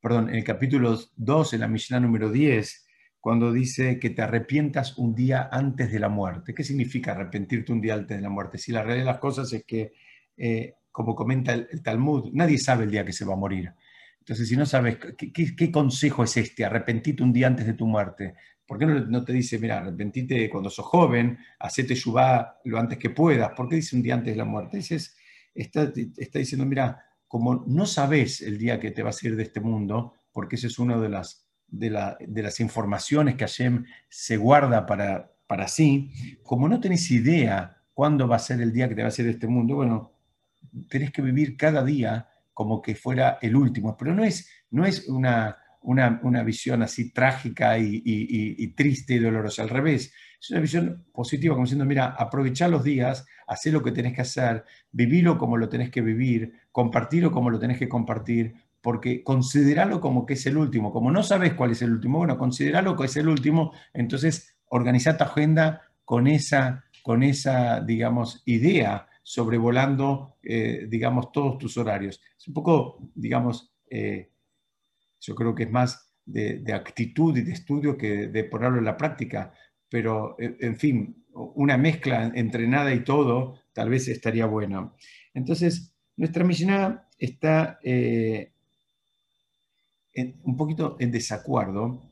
perdón, 0.00 0.28
en 0.28 0.36
el 0.36 0.44
capítulo 0.44 0.96
2, 1.16 1.54
en 1.54 1.60
la 1.60 1.68
Mishnah 1.68 1.98
número 1.98 2.30
10, 2.30 2.86
cuando 3.20 3.52
dice 3.52 3.98
que 3.98 4.10
te 4.10 4.22
arrepientas 4.22 4.96
un 4.96 5.14
día 5.14 5.48
antes 5.52 5.92
de 5.92 5.98
la 5.98 6.08
muerte. 6.08 6.54
¿Qué 6.54 6.64
significa 6.64 7.12
arrepentirte 7.12 7.72
un 7.72 7.80
día 7.80 7.94
antes 7.94 8.16
de 8.16 8.22
la 8.22 8.30
muerte? 8.30 8.56
Si 8.56 8.72
la 8.72 8.82
realidad 8.82 9.04
de 9.04 9.12
las 9.12 9.20
cosas 9.20 9.52
es 9.52 9.64
que, 9.64 9.92
eh, 10.36 10.74
como 10.90 11.14
comenta 11.14 11.52
el, 11.52 11.82
Talmud, 11.82 12.30
nadie 12.32 12.58
sabe 12.58 12.84
el 12.84 12.90
día 12.90 13.04
que 13.04 13.12
se 13.12 13.26
va 13.26 13.34
a 13.34 13.36
morir. 13.36 13.72
Entonces, 14.20 14.48
si 14.48 14.56
no 14.56 14.64
sabes, 14.64 14.98
¿qué, 15.16 15.70
consejo 15.70 16.24
es 16.24 16.36
este? 16.38 16.64
Arrepentirte 16.64 17.22
un 17.22 17.32
día 17.32 17.46
antes 17.46 17.66
de 17.66 17.74
tu 17.74 17.86
muerte. 17.86 18.34
¿Por 18.66 18.78
qué 18.78 18.86
no, 18.86 19.24
te 19.24 19.32
dice, 19.32 19.58
mira, 19.58 19.78
arrepentite 19.78 20.48
cuando 20.48 20.70
sos 20.70 20.86
joven, 20.86 21.38
hacete 21.58 21.94
yubá 21.94 22.60
lo 22.64 22.78
antes 22.78 22.96
que 22.96 23.10
puedas? 23.10 23.50
¿Por 23.52 23.68
qué 23.68 23.76
dice 23.76 23.96
un 23.96 24.02
día 24.02 24.14
antes 24.14 24.32
de 24.32 24.38
la 24.38 24.44
muerte? 24.44 24.78
Dices, 24.78 25.16
está, 25.54 25.92
está 26.16 26.38
diciendo, 26.38 26.64
mira, 26.64 27.04
como 27.26 27.64
no 27.66 27.84
sabes 27.84 28.40
el 28.40 28.56
día 28.56 28.80
que 28.80 28.92
te 28.92 29.02
vas 29.02 29.22
a 29.22 29.28
ir 29.28 29.36
de 29.36 29.42
este 29.42 29.60
mundo, 29.60 30.14
porque 30.32 30.56
ese 30.56 30.68
es 30.68 30.78
uno 30.78 31.00
de 31.00 31.08
las 31.08 31.49
de, 31.70 31.90
las 31.90 32.60
informaciones 32.60 33.36
que 33.36 33.44
Hashem 33.44 33.84
se 34.08 34.36
guarda 34.36 34.86
para, 34.86 35.32
para 35.46 35.68
sí, 35.68 36.10
como 36.42 36.68
no 36.68 36.80
tenés 36.80 37.10
idea 37.10 37.76
cuándo 37.94 38.26
va 38.28 38.36
a 38.36 38.40
ser 38.40 38.60
el 38.60 38.72
día 38.72 38.88
que 38.88 38.94
te 38.94 39.02
va 39.02 39.08
a 39.08 39.12
ser 39.12 39.26
este 39.26 39.46
mundo, 39.46 39.76
bueno, 39.76 40.12
tenés 40.88 41.10
que 41.10 41.22
vivir 41.22 41.56
cada 41.56 41.84
día 41.84 42.28
como 42.54 42.82
que 42.82 42.94
fuera 42.94 43.38
el 43.42 43.56
último. 43.56 43.96
Pero 43.96 44.14
no 44.14 44.24
es, 44.24 44.50
no 44.70 44.84
es 44.84 45.08
una, 45.08 45.56
una, 45.82 46.42
visión 46.42 46.82
así 46.82 47.12
trágica 47.12 47.78
y, 47.78 48.68
triste 48.76 49.14
y 49.14 49.18
dolorosa, 49.18 49.62
al 49.62 49.68
revés. 49.68 50.12
Es 50.40 50.50
una 50.50 50.60
visión 50.60 51.04
positiva, 51.12 51.54
como 51.54 51.64
diciendo, 51.64 51.84
mira, 51.84 52.14
aprovechá 52.18 52.68
los 52.68 52.84
días, 52.84 53.26
hacé 53.46 53.70
lo 53.70 53.82
que 53.82 53.92
tenés 53.92 54.14
que 54.14 54.22
hacer, 54.22 54.64
vivilo 54.90 55.38
como 55.38 55.56
lo 55.56 55.68
tenés 55.68 55.90
que 55.90 56.00
vivir, 56.00 56.52
compartirlo 56.72 57.30
como 57.30 57.50
lo 57.50 57.58
tenés 57.58 57.78
que 57.78 57.88
compartir, 57.88 58.54
porque 58.82 59.22
consideralo 59.22 60.00
como 60.00 60.26
que 60.26 60.34
es 60.34 60.46
el 60.46 60.56
último. 60.56 60.92
Como 60.92 61.10
no 61.10 61.22
sabes 61.22 61.54
cuál 61.54 61.72
es 61.72 61.82
el 61.82 61.92
último, 61.92 62.18
bueno, 62.18 62.38
consideralo 62.38 62.96
que 62.96 63.04
es 63.04 63.16
el 63.16 63.28
último, 63.28 63.72
entonces 63.92 64.56
organiza 64.66 65.16
tu 65.16 65.24
agenda 65.24 65.82
con 66.04 66.26
esa, 66.26 66.84
con 67.02 67.22
esa 67.22 67.80
digamos, 67.80 68.42
idea 68.46 69.06
sobrevolando, 69.22 70.38
eh, 70.42 70.86
digamos, 70.88 71.30
todos 71.30 71.58
tus 71.58 71.76
horarios. 71.76 72.20
Es 72.36 72.48
un 72.48 72.54
poco, 72.54 73.10
digamos, 73.14 73.72
eh, 73.88 74.30
yo 75.20 75.34
creo 75.34 75.54
que 75.54 75.64
es 75.64 75.70
más 75.70 76.12
de, 76.24 76.64
actitud 76.72 77.36
y 77.36 77.42
de 77.42 77.52
estudio 77.52 77.96
que 77.96 78.28
de 78.28 78.44
ponerlo 78.44 78.78
en 78.78 78.84
la 78.86 78.96
práctica, 78.96 79.52
pero, 79.88 80.36
en 80.38 80.76
fin, 80.76 81.24
una 81.32 81.76
mezcla 81.76 82.30
entre 82.34 82.66
nada 82.66 82.94
y 82.94 83.04
todo 83.04 83.60
tal 83.72 83.90
vez 83.90 84.08
estaría 84.08 84.46
buena. 84.46 84.92
Entonces, 85.34 85.94
nuestra 86.16 86.44
misión 86.44 87.00
está 87.18 87.78
un 90.44 90.56
poquito 90.56 90.96
en 90.98 91.10
desacuerdo 91.10 92.02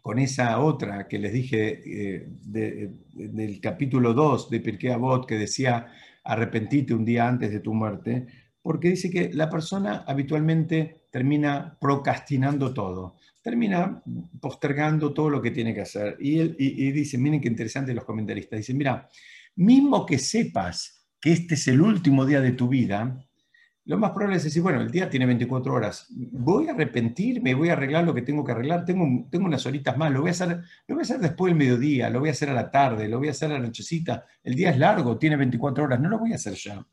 con 0.00 0.18
esa 0.18 0.58
otra 0.58 1.06
que 1.06 1.18
les 1.18 1.32
dije 1.32 1.80
eh, 1.84 2.28
del 2.42 3.60
capítulo 3.60 4.12
2 4.12 4.50
de 4.50 4.60
Pirkei 4.60 4.90
Avot 4.90 5.26
que 5.26 5.38
decía 5.38 5.86
arrepentite 6.24 6.94
un 6.94 7.04
día 7.04 7.28
antes 7.28 7.50
de 7.50 7.60
tu 7.60 7.72
muerte, 7.72 8.26
porque 8.60 8.90
dice 8.90 9.10
que 9.10 9.30
la 9.32 9.50
persona 9.50 10.04
habitualmente 10.06 11.06
termina 11.10 11.76
procrastinando 11.80 12.72
todo, 12.72 13.16
termina 13.42 14.02
postergando 14.40 15.12
todo 15.12 15.30
lo 15.30 15.42
que 15.42 15.50
tiene 15.50 15.74
que 15.74 15.80
hacer. 15.80 16.16
Y, 16.20 16.38
él, 16.38 16.56
dice, 16.56 17.18
miren 17.18 17.40
qué 17.40 17.48
interesante 17.48 17.92
los 17.92 18.04
comentaristas, 18.04 18.58
dice, 18.58 18.74
mira, 18.74 19.08
mismo 19.56 20.06
que 20.06 20.18
sepas 20.18 21.08
que 21.20 21.32
este 21.32 21.54
es 21.54 21.68
el 21.68 21.80
último 21.80 22.24
día 22.24 22.40
de 22.40 22.52
tu 22.52 22.68
vida, 22.68 23.24
lo 23.84 23.98
más 23.98 24.12
probable 24.12 24.36
es 24.36 24.44
decir, 24.44 24.62
bueno, 24.62 24.80
el 24.80 24.90
día 24.90 25.10
tiene 25.10 25.26
24 25.26 25.74
horas, 25.74 26.06
voy 26.10 26.68
a 26.68 26.72
arrepentirme, 26.72 27.54
voy 27.54 27.70
a 27.70 27.72
arreglar 27.72 28.04
lo 28.04 28.14
que 28.14 28.22
tengo 28.22 28.44
que 28.44 28.52
arreglar, 28.52 28.84
tengo, 28.84 29.28
tengo 29.28 29.46
unas 29.46 29.66
horitas 29.66 29.96
más, 29.96 30.12
lo 30.12 30.20
voy, 30.20 30.28
a 30.28 30.32
hacer, 30.32 30.48
lo 30.86 30.94
voy 30.94 31.00
a 31.00 31.02
hacer 31.02 31.18
después 31.18 31.50
del 31.50 31.58
mediodía, 31.58 32.08
lo 32.08 32.20
voy 32.20 32.28
a 32.28 32.32
hacer 32.32 32.50
a 32.50 32.54
la 32.54 32.70
tarde, 32.70 33.08
lo 33.08 33.18
voy 33.18 33.28
a 33.28 33.32
hacer 33.32 33.50
a 33.50 33.54
la 33.54 33.60
nochecita, 33.60 34.24
el 34.44 34.54
día 34.54 34.70
es 34.70 34.78
largo, 34.78 35.18
tiene 35.18 35.36
24 35.36 35.84
horas, 35.84 36.00
no 36.00 36.08
lo 36.08 36.18
voy 36.18 36.32
a 36.32 36.36
hacer 36.36 36.54
ya. 36.54 36.86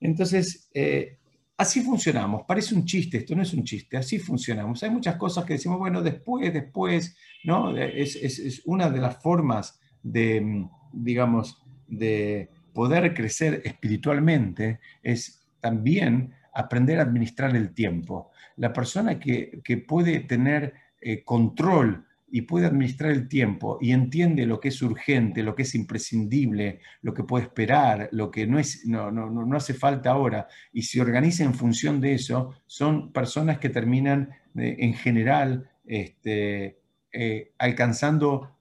Entonces, 0.00 0.70
eh, 0.72 1.18
así 1.58 1.82
funcionamos, 1.82 2.42
parece 2.48 2.74
un 2.74 2.86
chiste, 2.86 3.18
esto 3.18 3.36
no 3.36 3.42
es 3.42 3.52
un 3.52 3.64
chiste, 3.64 3.98
así 3.98 4.18
funcionamos. 4.18 4.82
Hay 4.82 4.90
muchas 4.90 5.16
cosas 5.16 5.44
que 5.44 5.54
decimos, 5.54 5.78
bueno, 5.78 6.00
después, 6.00 6.52
después, 6.54 7.16
¿no? 7.44 7.76
Es, 7.76 8.16
es, 8.16 8.38
es 8.38 8.62
una 8.64 8.88
de 8.88 9.00
las 9.00 9.20
formas 9.20 9.78
de, 10.02 10.66
digamos, 10.92 11.60
de 11.86 12.48
poder 12.72 13.12
crecer 13.12 13.60
espiritualmente, 13.64 14.80
es 15.02 15.37
también 15.60 16.34
aprender 16.54 16.98
a 16.98 17.02
administrar 17.02 17.54
el 17.54 17.72
tiempo. 17.72 18.30
La 18.56 18.72
persona 18.72 19.18
que, 19.18 19.62
puede 19.86 20.20
tener 20.20 20.74
eh, 21.00 21.22
control 21.22 22.04
y 22.30 22.42
puede 22.42 22.66
administrar 22.66 23.12
el 23.12 23.28
tiempo 23.28 23.78
y 23.80 23.92
entiende 23.92 24.44
lo 24.44 24.60
que 24.60 24.68
es 24.68 24.82
urgente, 24.82 25.42
lo 25.42 25.54
que 25.54 25.62
es 25.62 25.74
imprescindible, 25.74 26.80
lo 27.02 27.14
que 27.14 27.24
puede 27.24 27.44
esperar, 27.44 28.08
lo 28.12 28.30
que 28.30 28.46
no, 28.46 28.58
es, 28.58 28.84
no, 28.86 29.10
no, 29.10 29.30
no 29.30 29.56
hace 29.56 29.72
falta 29.72 30.10
ahora, 30.10 30.48
y 30.72 30.82
se 30.82 31.00
organiza 31.00 31.44
en 31.44 31.54
función 31.54 32.00
de 32.00 32.14
eso, 32.14 32.54
son 32.66 33.12
personas 33.12 33.58
que 33.58 33.70
terminan 33.70 34.30
eh, 34.56 34.76
en 34.80 34.94
general 34.94 35.70
este, 35.86 36.80
eh, 37.12 37.52
alcanzando 37.58 38.56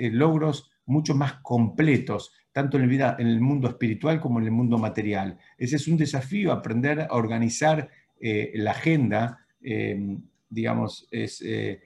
logros 0.00 0.70
mucho 0.86 1.14
más 1.14 1.34
completos 1.42 2.32
tanto 2.54 2.76
en 2.76 2.84
el, 2.84 2.88
vida, 2.88 3.16
en 3.18 3.26
el 3.26 3.40
mundo 3.40 3.68
espiritual 3.68 4.20
como 4.20 4.38
en 4.38 4.44
el 4.44 4.52
mundo 4.52 4.78
material. 4.78 5.36
Ese 5.58 5.74
es 5.74 5.88
un 5.88 5.96
desafío, 5.96 6.52
aprender 6.52 7.00
a 7.00 7.14
organizar 7.14 7.90
eh, 8.20 8.52
la 8.54 8.70
agenda, 8.70 9.44
eh, 9.60 10.16
digamos, 10.48 11.08
es, 11.10 11.42
eh, 11.44 11.82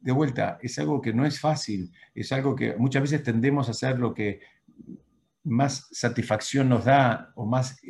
de 0.00 0.12
vuelta, 0.12 0.58
es 0.60 0.76
algo 0.80 1.00
que 1.00 1.12
no 1.12 1.24
es 1.24 1.38
fácil, 1.38 1.92
es 2.12 2.32
algo 2.32 2.56
que 2.56 2.74
muchas 2.76 3.02
veces 3.02 3.22
tendemos 3.22 3.68
a 3.68 3.70
hacer 3.70 4.00
lo 4.00 4.12
que 4.12 4.40
más 5.44 5.86
satisfacción 5.92 6.68
nos 6.68 6.84
da 6.84 7.30
o 7.36 7.46
más 7.46 7.80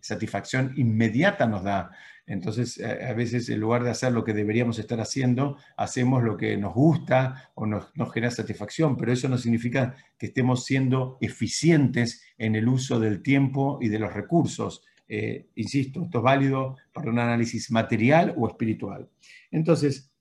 satisfacción 0.00 0.72
inmediata 0.76 1.46
nos 1.46 1.64
da. 1.64 1.90
Entonces, 2.28 2.78
a 2.80 3.14
veces 3.14 3.48
en 3.48 3.58
lugar 3.58 3.82
de 3.82 3.90
hacer 3.90 4.12
lo 4.12 4.22
que 4.22 4.34
deberíamos 4.34 4.78
estar 4.78 5.00
haciendo, 5.00 5.56
hacemos 5.78 6.22
lo 6.22 6.36
que 6.36 6.58
nos 6.58 6.74
gusta 6.74 7.50
o 7.54 7.64
nos, 7.64 7.86
genera 8.12 8.30
satisfacción, 8.30 8.98
pero 8.98 9.12
eso 9.12 9.30
no 9.30 9.38
significa 9.38 9.96
que 10.18 10.26
estemos 10.26 10.66
siendo 10.66 11.16
eficientes 11.22 12.22
en 12.36 12.54
el 12.54 12.68
uso 12.68 13.00
del 13.00 13.22
tiempo 13.22 13.78
y 13.80 13.88
de 13.88 13.98
los 13.98 14.12
recursos. 14.12 14.84
Eh, 15.08 15.48
insisto, 15.54 16.02
esto 16.02 16.18
es 16.18 16.24
válido 16.24 16.76
para 16.92 17.10
un 17.10 17.18
análisis 17.18 17.70
material 17.70 18.34
o 18.36 18.46
espiritual. 18.46 19.08
Entonces, 19.50 20.12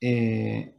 eh, 0.00 0.74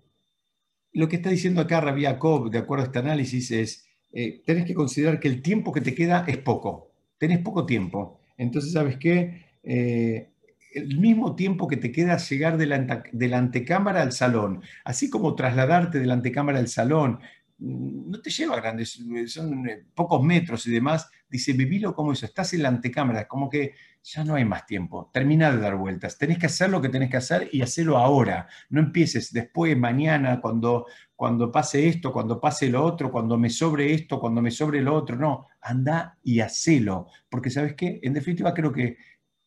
lo 0.92 1.08
que 1.08 1.16
está 1.16 1.30
diciendo 1.30 1.62
acá 1.62 1.80
Rabbi 1.80 2.04
Jacob, 2.04 2.50
de 2.50 2.58
acuerdo 2.58 2.84
a 2.84 2.88
este 2.88 3.00
análisis, 3.00 3.52
es, 3.52 3.88
eh, 4.12 4.44
tenés 4.46 4.66
que 4.66 4.74
considerar 4.74 5.22
que 5.22 5.30
el 5.30 5.42
tiempo 5.42 5.72
que 5.72 5.80
te 5.80 5.96
queda 5.96 6.26
es 6.28 6.40
poco, 6.40 6.92
tenés 7.18 7.40
poco 7.40 7.66
tiempo. 7.66 8.20
Entonces, 8.38 8.74
¿sabes 8.74 8.98
qué? 8.98 9.45
Eh, 9.66 10.30
el 10.76 10.99
mismo 10.99 11.36
tiempo 11.36 11.68
que 11.68 11.78
te 11.78 11.91
queda 11.91 12.18
llegar 12.18 12.57
de 12.57 12.66
la, 12.66 13.03
de 13.11 13.28
la, 13.30 13.38
antecámara 13.38 14.01
al 14.01 14.11
salón, 14.11 14.61
así 14.84 15.09
como 15.09 15.34
trasladarte 15.34 15.99
de 15.99 16.05
la 16.05 16.13
antecámara 16.13 16.59
al 16.59 16.68
salón, 16.68 17.20
mm, 17.57 18.11
no 18.11 18.22
te 18.22 18.30
lleva 18.30 18.57
grandes, 18.57 19.01
son 19.28 19.70
eh, 19.70 19.86
pocos 19.95 20.22
metros 20.22 20.68
y 20.68 20.72
demás, 20.72 21.09
dice, 21.30 21.53
vivilo 21.53 21.95
como 21.95 22.11
eso, 22.11 22.26
estás 22.26 22.53
en 22.53 22.63
la 22.63 22.70
antecámara, 22.70 23.26
como 23.28 23.49
que 23.49 23.74
ya 24.03 24.24
no 24.26 24.36
hay 24.36 24.45
más 24.45 24.66
tiempo, 24.66 25.09
termina 25.13 25.49
de 25.51 25.59
dar 25.59 25.78
vueltas, 25.78 26.18
tenés 26.18 26.38
que 26.38 26.45
hacer 26.45 26.70
lo 26.70 26.82
que 26.82 26.89
tenés 26.89 27.09
que 27.09 27.18
hacer 27.18 27.49
y 27.51 27.61
hacerlo 27.61 27.97
ahora, 27.97 28.47
no 28.70 28.82
empieces 28.82 29.32
después, 29.32 29.78
mañana, 29.78 30.41
cuando, 30.41 30.86
cuando 31.16 31.51
pase 31.51 31.88
esto, 31.88 32.11
cuando 32.11 32.39
pase 32.39 32.70
lo 32.70 32.84
otro, 32.84 33.11
cuando 33.11 33.38
me 33.38 33.49
sobre 33.49 33.93
esto, 33.93 34.20
cuando 34.20 34.41
me 34.41 34.51
sobre 34.51 34.82
lo 34.82 34.93
otro, 34.93 35.16
no, 35.16 35.47
anda 35.61 36.20
y 36.22 36.41
hacelo, 36.41 37.07
porque 37.30 37.49
sabes 37.49 37.76
qué, 37.76 37.99
en 38.03 38.13
definitiva 38.13 38.53
creo 38.53 38.72
que 38.72 38.97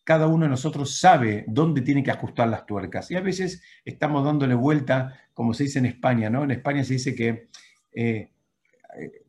cada 0.09 0.26
uno 0.26 0.46
de 0.46 0.48
nosotros 0.48 0.98
sabe 0.98 1.44
dónde 1.46 1.82
tiene 1.82 2.02
que 2.02 2.11
ajustar 2.11 2.48
las 2.48 2.64
tuercas. 2.64 3.11
Y 3.11 3.16
a 3.16 3.20
veces 3.20 3.62
estamos 3.84 4.24
dándole 4.24 4.54
vuelta, 4.54 5.20
como 5.34 5.52
se 5.52 5.64
dice 5.64 5.80
en 5.80 5.84
España, 5.84 6.30
¿no? 6.30 6.44
En 6.44 6.50
España 6.50 6.82
se 6.82 6.94
dice 6.94 7.14
que 7.14 7.48
eh, 7.92 8.32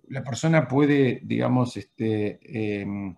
la 0.07 0.23
persona 0.23 0.69
puede, 0.69 1.19
digamos, 1.25 1.75
este, 1.75 2.39
em, 2.82 3.13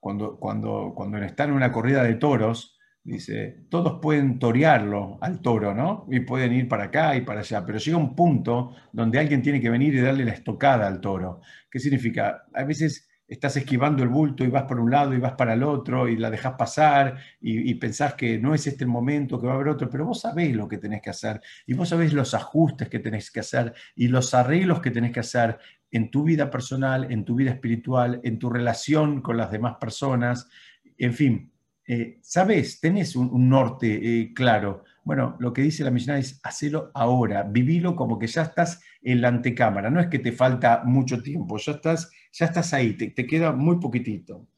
cuando, 0.00 0.36
cuando, 0.40 0.92
cuando 0.96 1.18
está 1.18 1.44
en 1.44 1.52
una 1.52 1.70
corrida 1.70 2.02
de 2.02 2.14
toros, 2.16 2.76
dice, 3.04 3.66
todos 3.70 4.00
pueden 4.02 4.40
torearlo 4.40 5.18
al 5.20 5.40
toro, 5.40 5.76
¿no? 5.76 6.08
Y 6.10 6.18
pueden 6.18 6.54
ir 6.54 6.66
para 6.66 6.86
acá 6.86 7.14
y 7.14 7.20
para 7.20 7.38
allá, 7.38 7.64
pero 7.64 7.78
llega 7.78 7.96
un 7.96 8.16
punto 8.16 8.74
donde 8.92 9.20
alguien 9.20 9.42
tiene 9.42 9.60
que 9.60 9.70
venir 9.70 9.94
y 9.94 10.00
darle 10.00 10.24
la 10.24 10.32
estocada 10.32 10.88
al 10.88 11.00
toro. 11.00 11.40
¿Qué 11.70 11.78
significa? 11.78 12.46
A 12.52 12.64
veces 12.64 13.07
estás 13.28 13.56
esquivando 13.58 14.02
el 14.02 14.08
bulto 14.08 14.42
y 14.42 14.48
vas 14.48 14.64
por 14.64 14.80
un 14.80 14.90
lado 14.90 15.12
y 15.12 15.18
vas 15.18 15.34
para 15.34 15.52
el 15.52 15.62
otro 15.62 16.08
y 16.08 16.16
la 16.16 16.30
dejas 16.30 16.54
pasar 16.54 17.18
y, 17.40 17.74
pensás 17.74 18.14
que 18.14 18.38
no 18.38 18.54
es 18.54 18.66
este 18.66 18.84
el 18.84 18.90
momento, 18.90 19.38
que 19.38 19.46
va 19.46 19.52
a 19.52 19.56
haber 19.56 19.68
otro, 19.68 19.90
pero 19.90 20.06
vos 20.06 20.22
sabés 20.22 20.56
lo 20.56 20.66
que 20.66 20.78
tenés 20.78 21.02
que 21.02 21.10
hacer 21.10 21.40
y 21.66 21.74
vos 21.74 21.90
sabés 21.90 22.14
los 22.14 22.32
ajustes 22.32 22.88
que 22.88 22.98
tenés 22.98 23.30
que 23.30 23.40
hacer 23.40 23.74
y 23.94 24.08
los 24.08 24.32
arreglos 24.32 24.80
que 24.80 24.90
tenés 24.90 25.12
que 25.12 25.20
hacer 25.20 25.58
en 25.90 26.10
tu 26.10 26.24
vida 26.24 26.50
personal, 26.50 27.12
en 27.12 27.24
tu 27.24 27.34
vida 27.34 27.50
espiritual, 27.50 28.20
en 28.24 28.38
tu 28.38 28.48
relación 28.48 29.20
con 29.20 29.36
las 29.36 29.50
demás 29.50 29.76
personas, 29.78 30.48
en 30.96 31.14
fin, 31.14 31.52
eh, 31.86 32.18
sabés, 32.20 32.80
tenés 32.80 33.16
un, 33.16 33.48
norte 33.48 34.20
eh, 34.20 34.34
claro. 34.34 34.84
Bueno, 35.04 35.36
lo 35.38 35.54
que 35.54 35.62
dice 35.62 35.84
la 35.84 35.90
misión 35.90 36.16
es 36.16 36.38
hacelo 36.42 36.90
ahora, 36.92 37.42
vivilo 37.42 37.96
como 37.96 38.18
que 38.18 38.26
ya 38.26 38.42
estás 38.42 38.82
en 39.00 39.22
la 39.22 39.28
antecámara, 39.28 39.88
no 39.88 40.00
es 40.00 40.08
que 40.08 40.18
te 40.18 40.32
falta 40.32 40.82
mucho 40.84 41.22
tiempo, 41.22 41.56
ya 41.56 41.72
estás, 41.72 42.10
ya 42.32 42.46
estás 42.46 42.72
ahí, 42.74 42.94
te, 42.94 43.26
queda 43.26 43.52
muy 43.52 43.78
poquitito. 43.80 44.48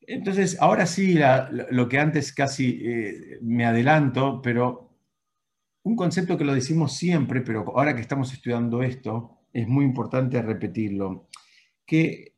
Entonces, 0.00 0.58
ahora 0.60 0.86
sí, 0.86 1.18
lo 1.70 1.88
que 1.88 1.98
antes 1.98 2.32
casi 2.32 2.80
eh, 2.84 3.38
me 3.40 3.64
adelanto, 3.64 4.42
pero 4.42 4.98
un 5.82 5.96
concepto 5.96 6.36
que 6.36 6.44
lo 6.44 6.54
decimos 6.54 6.96
siempre, 6.96 7.40
pero 7.40 7.64
ahora 7.76 7.94
que 7.94 8.02
estamos 8.02 8.32
estudiando 8.32 8.82
esto, 8.82 9.38
es 9.52 9.66
muy 9.66 9.84
importante 9.84 10.42
repetirlo, 10.42 11.28
que 11.86 12.34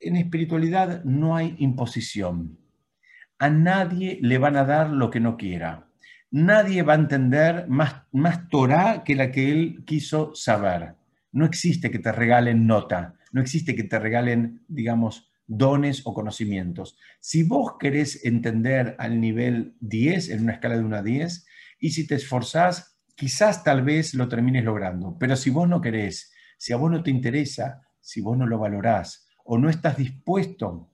en 0.00 0.16
espiritualidad 0.16 1.04
no 1.04 1.36
hay 1.36 1.56
imposición. 1.58 2.58
A 3.38 3.50
nadie 3.50 4.18
le 4.22 4.38
van 4.38 4.56
a 4.56 4.64
dar 4.64 4.90
lo 4.90 5.10
que 5.10 5.20
no 5.20 5.36
quiera 5.36 5.88
nadie 6.34 6.82
va 6.82 6.94
a 6.94 6.96
entender 6.96 7.68
más, 7.68 8.02
más 8.10 8.48
Torah 8.48 9.04
que 9.04 9.14
la 9.14 9.30
que 9.30 9.52
él 9.52 9.84
quiso 9.86 10.34
saber. 10.34 10.96
No 11.30 11.46
existe 11.46 11.92
que 11.92 12.00
te 12.00 12.10
regalen 12.10 12.66
nota, 12.66 13.14
no 13.34 13.40
existe 13.40 13.74
que 13.74 13.82
te 13.82 13.98
regalen, 13.98 14.64
digamos, 14.68 15.28
dones 15.48 16.02
o 16.06 16.14
conocimientos. 16.14 16.96
Si 17.18 17.42
vos 17.42 17.72
querés 17.80 18.24
entender 18.24 18.94
al 19.00 19.20
nivel 19.20 19.76
10, 19.80 20.30
en 20.30 20.44
una 20.44 20.52
escala 20.52 20.76
de 20.76 20.84
1 20.84 20.96
a 20.96 21.02
10, 21.02 21.46
y 21.80 21.90
si 21.90 22.06
te 22.06 22.14
esforzás, 22.14 22.96
quizás 23.16 23.64
tal 23.64 23.82
vez 23.82 24.14
lo 24.14 24.28
termines 24.28 24.64
logrando. 24.64 25.16
Pero 25.18 25.34
si 25.34 25.50
vos 25.50 25.68
no 25.68 25.80
querés, 25.80 26.32
si 26.58 26.72
a 26.72 26.76
vos 26.76 26.92
no 26.92 27.02
te 27.02 27.10
interesa, 27.10 27.82
si 28.00 28.20
vos 28.20 28.38
no 28.38 28.46
lo 28.46 28.56
valorás 28.56 29.26
o 29.44 29.58
no 29.58 29.68
estás 29.68 29.96
dispuesto 29.96 30.92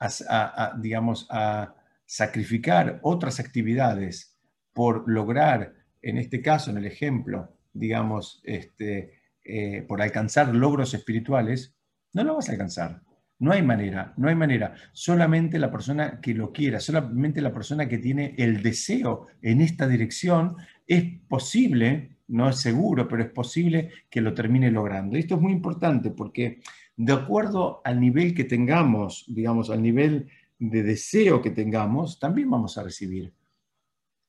a 0.00 0.74
digamos, 0.78 1.28
a 1.30 1.76
sacrificar 2.04 2.98
otras 3.02 3.38
actividades 3.38 4.36
por 4.72 5.08
lograr, 5.08 5.74
en 6.02 6.18
este 6.18 6.42
caso, 6.42 6.72
en 6.72 6.78
el 6.78 6.86
ejemplo, 6.86 7.56
digamos, 7.72 8.40
este, 8.42 9.15
eh, 9.46 9.82
por 9.86 10.02
alcanzar 10.02 10.54
logros 10.54 10.94
espirituales, 10.94 11.76
no 12.12 12.24
lo 12.24 12.36
vas 12.36 12.48
a 12.48 12.52
alcanzar. 12.52 13.02
No 13.38 13.52
hay 13.52 13.62
manera, 13.62 14.14
no 14.16 14.28
hay 14.28 14.34
manera. 14.34 14.74
Solamente 14.92 15.58
la 15.58 15.70
persona 15.70 16.20
que 16.20 16.32
lo 16.32 16.52
quiera, 16.52 16.80
solamente 16.80 17.42
la 17.42 17.52
persona 17.52 17.86
que 17.86 17.98
tiene 17.98 18.34
el 18.38 18.62
deseo 18.62 19.26
en 19.42 19.60
esta 19.60 19.86
dirección, 19.86 20.56
es 20.86 21.04
posible, 21.28 22.16
no 22.28 22.48
es 22.48 22.60
seguro, 22.60 23.06
pero 23.06 23.22
es 23.22 23.30
posible 23.30 23.90
que 24.08 24.22
lo 24.22 24.32
termine 24.32 24.70
logrando. 24.70 25.16
Esto 25.16 25.34
es 25.34 25.40
muy 25.40 25.52
importante 25.52 26.10
porque 26.10 26.60
de 26.96 27.12
acuerdo 27.12 27.82
al 27.84 28.00
nivel 28.00 28.34
que 28.34 28.44
tengamos, 28.44 29.26
digamos, 29.28 29.68
al 29.68 29.82
nivel 29.82 30.28
de 30.58 30.82
deseo 30.82 31.42
que 31.42 31.50
tengamos, 31.50 32.18
también 32.18 32.48
vamos 32.48 32.78
a 32.78 32.82
recibir. 32.82 33.34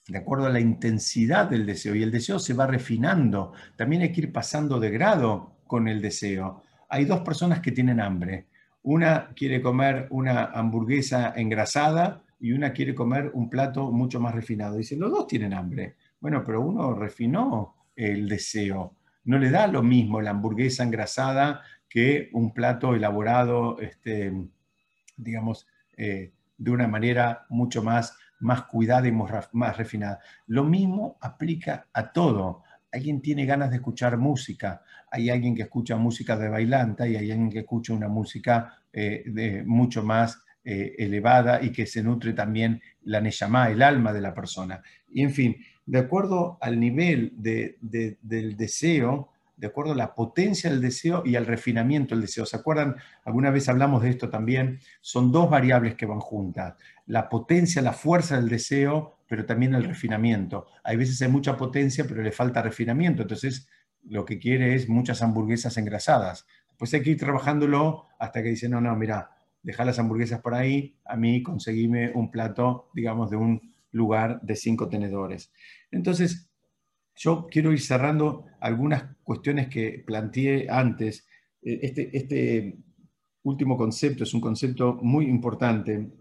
De 0.07 0.17
acuerdo 0.17 0.45
a 0.45 0.49
la 0.49 0.59
intensidad 0.59 1.49
del 1.49 1.65
deseo. 1.65 1.93
Y 1.93 2.03
el 2.03 2.11
deseo 2.11 2.39
se 2.39 2.53
va 2.53 2.65
refinando. 2.65 3.53
También 3.75 4.01
hay 4.03 4.11
que 4.11 4.21
ir 4.21 4.31
pasando 4.31 4.79
de 4.79 4.89
grado 4.89 5.57
con 5.67 5.87
el 5.87 6.01
deseo. 6.01 6.63
Hay 6.89 7.05
dos 7.05 7.21
personas 7.21 7.59
que 7.59 7.71
tienen 7.71 7.99
hambre. 7.99 8.47
Una 8.83 9.29
quiere 9.35 9.61
comer 9.61 10.07
una 10.11 10.45
hamburguesa 10.45 11.33
engrasada 11.35 12.23
y 12.39 12.53
una 12.53 12.71
quiere 12.71 12.95
comer 12.95 13.31
un 13.33 13.49
plato 13.49 13.91
mucho 13.91 14.19
más 14.19 14.33
refinado. 14.33 14.77
Dicen, 14.77 14.99
los 14.99 15.11
dos 15.11 15.27
tienen 15.27 15.53
hambre. 15.53 15.95
Bueno, 16.21 16.43
pero 16.45 16.61
uno 16.61 16.93
refinó 16.93 17.75
el 17.95 18.29
deseo. 18.29 18.95
No 19.25 19.37
le 19.37 19.49
da 19.49 19.67
lo 19.67 19.83
mismo 19.83 20.21
la 20.21 20.29
hamburguesa 20.29 20.83
engrasada 20.83 21.61
que 21.89 22.29
un 22.33 22.53
plato 22.53 22.95
elaborado, 22.95 23.79
este, 23.79 24.31
digamos, 25.17 25.67
eh, 25.97 26.31
de 26.57 26.71
una 26.71 26.87
manera 26.87 27.45
mucho 27.49 27.83
más, 27.83 28.17
más 28.39 28.63
cuidada 28.63 29.07
y 29.07 29.11
más 29.11 29.77
refinada. 29.77 30.19
Lo 30.47 30.63
mismo 30.63 31.17
aplica 31.21 31.87
a 31.93 32.11
todo. 32.11 32.63
Alguien 32.91 33.21
tiene 33.21 33.45
ganas 33.45 33.69
de 33.69 33.77
escuchar 33.77 34.17
música, 34.17 34.81
hay 35.11 35.29
alguien 35.29 35.55
que 35.55 35.63
escucha 35.63 35.95
música 35.95 36.37
de 36.37 36.49
bailanta 36.49 37.07
y 37.07 37.15
hay 37.15 37.31
alguien 37.31 37.49
que 37.49 37.59
escucha 37.59 37.93
una 37.93 38.07
música 38.07 38.81
eh, 38.91 39.23
de, 39.25 39.63
mucho 39.63 40.03
más 40.03 40.41
eh, 40.63 40.95
elevada 40.97 41.61
y 41.61 41.71
que 41.71 41.85
se 41.85 42.03
nutre 42.03 42.33
también 42.33 42.81
la 43.03 43.21
neyamá, 43.21 43.69
el 43.69 43.81
alma 43.81 44.11
de 44.11 44.21
la 44.21 44.33
persona. 44.33 44.81
Y 45.09 45.21
en 45.21 45.31
fin, 45.31 45.55
de 45.85 45.99
acuerdo 45.99 46.57
al 46.61 46.79
nivel 46.79 47.33
del 47.37 48.57
deseo, 48.57 49.31
de 49.57 49.67
acuerdo 49.67 49.93
a 49.93 49.95
la 49.95 50.13
potencia 50.13 50.69
del 50.69 50.81
deseo 50.81 51.23
y 51.25 51.35
al 51.35 51.47
refinamiento 51.47 52.15
del 52.15 52.21
deseo. 52.21 52.45
¿Se 52.45 52.55
acuerdan? 52.55 52.95
Alguna 53.25 53.49
vez 53.49 53.67
hablamos 53.67 54.03
de 54.03 54.11
esto 54.11 54.29
también. 54.29 54.79
Son 55.01 55.31
dos 55.31 55.49
variables 55.49 55.95
que 55.95 56.05
van 56.05 56.19
juntas. 56.19 56.75
La 57.07 57.27
potencia, 57.27 57.81
la 57.81 57.93
fuerza 57.93 58.37
del 58.37 58.49
deseo, 58.49 59.17
pero 59.27 59.45
también 59.45 59.73
el 59.73 59.83
refinamiento. 59.83 60.67
Hay 60.83 60.95
veces 60.95 61.21
hay 61.21 61.27
mucha 61.27 61.57
potencia, 61.57 62.05
pero 62.07 62.21
le 62.21 62.31
falta 62.31 62.61
refinamiento. 62.61 63.23
Entonces, 63.23 63.67
lo 64.03 64.25
que 64.25 64.37
quiere 64.37 64.75
es 64.75 64.87
muchas 64.87 65.21
hamburguesas 65.23 65.75
engrasadas. 65.77 66.45
Pues 66.77 66.93
hay 66.93 67.01
que 67.01 67.11
ir 67.11 67.17
trabajándolo 67.17 68.05
hasta 68.19 68.43
que 68.43 68.49
dice, 68.49 68.69
no, 68.69 68.79
no, 68.79 68.95
mira, 68.95 69.31
deja 69.63 69.83
las 69.83 69.97
hamburguesas 69.97 70.39
por 70.39 70.53
ahí, 70.53 70.95
a 71.03 71.17
mí 71.17 71.41
conseguime 71.41 72.11
un 72.13 72.29
plato, 72.29 72.89
digamos, 72.93 73.31
de 73.31 73.37
un 73.37 73.73
lugar 73.91 74.39
de 74.41 74.55
cinco 74.55 74.87
tenedores. 74.87 75.51
Entonces, 75.91 76.49
yo 77.17 77.47
quiero 77.49 77.73
ir 77.73 77.81
cerrando 77.81 78.45
algunas 78.59 79.15
cuestiones 79.23 79.67
que 79.67 80.03
planteé 80.05 80.69
antes. 80.69 81.27
Eh, 81.61 81.79
este, 81.81 82.15
este 82.15 82.77
último 83.43 83.75
concepto 83.75 84.23
es 84.23 84.33
un 84.33 84.41
concepto 84.41 84.99
muy 85.01 85.25
importante 85.25 86.11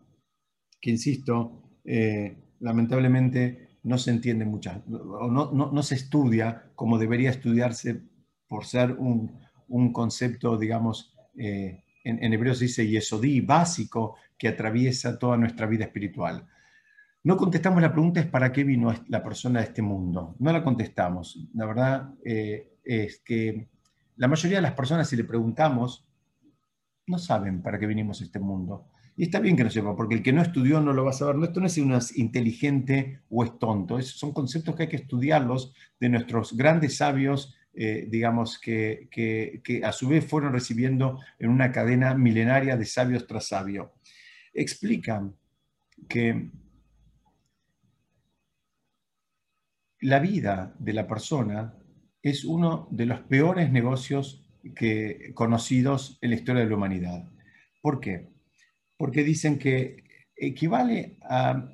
que, 0.81 0.91
insisto, 0.91 1.81
eh, 1.85 2.37
lamentablemente 2.61 3.79
no 3.83 3.99
se 3.99 4.11
entiende 4.11 4.45
mucho, 4.45 4.71
o 4.91 5.31
no, 5.31 5.83
se 5.83 5.95
estudia 5.95 6.71
como 6.75 6.99
debería 6.99 7.31
estudiarse 7.31 8.03
por 8.49 8.65
ser 8.65 8.93
un, 8.93 9.39
un 9.69 9.93
concepto, 9.93 10.57
digamos, 10.57 11.15
eh, 11.39 11.85
en, 12.03 12.25
en, 12.25 12.33
hebreo 12.33 12.55
se 12.55 12.65
dice 12.65 12.89
yesodí, 12.89 13.41
básico, 13.41 14.17
que 14.39 14.49
atraviesa 14.49 15.19
toda 15.19 15.37
nuestra 15.37 15.67
vida 15.67 15.85
espiritual. 15.85 16.49
No 17.27 17.37
contestamos 17.37 17.83
la 17.83 17.91
pregunta 17.91 18.21
es 18.21 18.27
para 18.27 18.53
qué 18.53 18.63
vino 18.63 18.95
la 19.09 19.21
persona 19.21 19.59
de 19.59 19.67
este 19.67 19.83
mundo. 19.83 20.37
No 20.39 20.53
la 20.53 20.63
contestamos. 20.63 21.45
La 21.55 21.67
verdad 21.67 22.15
eh, 22.25 22.77
es 22.85 23.19
que 23.19 23.67
la 24.15 24.29
mayoría 24.29 24.59
de 24.59 24.63
las 24.63 24.75
personas, 24.75 25.09
si 25.09 25.17
le 25.17 25.25
preguntamos, 25.25 26.07
no 27.09 27.19
saben 27.19 27.63
para 27.63 27.81
qué 27.81 27.87
vinimos 27.89 28.21
a 28.21 28.25
este 28.27 28.39
mundo. 28.39 28.87
Y 29.17 29.25
está 29.25 29.41
bien 29.41 29.57
que 29.57 29.65
no 29.65 29.71
sepa, 29.71 29.97
porque 29.97 30.15
el 30.15 30.23
que 30.23 30.33
no 30.33 30.41
estudió 30.41 30.81
no 30.81 30.93
lo 30.93 31.03
va 31.03 31.11
a 31.11 31.15
saber. 31.15 31.35
Esto 31.43 31.59
no 31.59 31.67
es 31.67 31.73
si 31.73 31.81
uno 31.81 31.97
es 31.97 32.17
inteligente 32.17 33.23
o 33.29 33.43
es 33.43 33.59
tonto. 33.59 34.01
Son 34.03 34.33
conceptos 34.33 34.77
que 34.77 34.85
hay 34.85 34.89
que 34.89 34.95
estudiarlos 34.95 35.75
de 35.99 36.09
nuestros 36.11 36.57
grandes 36.57 36.97
sabios, 36.99 37.57
eh, 37.75 38.07
digamos, 38.09 38.61
que, 38.61 39.09
que 39.11 39.85
a 39.85 39.91
su 39.91 40.07
vez 40.07 40.25
fueron 40.25 40.53
recibiendo 40.53 41.19
en 41.41 41.51
una 41.51 41.73
cadena 41.73 42.15
milenaria 42.15 42.77
de 42.77 42.85
sabios 42.85 43.27
tras 43.27 43.49
sabio. 43.49 43.95
Explican 44.55 45.35
que 46.09 46.53
la 50.01 50.19
vida 50.19 50.75
de 50.79 50.93
la 50.93 51.07
persona 51.07 51.75
es 52.23 52.45
uno 52.45 52.89
de 52.91 53.07
los 53.07 53.21
peores 53.21 53.71
negocios 53.71 54.47
que, 54.75 55.33
conocidos 55.35 56.19
en 56.21 56.31
la 56.31 56.37
historia 56.37 56.63
de 56.63 56.71
la 56.71 56.77
humanidad. 56.77 57.25
¿Por 57.81 58.01
qué? 58.01 58.29
Porque 58.97 59.23
dicen 59.23 59.59
que 59.59 60.05
equivale 60.35 61.19
a, 61.23 61.73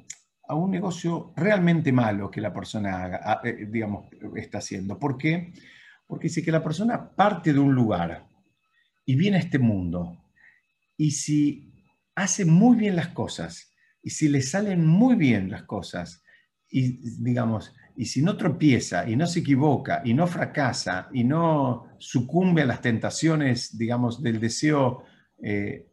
un 0.50 0.70
negocio 0.70 1.32
realmente 1.34 1.92
malo 1.92 2.30
que 2.30 2.42
la 2.42 2.52
persona 2.52 3.40
eh, 3.42 3.66
digamos, 3.70 4.06
está 4.36 4.58
haciendo. 4.58 4.98
¿Por 4.98 5.16
qué? 5.16 5.54
Porque 6.06 6.28
dice 6.28 6.42
que 6.42 6.52
la 6.52 6.62
persona 6.62 7.10
parte 7.14 7.54
de 7.54 7.58
un 7.58 7.74
lugar 7.74 8.26
y 9.06 9.16
viene 9.16 9.38
a 9.38 9.40
este 9.40 9.58
mundo. 9.58 10.22
Y 10.98 11.12
si 11.12 11.72
hace 12.14 12.44
muy 12.44 12.76
bien 12.76 12.96
las 12.96 13.08
cosas, 13.08 13.72
y 14.02 14.10
si 14.10 14.28
le 14.28 14.42
salen 14.42 14.84
muy 14.84 15.14
bien 15.14 15.50
las 15.50 15.62
cosas, 15.62 16.22
y 16.68 16.98
digamos, 17.22 17.74
y 17.96 18.06
si 18.06 18.22
no 18.22 18.36
tropieza 18.36 19.08
y 19.08 19.16
no 19.16 19.26
se 19.26 19.40
equivoca 19.40 20.02
y 20.04 20.14
no 20.14 20.26
fracasa 20.26 21.08
y 21.12 21.24
no 21.24 21.88
sucumbe 21.98 22.62
a 22.62 22.66
las 22.66 22.80
tentaciones, 22.80 23.76
digamos, 23.76 24.22
del 24.22 24.40
deseo 24.40 25.04
eh, 25.42 25.86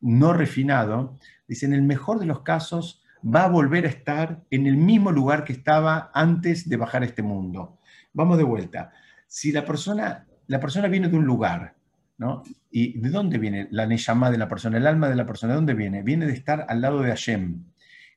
no 0.00 0.32
refinado, 0.32 1.16
dice, 1.46 1.66
en 1.66 1.74
el 1.74 1.82
mejor 1.82 2.18
de 2.18 2.26
los 2.26 2.40
casos 2.40 3.02
va 3.24 3.44
a 3.44 3.48
volver 3.48 3.86
a 3.86 3.88
estar 3.88 4.42
en 4.50 4.66
el 4.66 4.76
mismo 4.76 5.10
lugar 5.10 5.44
que 5.44 5.52
estaba 5.52 6.10
antes 6.12 6.68
de 6.68 6.76
bajar 6.76 7.02
a 7.02 7.06
este 7.06 7.22
mundo. 7.22 7.78
Vamos 8.12 8.36
de 8.36 8.44
vuelta. 8.44 8.92
Si 9.26 9.50
la 9.52 9.64
persona, 9.64 10.26
la 10.46 10.60
persona 10.60 10.88
viene 10.88 11.08
de 11.08 11.16
un 11.16 11.24
lugar, 11.24 11.74
¿no? 12.18 12.42
¿Y 12.70 12.98
de 12.98 13.08
dónde 13.08 13.38
viene 13.38 13.68
la 13.70 13.86
Neyamá 13.86 14.30
de 14.30 14.38
la 14.38 14.48
persona, 14.48 14.76
el 14.76 14.86
alma 14.86 15.08
de 15.08 15.16
la 15.16 15.26
persona? 15.26 15.52
¿De 15.52 15.56
dónde 15.56 15.74
viene? 15.74 16.02
Viene 16.02 16.26
de 16.26 16.32
estar 16.32 16.66
al 16.68 16.80
lado 16.80 17.00
de 17.00 17.08
Hashem 17.08 17.64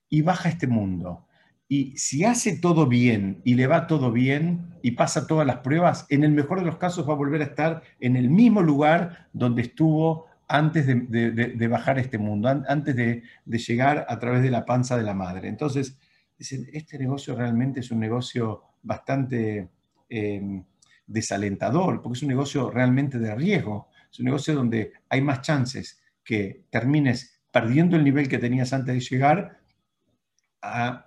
y 0.09 0.21
baja 0.21 0.49
a 0.49 0.51
este 0.51 0.67
mundo 0.67 1.26
y 1.69 1.97
si 1.97 2.23
hace 2.23 2.57
todo 2.57 2.87
bien 2.87 3.41
y 3.43 3.55
le 3.55 3.67
va 3.67 3.87
todo 3.87 4.11
bien 4.11 4.75
y 4.81 4.91
pasa 4.91 5.27
todas 5.27 5.45
las 5.45 5.57
pruebas, 5.57 6.05
en 6.09 6.23
el 6.23 6.31
mejor 6.31 6.59
de 6.59 6.65
los 6.65 6.77
casos 6.77 7.07
va 7.07 7.13
a 7.13 7.17
volver 7.17 7.41
a 7.41 7.45
estar 7.45 7.81
en 7.99 8.15
el 8.15 8.29
mismo 8.29 8.61
lugar 8.61 9.27
donde 9.33 9.63
estuvo 9.63 10.27
antes 10.47 10.87
de, 10.87 11.67
bajar 11.67 11.99
este 11.99 12.17
mundo, 12.17 12.47
antes 12.47 12.95
de, 12.95 13.23
llegar 13.45 14.05
a 14.07 14.17
través 14.17 14.41
de 14.43 14.49
la 14.49 14.65
panza 14.65 14.95
de 14.95 15.03
la 15.03 15.13
madre. 15.13 15.49
Entonces, 15.49 15.97
este 16.39 16.97
negocio 16.97 17.35
realmente 17.35 17.81
es 17.81 17.91
un 17.91 17.99
negocio 17.99 18.63
bastante 18.81 19.67
eh, 20.09 20.63
desalentador, 21.05 22.01
porque 22.01 22.17
es 22.17 22.23
un 22.23 22.29
negocio 22.29 22.71
realmente 22.71 23.19
de 23.19 23.35
riesgo, 23.35 23.89
es 24.09 24.19
un 24.19 24.25
negocio 24.25 24.55
donde 24.55 24.93
hay 25.09 25.21
más 25.21 25.41
chances 25.41 26.01
que 26.23 26.63
termines 26.69 27.41
perdiendo 27.51 27.97
el 27.97 28.05
nivel 28.05 28.29
que 28.29 28.37
tenías 28.37 28.71
antes 28.71 28.93
de 28.93 29.01
llegar 29.01 29.59
a 30.61 31.06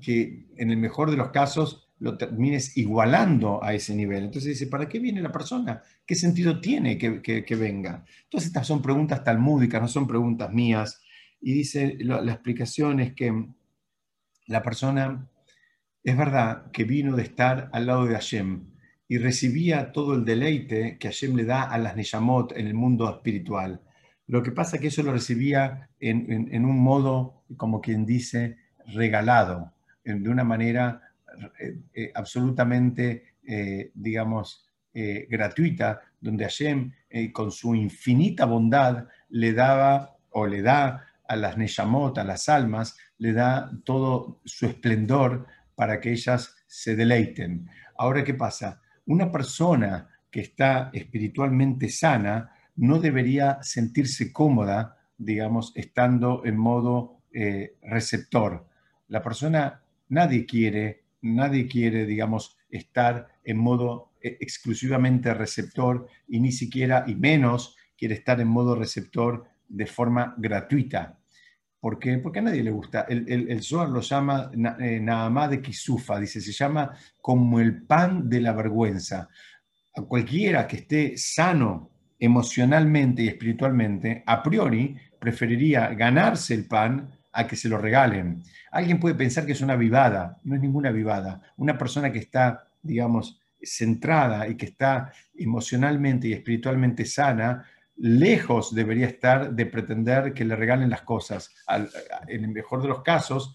que 0.00 0.46
en 0.56 0.70
el 0.70 0.76
mejor 0.76 1.10
de 1.10 1.16
los 1.16 1.30
casos 1.30 1.88
lo 1.98 2.18
termines 2.18 2.76
igualando 2.76 3.62
a 3.62 3.74
ese 3.74 3.94
nivel. 3.94 4.24
Entonces 4.24 4.58
dice, 4.58 4.66
¿para 4.66 4.88
qué 4.88 4.98
viene 4.98 5.22
la 5.22 5.30
persona? 5.30 5.82
¿Qué 6.04 6.16
sentido 6.16 6.60
tiene 6.60 6.98
que, 6.98 7.56
venga? 7.56 8.04
Entonces 8.24 8.48
estas 8.48 8.66
son 8.66 8.82
preguntas 8.82 9.22
talmúdicas, 9.22 9.80
no 9.80 9.86
son 9.86 10.08
preguntas 10.08 10.52
mías. 10.52 11.00
Y 11.40 11.52
dice, 11.52 11.96
la 12.00 12.32
explicación 12.32 12.98
es 12.98 13.14
que 13.14 13.46
la 14.46 14.62
persona, 14.64 15.28
es 16.02 16.16
verdad 16.16 16.72
que 16.72 16.82
vino 16.82 17.14
de 17.14 17.22
estar 17.22 17.70
al 17.72 17.86
lado 17.86 18.06
de 18.06 18.14
Hashem 18.14 18.64
y 19.06 19.18
recibía 19.18 19.92
todo 19.92 20.14
el 20.14 20.24
deleite 20.24 20.98
que 20.98 21.06
Hashem 21.06 21.36
le 21.36 21.44
da 21.44 21.62
a 21.62 21.78
las 21.78 21.94
Neyamot 21.94 22.56
en 22.56 22.66
el 22.66 22.74
mundo 22.74 23.08
espiritual. 23.08 23.80
Lo 24.26 24.42
que 24.42 24.50
pasa 24.50 24.76
es 24.76 24.82
que 24.82 24.88
eso 24.88 25.04
lo 25.04 25.12
recibía 25.12 25.90
en 26.00 26.64
un 26.64 26.80
modo, 26.80 27.44
como 27.56 27.80
quien 27.80 28.06
dice, 28.06 28.56
regalado, 28.86 29.72
de 30.04 30.28
una 30.28 30.44
manera 30.44 31.12
eh, 31.58 31.78
eh, 31.94 32.12
absolutamente, 32.14 33.34
eh, 33.46 33.90
digamos, 33.94 34.68
gratuita, 34.94 36.02
donde 36.20 36.44
Hashem, 36.44 36.92
con 37.32 37.50
su 37.50 37.74
infinita 37.74 38.44
bondad, 38.44 39.06
le 39.30 39.54
daba 39.54 40.18
o 40.32 40.46
le 40.46 40.60
da 40.60 41.08
a 41.26 41.34
las 41.34 41.56
Neyamot, 41.56 42.18
a 42.18 42.24
las 42.24 42.50
almas, 42.50 42.98
le 43.16 43.32
da 43.32 43.70
todo 43.84 44.42
su 44.44 44.66
esplendor 44.66 45.46
para 45.74 45.98
que 45.98 46.12
ellas 46.12 46.54
se 46.66 46.94
deleiten. 46.94 47.70
Ahora, 47.96 48.22
¿qué 48.22 48.34
pasa? 48.34 48.82
Una 49.06 49.32
persona 49.32 50.10
que 50.30 50.40
está 50.40 50.90
espiritualmente 50.92 51.88
sana 51.88 52.50
no 52.76 52.98
debería 52.98 53.62
sentirse 53.62 54.30
cómoda, 54.30 54.98
digamos, 55.16 55.72
estando 55.74 56.42
en 56.44 56.58
modo 56.58 57.22
receptor. 57.80 58.66
La 59.12 59.22
persona, 59.22 59.82
nadie 60.08 60.46
quiere, 60.46 61.04
nadie 61.20 61.68
quiere, 61.68 62.06
digamos, 62.06 62.56
estar 62.70 63.28
en 63.44 63.58
modo 63.58 64.14
eh, 64.22 64.38
exclusivamente 64.40 65.34
receptor 65.34 66.08
y 66.26 66.40
ni 66.40 66.50
siquiera, 66.50 67.04
y 67.06 67.14
menos, 67.14 67.76
quiere 67.94 68.14
estar 68.14 68.40
en 68.40 68.48
modo 68.48 68.74
receptor 68.74 69.44
de 69.68 69.84
forma 69.84 70.34
gratuita. 70.38 71.18
¿Por 71.78 71.98
qué? 71.98 72.16
Porque 72.16 72.38
a 72.38 72.42
nadie 72.42 72.62
le 72.62 72.70
gusta. 72.70 73.02
El, 73.02 73.28
el, 73.28 73.62
Zohar 73.62 73.90
lo 73.90 74.00
llama 74.00 74.50
eh, 74.80 75.04
de 75.50 75.60
Kisufa, 75.60 76.18
dice, 76.18 76.40
se 76.40 76.52
llama 76.52 76.96
como 77.20 77.60
el 77.60 77.82
pan 77.82 78.30
de 78.30 78.40
la 78.40 78.54
vergüenza. 78.54 79.28
A 79.94 80.00
cualquiera 80.00 80.66
que 80.66 80.76
esté 80.76 81.18
sano 81.18 81.90
emocionalmente 82.18 83.24
y 83.24 83.28
espiritualmente, 83.28 84.22
a 84.24 84.42
priori 84.42 84.96
preferiría 85.20 85.88
ganarse 85.88 86.54
el 86.54 86.66
pan 86.66 87.10
a 87.32 87.46
que 87.46 87.56
se 87.56 87.68
lo 87.68 87.78
regalen. 87.78 88.42
Alguien 88.70 89.00
puede 89.00 89.14
pensar 89.14 89.46
que 89.46 89.52
es 89.52 89.60
una 89.60 89.76
vivada, 89.76 90.38
no 90.44 90.54
es 90.54 90.60
ninguna 90.60 90.90
vivada. 90.90 91.40
Una 91.56 91.78
persona 91.78 92.12
que 92.12 92.18
está, 92.18 92.68
digamos, 92.82 93.40
centrada 93.62 94.48
y 94.48 94.56
que 94.56 94.66
está 94.66 95.12
emocionalmente 95.34 96.28
y 96.28 96.32
espiritualmente 96.32 97.04
sana, 97.04 97.64
lejos 97.96 98.74
debería 98.74 99.06
estar 99.06 99.52
de 99.52 99.66
pretender 99.66 100.34
que 100.34 100.44
le 100.44 100.56
regalen 100.56 100.90
las 100.90 101.02
cosas. 101.02 101.54
en 102.28 102.44
el 102.44 102.50
mejor 102.50 102.82
de 102.82 102.88
los 102.88 103.02
casos, 103.02 103.54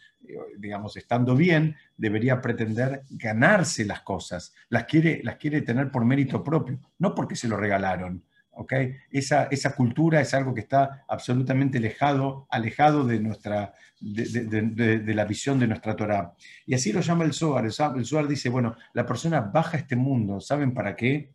digamos, 0.57 0.97
estando 0.97 1.35
bien, 1.35 1.75
debería 1.95 2.41
pretender 2.41 3.03
ganarse 3.09 3.85
las 3.85 4.01
cosas. 4.01 4.53
Las 4.69 4.85
quiere, 4.85 5.21
las 5.23 5.35
quiere 5.35 5.61
tener 5.61 5.91
por 5.91 6.05
mérito 6.05 6.43
propio, 6.43 6.79
no 6.99 7.13
porque 7.13 7.35
se 7.35 7.47
lo 7.47 7.57
regalaron. 7.57 8.23
¿Okay? 8.57 8.95
Esa, 9.11 9.45
esa 9.45 9.75
cultura 9.75 10.21
es 10.21 10.33
algo 10.33 10.53
que 10.53 10.61
está 10.61 11.05
absolutamente 11.07 11.77
alejado, 11.77 12.47
alejado 12.49 13.05
de, 13.05 13.19
nuestra, 13.19 13.73
de, 13.99 15.13
la 15.13 15.25
visión 15.25 15.59
de 15.59 15.67
nuestra 15.67 15.95
Torah. 15.95 16.33
Y 16.65 16.73
así 16.73 16.91
lo 16.91 17.01
llama 17.01 17.23
el 17.23 17.33
Zohar. 17.33 17.65
El 17.65 18.05
Zohar 18.05 18.27
dice, 18.27 18.49
bueno, 18.49 18.75
la 18.93 19.05
persona 19.05 19.41
baja 19.41 19.77
este 19.77 19.95
mundo, 19.95 20.41
¿saben 20.41 20.73
para 20.73 20.95
qué? 20.95 21.33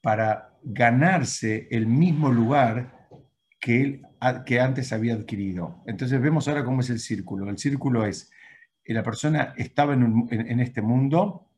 Para 0.00 0.58
ganarse 0.62 1.68
el 1.70 1.86
mismo 1.86 2.30
lugar 2.30 3.08
que 3.58 3.80
él 3.80 4.02
que 4.46 4.60
antes 4.60 4.92
había 4.92 5.14
adquirido. 5.14 5.82
Entonces 5.84 6.20
vemos 6.20 6.46
ahora 6.46 6.64
cómo 6.64 6.80
es 6.80 6.90
el 6.90 7.00
círculo. 7.00 7.50
El 7.50 7.58
círculo 7.58 8.06
es, 8.06 8.30
que 8.84 8.94
la 8.94 9.02
persona 9.02 9.52
estaba 9.56 9.94
en 9.94 10.60
este 10.60 10.80
mundo 10.82 11.48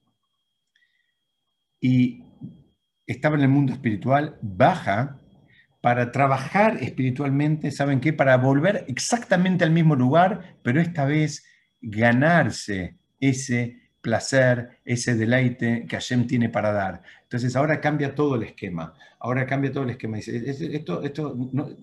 y 1.80 2.24
estaba 3.06 3.36
en 3.36 3.42
el 3.42 3.48
mundo 3.48 3.72
espiritual, 3.72 4.38
baja 4.40 5.18
para 5.80 6.12
trabajar 6.12 6.78
espiritualmente, 6.82 7.70
¿saben 7.70 8.00
qué? 8.00 8.12
Para 8.12 8.36
volver 8.38 8.86
exactamente 8.88 9.64
al 9.64 9.70
mismo 9.70 9.94
lugar, 9.94 10.56
pero 10.62 10.80
esta 10.80 11.04
vez 11.04 11.44
ganarse 11.82 12.96
ese 13.20 13.84
placer, 14.00 14.80
ese 14.84 15.14
deleite 15.14 15.86
que 15.86 15.96
Hashem 15.96 16.26
tiene 16.26 16.48
para 16.48 16.72
dar. 16.72 17.02
Entonces 17.22 17.54
ahora 17.56 17.80
cambia 17.80 18.14
todo 18.14 18.36
el 18.36 18.44
esquema, 18.44 18.94
ahora 19.18 19.46
cambia 19.46 19.72
todo 19.72 19.84
el 19.84 19.90
esquema. 19.90 20.16
Dice, 20.16 20.36
esto, 20.74 21.02
esto, 21.02 21.36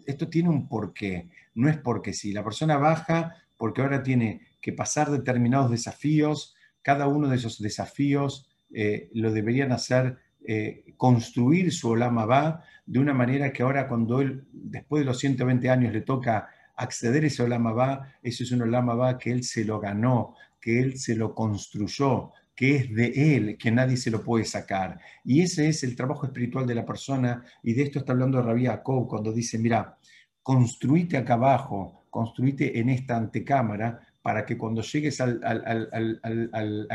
esto 0.05 0.28
tiene 0.30 0.49
un 0.49 0.67
porqué, 0.67 1.30
no 1.55 1.69
es 1.69 1.78
porque 1.78 2.13
sí. 2.13 2.32
La 2.34 2.43
persona 2.43 2.78
baja 2.78 3.36
porque 3.57 3.82
ahora 3.82 4.01
tiene 4.01 4.41
que 4.61 4.74
pasar 4.74 5.11
determinados 5.11 5.69
desafíos, 5.69 6.55
cada 6.82 7.07
uno 7.07 7.28
de 7.28 7.36
esos 7.36 7.61
desafíos 7.61 8.49
eh, 8.74 9.09
lo 9.13 9.32
deberían 9.32 9.72
hacer 9.72 10.17
eh, 10.45 10.93
construir 10.97 11.71
su 11.71 11.89
Olama 11.89 12.63
de 12.85 12.99
una 12.99 13.13
manera 13.13 13.53
que 13.53 13.63
ahora 13.63 13.87
cuando 13.87 14.21
él, 14.21 14.47
después 14.51 15.01
de 15.01 15.05
los 15.05 15.19
120 15.19 15.69
años, 15.69 15.93
le 15.93 16.01
toca 16.01 16.49
acceder 16.75 17.23
a 17.23 17.27
ese 17.27 17.43
Olama 17.43 17.71
va, 17.73 18.15
eso 18.23 18.43
es 18.43 18.51
un 18.51 18.63
Olama 18.63 18.95
va 18.95 19.17
que 19.17 19.31
él 19.31 19.43
se 19.43 19.63
lo 19.63 19.79
ganó, 19.79 20.35
que 20.59 20.79
él 20.79 20.97
se 20.97 21.15
lo 21.15 21.35
construyó, 21.35 22.31
que 22.55 22.75
es 22.75 22.93
de 22.93 23.35
él, 23.35 23.57
que 23.57 23.71
nadie 23.71 23.97
se 23.97 24.11
lo 24.11 24.23
puede 24.23 24.45
sacar. 24.45 24.99
Y 25.23 25.41
ese 25.41 25.69
es 25.69 25.83
el 25.83 25.95
trabajo 25.95 26.25
espiritual 26.25 26.65
de 26.65 26.75
la 26.75 26.85
persona, 26.85 27.43
y 27.63 27.73
de 27.73 27.83
esto 27.83 27.99
está 27.99 28.13
hablando 28.13 28.41
Rabí 28.41 28.65
Jacob 28.65 29.07
cuando 29.07 29.31
dice, 29.31 29.57
mira, 29.57 29.97
construite 30.41 31.17
acá 31.17 31.35
abajo, 31.35 32.05
construite 32.09 32.79
en 32.79 32.89
esta 32.89 33.15
antecámara, 33.15 34.01
para 34.22 34.45
que 34.45 34.57
cuando 34.57 34.82
llegues 34.82 35.19
al, 35.19 35.39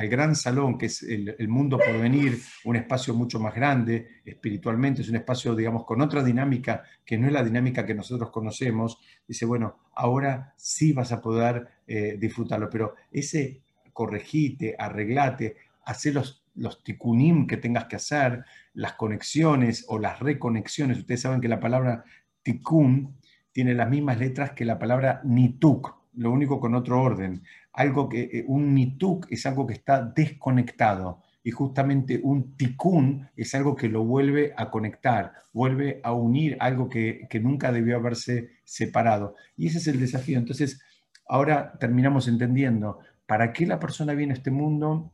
gran 0.08 0.36
salón, 0.36 0.78
que 0.78 0.86
es 0.86 1.02
el, 1.02 1.48
mundo 1.48 1.78
por 1.78 1.98
venir, 2.00 2.40
un 2.64 2.76
espacio 2.76 3.14
mucho 3.14 3.40
más 3.40 3.54
grande 3.54 4.20
espiritualmente, 4.24 5.02
es 5.02 5.08
un 5.08 5.16
espacio, 5.16 5.54
digamos, 5.54 5.84
con 5.84 6.00
otra 6.00 6.22
dinámica 6.22 6.84
que 7.04 7.18
no 7.18 7.26
es 7.26 7.32
la 7.32 7.42
dinámica 7.42 7.84
que 7.84 7.94
nosotros 7.94 8.30
conocemos, 8.30 8.98
dice, 9.26 9.44
bueno, 9.44 9.78
ahora 9.94 10.54
sí 10.56 10.92
vas 10.92 11.10
a 11.10 11.20
poder 11.20 11.66
eh, 11.86 12.16
disfrutarlo, 12.18 12.70
pero 12.70 12.94
ese 13.10 13.62
corregite, 13.92 14.76
arreglate, 14.78 15.56
hacer 15.84 16.14
los, 16.14 16.44
los 16.54 16.84
tikunim 16.84 17.46
que 17.46 17.56
tengas 17.56 17.86
que 17.86 17.96
hacer, 17.96 18.44
las 18.74 18.92
conexiones 18.92 19.84
o 19.88 19.98
las 19.98 20.20
reconexiones. 20.20 20.98
Ustedes 20.98 21.22
saben 21.22 21.40
que 21.40 21.48
la 21.48 21.60
palabra 21.60 22.04
tikun 22.42 23.16
tiene 23.50 23.74
las 23.74 23.88
mismas 23.88 24.18
letras 24.18 24.52
que 24.52 24.64
la 24.64 24.78
palabra 24.78 25.22
nituk 25.24 25.96
lo 26.16 26.32
único 26.32 26.60
con 26.60 26.74
otro 26.74 27.00
orden. 27.00 27.42
Algo 27.72 28.08
que, 28.08 28.22
eh, 28.22 28.44
un 28.46 28.74
nituk 28.74 29.26
es 29.30 29.46
algo 29.46 29.66
que 29.66 29.74
está 29.74 30.02
desconectado 30.02 31.22
y 31.42 31.50
justamente 31.50 32.20
un 32.22 32.56
tikkun 32.56 33.28
es 33.36 33.54
algo 33.54 33.76
que 33.76 33.88
lo 33.88 34.04
vuelve 34.04 34.52
a 34.56 34.70
conectar, 34.70 35.32
vuelve 35.52 36.00
a 36.02 36.12
unir 36.12 36.56
algo 36.58 36.88
que, 36.88 37.28
nunca 37.40 37.70
debió 37.70 37.96
haberse 37.96 38.50
separado. 38.64 39.36
Y 39.56 39.68
ese 39.68 39.78
es 39.78 39.86
el 39.86 40.00
desafío. 40.00 40.38
Entonces, 40.38 40.80
ahora 41.28 41.78
terminamos 41.78 42.26
entendiendo 42.28 42.98
para 43.26 43.52
qué 43.52 43.66
la 43.66 43.78
persona 43.78 44.14
viene 44.14 44.32
a 44.32 44.36
este 44.36 44.50
mundo 44.50 45.12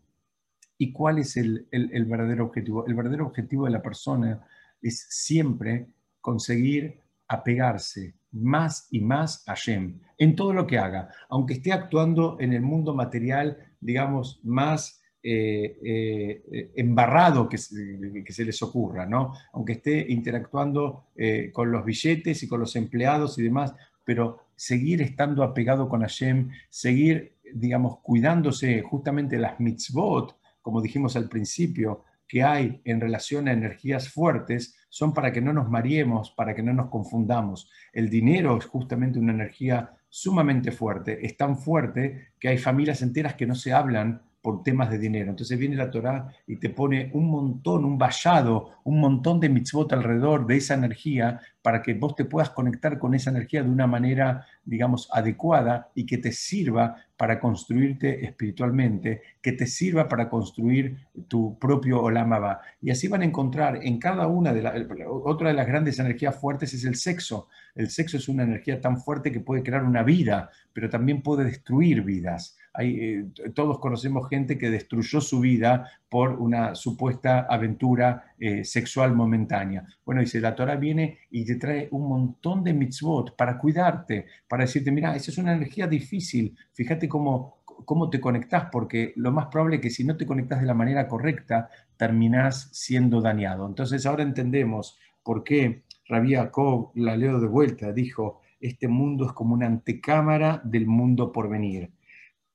y 0.78 0.92
cuál 0.92 1.18
es 1.18 1.36
el, 1.36 1.68
el 1.70 2.04
verdadero 2.06 2.46
objetivo. 2.46 2.86
El 2.86 2.94
verdadero 2.94 3.26
objetivo 3.26 3.66
de 3.66 3.72
la 3.72 3.82
persona 3.82 4.40
es 4.80 5.06
siempre 5.10 5.88
conseguir 6.20 6.98
apegarse 7.28 8.14
más 8.32 8.88
y 8.90 9.00
más 9.00 9.46
a 9.46 9.54
Shem 9.54 10.00
en 10.18 10.36
todo 10.36 10.52
lo 10.52 10.66
que 10.66 10.78
haga, 10.78 11.08
aunque 11.28 11.54
esté 11.54 11.72
actuando 11.72 12.36
en 12.40 12.52
el 12.52 12.62
mundo 12.62 12.94
material, 12.94 13.58
digamos, 13.80 14.40
más 14.44 15.02
eh, 15.24 15.78
eh, 15.84 16.72
embarrado 16.76 17.48
que, 17.48 17.58
se 17.58 18.44
les 18.44 18.62
ocurra, 18.62 19.06
¿no? 19.06 19.34
Aunque 19.52 19.74
esté 19.74 20.06
interactuando 20.12 21.06
eh, 21.16 21.50
con 21.52 21.70
los 21.70 21.84
billetes 21.84 22.42
y 22.42 22.48
con 22.48 22.60
los 22.60 22.74
empleados 22.76 23.38
y 23.38 23.42
demás, 23.42 23.74
pero 24.04 24.38
seguir 24.56 25.02
estando 25.02 25.42
apegado 25.42 25.88
con 25.88 26.00
Hashem, 26.00 26.50
seguir, 26.70 27.36
digamos, 27.54 27.98
cuidándose 28.00 28.82
justamente 28.82 29.38
las 29.38 29.60
mitzvot, 29.60 30.36
como 30.60 30.80
dijimos 30.80 31.16
al 31.16 31.28
principio, 31.28 32.04
que 32.32 32.42
hay 32.42 32.80
en 32.86 32.98
relación 32.98 33.46
a 33.46 33.52
energías 33.52 34.08
fuertes 34.08 34.74
son 34.88 35.12
para 35.12 35.32
que 35.32 35.42
no 35.42 35.52
nos 35.52 35.68
mareemos, 35.68 36.30
para 36.30 36.54
que 36.54 36.62
no 36.62 36.72
nos 36.72 36.88
confundamos. 36.88 37.70
El 37.92 38.08
dinero 38.08 38.56
es 38.56 38.64
justamente 38.64 39.18
una 39.18 39.34
energía 39.34 39.90
sumamente 40.08 40.72
fuerte, 40.72 41.26
es 41.26 41.36
tan 41.36 41.58
fuerte 41.58 42.28
que 42.40 42.48
hay 42.48 42.56
familias 42.56 43.02
enteras 43.02 43.34
que 43.34 43.46
no 43.46 43.54
se 43.54 43.74
hablan 43.74 44.22
por 44.42 44.64
temas 44.64 44.90
de 44.90 44.98
dinero. 44.98 45.30
Entonces 45.30 45.56
viene 45.58 45.76
la 45.76 45.90
Torá 45.90 46.28
y 46.46 46.56
te 46.56 46.68
pone 46.68 47.10
un 47.14 47.30
montón, 47.30 47.84
un 47.84 47.96
vallado, 47.96 48.70
un 48.84 49.00
montón 49.00 49.38
de 49.38 49.48
mitzvot 49.48 49.92
alrededor 49.92 50.46
de 50.46 50.56
esa 50.56 50.74
energía 50.74 51.40
para 51.62 51.80
que 51.80 51.94
vos 51.94 52.16
te 52.16 52.24
puedas 52.24 52.50
conectar 52.50 52.98
con 52.98 53.14
esa 53.14 53.30
energía 53.30 53.62
de 53.62 53.70
una 53.70 53.86
manera, 53.86 54.44
digamos, 54.64 55.08
adecuada 55.12 55.90
y 55.94 56.04
que 56.04 56.18
te 56.18 56.32
sirva 56.32 56.96
para 57.16 57.38
construirte 57.38 58.24
espiritualmente, 58.24 59.22
que 59.40 59.52
te 59.52 59.66
sirva 59.66 60.08
para 60.08 60.28
construir 60.28 60.98
tu 61.28 61.56
propio 61.56 62.02
Olamaba. 62.02 62.60
Y 62.80 62.90
así 62.90 63.06
van 63.06 63.22
a 63.22 63.26
encontrar 63.26 63.78
en 63.80 64.00
cada 64.00 64.26
una 64.26 64.52
de 64.52 64.62
las... 64.62 64.74
Otra 65.06 65.50
de 65.50 65.54
las 65.54 65.68
grandes 65.68 66.00
energías 66.00 66.34
fuertes 66.34 66.74
es 66.74 66.84
el 66.84 66.96
sexo. 66.96 67.46
El 67.76 67.90
sexo 67.90 68.16
es 68.16 68.28
una 68.28 68.42
energía 68.42 68.80
tan 68.80 68.98
fuerte 68.98 69.30
que 69.30 69.38
puede 69.38 69.62
crear 69.62 69.84
una 69.84 70.02
vida, 70.02 70.50
pero 70.72 70.90
también 70.90 71.22
puede 71.22 71.44
destruir 71.44 72.02
vidas. 72.02 72.56
Eh, 72.78 73.26
todos 73.54 73.78
conocemos 73.78 74.28
gente 74.30 74.56
que 74.56 74.70
destruyó 74.70 75.20
su 75.20 75.40
vida 75.40 75.90
por 76.08 76.40
una 76.40 76.74
supuesta 76.74 77.40
aventura 77.40 78.34
eh, 78.38 78.64
sexual 78.64 79.14
momentánea. 79.14 79.86
Bueno, 80.04 80.22
dice, 80.22 80.40
la 80.40 80.54
Torah 80.54 80.76
viene 80.76 81.18
y 81.30 81.44
te 81.44 81.56
trae 81.56 81.88
un 81.90 82.08
montón 82.08 82.64
de 82.64 82.72
mitzvot 82.72 83.36
para 83.36 83.58
cuidarte, 83.58 84.26
para 84.48 84.64
decirte, 84.64 84.90
mira, 84.90 85.14
esa 85.14 85.30
es 85.30 85.38
una 85.38 85.54
energía 85.54 85.86
difícil, 85.86 86.56
fíjate 86.72 87.08
cómo, 87.08 87.58
cómo 87.64 88.08
te 88.08 88.20
conectas, 88.20 88.68
porque 88.72 89.12
lo 89.16 89.32
más 89.32 89.46
probable 89.48 89.76
es 89.76 89.82
que 89.82 89.90
si 89.90 90.04
no 90.04 90.16
te 90.16 90.26
conectas 90.26 90.60
de 90.60 90.66
la 90.66 90.74
manera 90.74 91.08
correcta, 91.08 91.68
terminás 91.98 92.70
siendo 92.72 93.20
dañado. 93.20 93.66
Entonces 93.66 94.06
ahora 94.06 94.22
entendemos 94.22 94.98
por 95.22 95.44
qué 95.44 95.82
Rabbi 96.08 96.34
Jacob, 96.34 96.90
la 96.94 97.16
leo 97.16 97.38
de 97.38 97.48
vuelta, 97.48 97.92
dijo, 97.92 98.40
este 98.60 98.88
mundo 98.88 99.26
es 99.26 99.32
como 99.32 99.54
una 99.54 99.66
antecámara 99.66 100.60
del 100.64 100.86
mundo 100.86 101.32
por 101.32 101.50
venir 101.50 101.90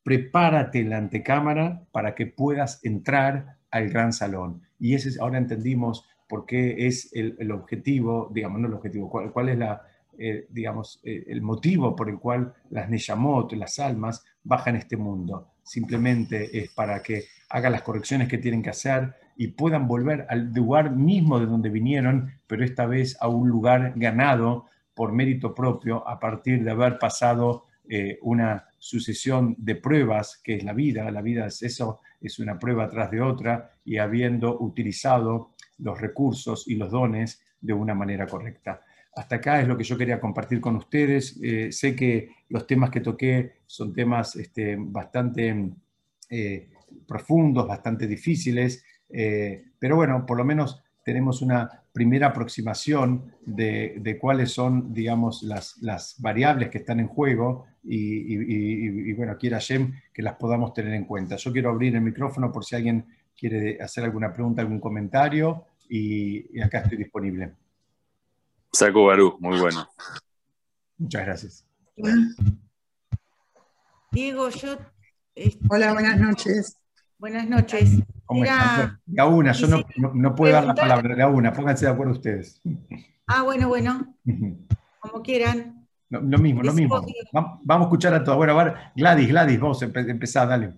prepárate 0.07 0.79
en 0.79 0.91
la 0.91 0.99
antecámara 0.99 1.83
para 1.91 2.15
que 2.15 2.27
puedas 2.27 2.79
entrar 2.85 3.57
al 3.69 3.89
gran 3.89 4.13
salón. 4.13 4.61
Y 4.79 4.95
ese 4.95 5.09
ahora 5.19 5.37
entendimos 5.37 6.07
por 6.29 6.45
qué 6.45 6.87
es 6.87 7.11
el, 7.11 7.51
objetivo, 7.51 8.31
digamos, 8.33 8.61
no 8.61 8.69
el 8.69 8.73
objetivo, 8.75 9.09
cuál, 9.09 9.49
es 9.49 9.57
la, 9.57 9.81
eh, 10.17 10.47
digamos, 10.49 11.01
eh, 11.03 11.25
el 11.27 11.41
motivo 11.41 11.93
por 11.93 12.07
el 12.07 12.19
cual 12.19 12.53
las 12.69 12.89
Neyamot, 12.89 13.51
las 13.51 13.79
almas, 13.79 14.23
bajan 14.45 14.77
este 14.77 14.95
mundo. 14.95 15.49
Simplemente 15.61 16.57
es 16.57 16.71
para 16.71 17.03
que 17.03 17.25
hagan 17.49 17.73
las 17.73 17.81
correcciones 17.81 18.29
que 18.29 18.37
tienen 18.37 18.63
que 18.63 18.69
hacer 18.69 19.13
y 19.35 19.49
puedan 19.49 19.89
volver 19.89 20.25
al 20.29 20.53
lugar 20.53 20.91
mismo 20.91 21.37
de 21.37 21.47
donde 21.47 21.67
vinieron, 21.67 22.31
pero 22.47 22.63
esta 22.63 22.85
vez 22.85 23.17
a 23.19 23.27
un 23.27 23.49
lugar 23.49 23.91
ganado 23.97 24.67
por 24.93 25.11
mérito 25.11 25.53
propio 25.53 26.07
a 26.07 26.17
partir 26.17 26.63
de 26.63 26.71
haber 26.71 26.97
pasado 26.97 27.65
eh, 27.89 28.19
una 28.21 28.66
sucesión 28.77 29.55
de 29.57 29.75
pruebas 29.75 30.39
que 30.43 30.55
es 30.55 30.63
la 30.63 30.73
vida. 30.73 31.09
La 31.11 31.21
vida 31.21 31.47
es 31.47 31.61
eso, 31.63 32.01
es 32.21 32.39
una 32.39 32.57
prueba 32.59 32.89
tras 32.89 33.11
de 33.11 33.21
otra 33.21 33.71
y 33.85 33.97
habiendo 33.97 34.59
utilizado 34.59 35.51
los 35.79 35.99
recursos 35.99 36.67
y 36.67 36.75
los 36.75 36.91
dones 36.91 37.41
de 37.59 37.73
una 37.73 37.93
manera 37.93 38.25
correcta. 38.27 38.81
Hasta 39.15 39.37
acá 39.37 39.61
es 39.61 39.67
lo 39.67 39.77
que 39.77 39.83
yo 39.83 39.97
quería 39.97 40.19
compartir 40.19 40.61
con 40.61 40.75
ustedes. 40.75 41.39
Eh, 41.41 41.71
sé 41.71 41.95
que 41.95 42.29
los 42.49 42.67
temas 42.67 42.91
que 42.91 43.01
toqué 43.01 43.53
son 43.65 43.93
temas 43.93 44.35
este, 44.35 44.75
bastante 44.77 45.71
eh, 46.29 46.69
profundos, 47.07 47.67
bastante 47.67 48.07
difíciles, 48.07 48.83
pero 49.79 49.95
bueno, 49.95 50.25
por 50.25 50.37
lo 50.37 50.43
menos 50.43 50.83
tenemos 51.07 51.41
una 51.41 51.83
primera 51.97 52.27
aproximación 52.27 53.33
de, 53.43 54.17
cuáles 54.21 54.51
son, 54.51 54.93
digamos, 54.93 55.41
las, 55.41 55.77
las, 55.81 56.15
variables 56.19 56.69
que 56.69 56.77
están 56.77 56.99
en 56.99 57.07
juego 57.07 57.65
y, 57.83 59.11
bueno, 59.13 59.35
quiera 59.35 59.57
Shem 59.57 59.99
que 60.13 60.21
las 60.21 60.35
podamos 60.35 60.75
tener 60.75 60.93
en 60.93 61.05
cuenta. 61.05 61.37
Yo 61.37 61.51
quiero 61.51 61.71
abrir 61.71 61.95
el 61.95 62.01
micrófono 62.01 62.51
por 62.51 62.63
si 62.63 62.75
alguien 62.75 63.03
quiere 63.35 63.81
hacer 63.81 64.03
alguna 64.03 64.31
pregunta, 64.31 64.61
algún 64.61 64.79
comentario 64.79 65.65
y, 65.89 66.61
acá 66.61 66.81
estoy 66.81 66.99
disponible. 66.99 67.53
Saco 68.71 69.05
Barú, 69.05 69.35
muy 69.39 69.59
bueno. 69.59 69.89
Muchas 70.99 71.25
gracias. 71.25 71.65
Diego, 74.11 74.49
yo... 74.49 74.77
Hola, 75.69 75.93
buenas 75.93 76.19
noches. 76.19 76.77
Buenas 77.17 77.49
noches. 77.49 78.03
¿Cómo 78.27 78.43
De 78.43 79.21
a 79.21 79.25
una, 79.25 79.53
yo 79.53 79.67
no, 80.13 80.35
puedo 80.35 80.53
dar 80.53 80.65
la 80.65 80.75
palabra, 80.75 81.15
de 81.15 81.23
a 81.23 81.27
una, 81.27 81.53
pónganse 81.53 81.85
de 81.85 81.91
acuerdo 81.91 82.11
ustedes. 82.11 82.61
Ah, 83.25 83.43
bueno, 83.43 83.69
bueno. 83.69 84.15
Como 84.99 85.23
quieran. 85.23 85.87
lo 86.09 86.37
mismo, 86.37 86.61
lo 86.61 86.73
mismo. 86.73 87.05
Vamos, 87.31 87.61
a 87.65 87.81
escuchar 87.83 88.13
a 88.13 88.23
todos. 88.23 88.37
Bueno, 88.37 88.59
a 88.59 88.63
ver, 88.65 88.75
Gladys, 88.95 89.29
Gladys, 89.29 89.59
vos 89.59 89.81
empezá, 89.81 90.45
dale. 90.45 90.73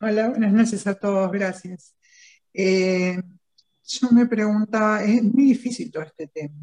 Hola, 0.00 0.28
buenas 0.28 0.52
noches 0.52 0.86
a 0.86 0.94
todos, 0.94 1.32
gracias. 1.32 1.94
Eh, 2.52 3.18
yo 3.84 4.10
me 4.10 4.26
preguntaba, 4.26 5.02
es 5.02 5.22
muy 5.22 5.44
difícil 5.44 5.90
todo 5.90 6.02
este 6.02 6.26
tema 6.26 6.60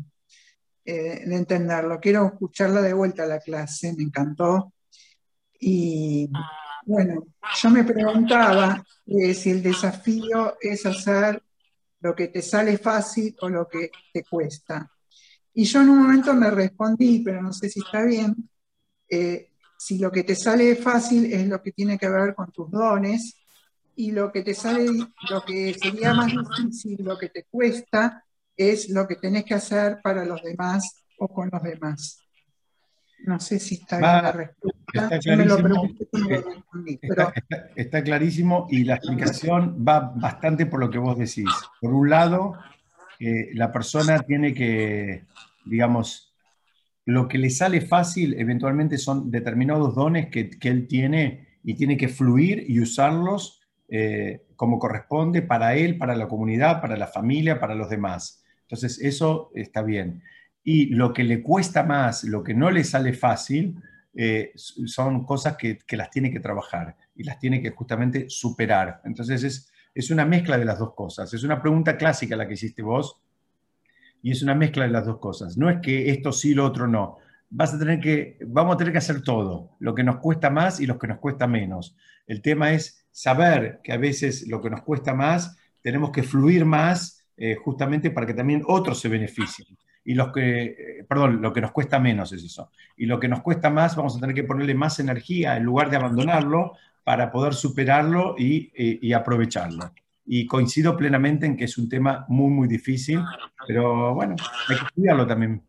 eh, 0.85 1.23
de 1.25 1.35
entenderlo. 1.35 1.99
Quiero 1.99 2.27
escucharla 2.27 2.81
de 2.81 2.93
vuelta 2.93 3.23
a 3.23 3.27
la 3.27 3.39
clase, 3.39 3.95
me 3.97 4.03
encantó. 4.03 4.73
Y 5.59 6.29
bueno, 6.87 7.27
yo 7.61 7.69
me 7.69 7.83
preguntaba 7.83 8.81
eh, 9.05 9.33
si 9.33 9.51
el 9.51 9.61
desafío 9.61 10.55
es 10.61 10.85
hacer 10.85 11.43
lo 11.99 12.15
que 12.15 12.29
te 12.29 12.41
sale 12.41 12.77
fácil 12.77 13.35
o 13.41 13.49
lo 13.49 13.67
que 13.67 13.91
te 14.13 14.23
cuesta. 14.23 14.89
Y 15.53 15.65
yo 15.65 15.81
en 15.81 15.89
un 15.89 15.99
momento 15.99 16.33
me 16.33 16.49
respondí, 16.49 17.19
pero 17.25 17.41
no 17.41 17.51
sé 17.51 17.69
si 17.69 17.81
está 17.81 18.05
bien, 18.05 18.49
eh, 19.09 19.51
si 19.77 19.97
lo 19.97 20.09
que 20.11 20.23
te 20.23 20.35
sale 20.35 20.77
fácil 20.77 21.25
es 21.33 21.45
lo 21.47 21.61
que 21.61 21.73
tiene 21.73 21.97
que 21.97 22.07
ver 22.07 22.33
con 22.33 22.51
tus 22.51 22.71
dones 22.71 23.35
y 23.95 24.11
lo 24.11 24.31
que 24.31 24.43
te 24.43 24.53
sale, 24.53 24.85
lo 25.29 25.41
que 25.41 25.73
sería 25.73 26.13
más 26.13 26.31
difícil, 26.31 27.03
lo 27.03 27.17
que 27.17 27.29
te 27.29 27.43
cuesta, 27.49 28.23
es 28.55 28.89
lo 28.89 29.05
que 29.05 29.17
tenés 29.17 29.43
que 29.43 29.55
hacer 29.55 29.99
para 30.01 30.23
los 30.23 30.41
demás 30.41 31.03
o 31.19 31.27
con 31.27 31.49
los 31.51 31.61
demás. 31.61 32.26
No 33.25 33.39
sé 33.39 33.59
si 33.59 33.75
está 33.75 33.97
bien 33.97 34.23
la 34.23 34.31
respuesta. 34.31 34.77
Está 37.75 38.03
clarísimo, 38.03 38.67
y 38.69 38.83
la 38.83 38.95
explicación 38.95 39.83
va 39.85 40.13
bastante 40.15 40.65
por 40.65 40.79
lo 40.79 40.89
que 40.89 40.97
vos 40.97 41.17
decís. 41.17 41.49
Por 41.81 41.93
un 41.93 42.09
lado, 42.09 42.53
eh, 43.19 43.49
la 43.53 43.71
persona 43.71 44.19
tiene 44.19 44.53
que, 44.53 45.23
digamos, 45.65 46.33
lo 47.05 47.27
que 47.27 47.37
le 47.37 47.49
sale 47.49 47.81
fácil 47.81 48.35
eventualmente 48.39 48.97
son 48.97 49.31
determinados 49.31 49.95
dones 49.95 50.27
que, 50.27 50.49
él 50.61 50.87
tiene 50.87 51.47
y 51.63 51.73
tiene 51.75 51.97
que 51.97 52.09
fluir 52.09 52.65
y 52.67 52.79
usarlos 52.79 53.61
eh, 53.89 54.43
como 54.55 54.79
corresponde 54.79 55.41
para 55.41 55.75
él, 55.75 55.97
para 55.97 56.15
la 56.15 56.27
comunidad, 56.27 56.81
para 56.81 56.97
la 56.97 57.07
familia, 57.07 57.59
para 57.59 57.75
los 57.75 57.89
demás. 57.89 58.43
Entonces, 58.63 58.99
eso 58.99 59.51
está 59.55 59.81
bien 59.81 60.21
y 60.69 60.87
lo 60.87 61.13
que 61.13 61.23
le 61.23 61.41
cuesta 61.41 61.83
más, 61.83 62.25
lo 62.25 62.43
que 62.43 62.53
no 62.53 62.69
le 62.69 62.83
sale 62.83 63.13
fácil, 63.13 63.81
eh, 64.13 64.51
son 64.53 65.23
cosas 65.23 65.55
que, 65.55 65.79
las 65.91 66.11
tiene 66.11 66.29
que 66.29 66.41
trabajar 66.41 66.93
y 67.15 67.23
las 67.23 67.39
tiene 67.39 67.61
que 67.61 67.69
justamente 67.69 68.25
superar. 68.27 68.99
Entonces 69.05 69.43
es, 69.45 69.71
es 69.95 70.11
una 70.11 70.25
mezcla 70.25 70.57
de 70.57 70.65
las 70.65 70.77
dos 70.77 70.93
cosas. 70.93 71.33
Es 71.33 71.45
una 71.45 71.61
pregunta 71.61 71.95
clásica 71.95 72.35
la 72.35 72.45
que 72.45 72.55
hiciste 72.55 72.81
vos 72.81 73.17
y 74.21 74.31
es 74.31 74.43
una 74.43 74.55
mezcla 74.55 74.83
de 74.83 74.91
las 74.91 75.05
dos 75.05 75.19
cosas. 75.19 75.57
No 75.57 75.69
es 75.69 75.77
que 75.81 76.09
esto 76.09 76.33
sí, 76.33 76.53
lo 76.53 76.65
otro 76.65 76.85
no. 76.85 77.15
Vas 77.49 77.73
a 77.73 77.79
tener 77.79 78.01
que, 78.01 78.37
vamos 78.45 78.75
a 78.75 78.77
tener 78.77 78.91
que 78.91 78.99
hacer 78.99 79.21
todo, 79.21 79.77
lo 79.79 79.95
que 79.95 80.03
nos 80.03 80.17
cuesta 80.17 80.49
más 80.49 80.81
y 80.81 80.85
lo 80.85 80.99
que 80.99 81.07
nos 81.07 81.19
cuesta 81.19 81.47
menos. 81.47 81.95
El 82.25 82.41
tema 82.41 82.73
es 82.73 83.07
saber 83.09 83.79
que 83.81 83.93
a 83.93 83.97
veces 83.97 84.45
lo 84.49 84.61
que 84.61 84.69
nos 84.69 84.81
cuesta 84.81 85.13
más 85.13 85.57
tenemos 85.81 86.11
que 86.11 86.23
fluir 86.23 86.65
más 86.65 87.25
eh, 87.37 87.55
justamente 87.55 88.11
para 88.11 88.27
que 88.27 88.33
también 88.33 88.63
otros 88.67 88.99
se 88.99 89.07
beneficien 89.07 89.77
y 90.07 90.13
los 90.13 90.31
que, 90.31 91.05
perdón, 91.05 91.41
lo 91.41 91.51
que 91.51 91.59
nos 91.59 91.73
cuesta 91.73 91.99
menos 91.99 92.31
es 92.31 92.41
eso. 92.41 92.71
Y 92.95 93.07
lo 93.07 93.19
que 93.19 93.27
nos 93.27 93.41
cuesta 93.41 93.69
más, 93.69 93.93
vamos 93.97 94.15
a 94.15 94.21
tener 94.21 94.33
que 94.33 94.45
ponerle 94.45 94.73
más 94.73 95.01
energía 95.01 95.57
en 95.57 95.63
lugar 95.63 95.89
de 95.89 95.97
abandonarlo 95.97 96.77
para 97.03 97.29
poder 97.29 97.53
superarlo 97.53 98.33
y, 98.37 99.11
aprovecharlo. 99.11 99.91
Y 100.25 100.47
coincido 100.47 100.95
plenamente 100.95 101.45
en 101.45 101.57
que 101.57 101.65
es 101.65 101.77
un 101.77 101.89
tema 101.89 102.25
muy, 102.29 102.49
muy 102.49 102.69
difícil, 102.69 103.19
pero 103.67 104.15
bueno, 104.15 104.37
hay 104.69 104.77
que 104.77 104.85
estudiarlo 104.85 105.27
también. 105.27 105.61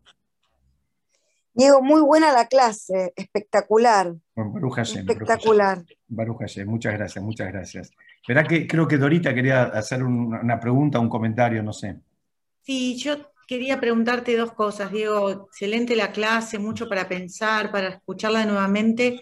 Diego, 1.53 1.81
muy 1.81 1.99
buena 1.99 2.31
la 2.31 2.47
clase, 2.47 3.11
espectacular. 3.17 4.15
espectacular. 4.77 5.83
Baruch 6.07 6.39
muchas 6.65 6.93
gracias, 6.93 7.21
muchas 7.21 7.51
gracias. 7.51 7.91
Verá 8.25 8.45
que 8.45 8.65
creo 8.65 8.87
que 8.87 8.97
Dorita 8.97 9.35
quería 9.35 9.63
hacer 9.63 10.01
una 10.01 10.57
pregunta, 10.61 10.97
un 10.97 11.09
comentario, 11.09 11.61
no 11.61 11.73
sé. 11.73 11.99
Sí, 12.61 12.95
yo 12.97 13.28
quería 13.49 13.79
preguntarte 13.79 14.37
dos 14.37 14.53
cosas, 14.53 14.91
Diego. 14.91 15.47
Excelente 15.47 15.95
la 15.95 16.11
clase, 16.11 16.59
mucho 16.59 16.87
para 16.87 17.09
pensar, 17.09 17.71
para 17.71 17.87
escucharla 17.89 18.45
nuevamente. 18.45 19.21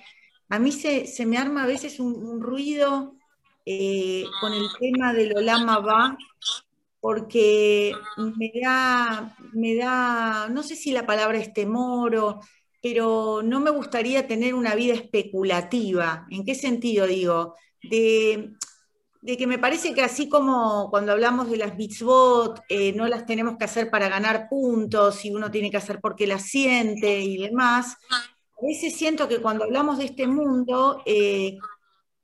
A 0.50 0.60
mí 0.60 0.74
se, 0.74 1.08
me 1.26 1.38
arma 1.38 1.64
a 1.64 1.68
veces 1.68 2.02
un, 2.02 2.42
ruido 2.42 3.16
eh, 3.66 4.26
con 4.42 4.52
el 4.52 4.66
tema 4.78 5.14
del 5.14 5.38
Olama 5.38 5.80
va, 5.80 6.18
porque 7.00 7.94
me 8.18 8.52
da, 8.62 9.34
me 9.54 9.76
da, 9.76 10.50
no 10.50 10.62
sé 10.62 10.76
si 10.76 10.92
la 10.92 11.06
palabra 11.06 11.38
es 11.38 11.54
temor 11.54 12.42
pero 12.80 13.42
no 13.44 13.60
me 13.60 13.72
gustaría 13.72 14.28
tener 14.28 14.54
una 14.54 14.76
vida 14.76 14.94
especulativa. 14.94 16.28
¿En 16.30 16.46
qué 16.46 16.56
sentido 16.56 17.08
digo? 17.08 17.56
De, 17.82 18.52
de 19.28 19.36
que 19.36 19.46
me 19.46 19.60
parece 19.60 19.94
que 19.94 20.02
así 20.02 20.30
como 20.30 20.90
cuando 20.90 21.12
hablamos 21.12 21.50
de 21.50 21.58
las 21.58 21.76
mitzvot, 21.76 22.62
eh, 22.70 22.94
no 22.94 23.08
las 23.08 23.26
tenemos 23.26 23.58
que 23.58 23.66
hacer 23.66 23.90
para 23.90 24.08
ganar 24.08 24.48
puntos 24.50 25.26
y 25.26 25.32
uno 25.32 25.52
tiene 25.52 25.70
que 25.70 25.76
hacer 25.76 26.00
porque 26.00 26.26
las 26.26 26.44
siente 26.44 27.20
y 27.20 27.38
demás, 27.38 27.98
a 28.10 28.66
veces 28.66 28.96
siento 28.96 29.28
que 29.28 29.42
cuando 29.42 29.66
hablamos 29.66 29.98
de 29.98 30.06
este 30.06 30.28
mundo, 30.28 31.04
eh, 31.06 31.58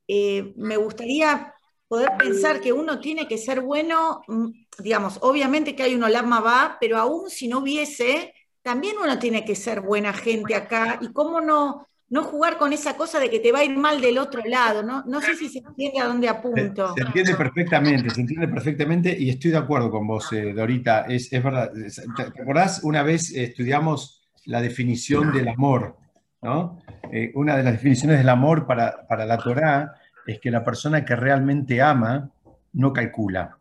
eh, 0.08 0.54
me 0.56 0.78
gustaría 0.78 1.52
poder 1.88 2.16
pensar 2.16 2.62
que 2.62 2.72
uno 2.72 2.98
tiene 3.00 3.28
que 3.28 3.36
ser 3.36 3.60
bueno, 3.60 4.22
mm, 4.26 4.48
digamos, 4.78 5.18
obviamente 5.20 5.76
que 5.76 5.82
hay 5.82 5.94
un 5.94 6.04
Olama 6.04 6.40
va, 6.40 6.78
pero 6.80 6.96
aún 6.96 7.28
si 7.28 7.48
no 7.48 7.58
hubiese, 7.58 8.32
también 8.62 8.96
uno 8.96 9.18
tiene 9.18 9.44
que 9.44 9.56
ser 9.56 9.82
buena 9.82 10.14
gente 10.14 10.54
acá 10.54 10.98
y 11.02 11.12
cómo 11.12 11.42
no 11.42 11.86
no 12.14 12.22
jugar 12.22 12.58
con 12.58 12.72
esa 12.72 12.96
cosa 12.96 13.18
de 13.18 13.28
que 13.28 13.40
te 13.40 13.50
va 13.50 13.58
a 13.58 13.64
ir 13.64 13.76
mal 13.76 14.00
del 14.00 14.18
otro 14.18 14.40
lado, 14.46 14.84
¿no? 14.84 15.02
No 15.04 15.20
sé 15.20 15.34
si 15.34 15.48
se 15.48 15.58
entiende 15.58 15.98
a 15.98 16.06
dónde 16.06 16.28
apunto. 16.28 16.94
Se, 16.94 17.02
entiende 17.02 17.34
perfectamente, 17.34 18.08
se 18.08 18.20
entiende 18.20 18.46
perfectamente 18.46 19.16
y 19.18 19.30
estoy 19.30 19.50
de 19.50 19.56
acuerdo 19.56 19.90
con 19.90 20.06
vos, 20.06 20.32
eh, 20.32 20.52
Dorita. 20.52 21.06
Es, 21.08 21.28
verdad. 21.42 21.72
¿Te 21.72 22.40
acordás? 22.40 22.84
Una 22.84 23.02
vez 23.02 23.34
estudiamos 23.34 24.22
la 24.44 24.60
definición 24.60 25.32
del 25.32 25.48
amor, 25.48 25.96
¿no? 26.40 26.78
Eh, 27.10 27.32
una 27.34 27.56
de 27.56 27.64
las 27.64 27.72
definiciones 27.72 28.18
del 28.18 28.28
amor 28.28 28.64
para, 28.64 29.08
para 29.08 29.26
la 29.26 29.36
Torá 29.36 29.94
es 30.24 30.38
que 30.38 30.52
la 30.52 30.62
persona 30.62 31.04
que 31.04 31.16
realmente 31.16 31.82
ama 31.82 32.30
no 32.74 32.92
calcula. 32.92 33.58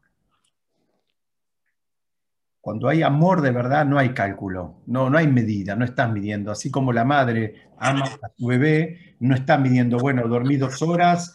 Cuando 2.64 2.88
hay 2.88 3.01
amor 3.01 3.41
de 3.41 3.51
verdad 3.51 3.86
no 3.86 3.99
hay 3.99 4.14
cálculo, 4.14 4.84
no, 4.86 5.09
no 5.09 5.18
hay 5.18 5.28
medida, 5.28 5.76
no 5.76 5.84
estás 5.84 6.09
midiendo. 6.09 6.49
Así 6.49 6.72
como 6.72 6.93
la 6.93 7.03
madre 7.03 7.55
ama 7.78 8.05
a 8.05 8.30
su 8.38 8.47
bebé, 8.47 9.18
no 9.20 9.36
está 9.36 9.57
midiendo, 9.57 9.97
bueno, 9.97 10.26
dormí 10.30 10.55
dos 10.55 10.82
horas, 10.82 11.34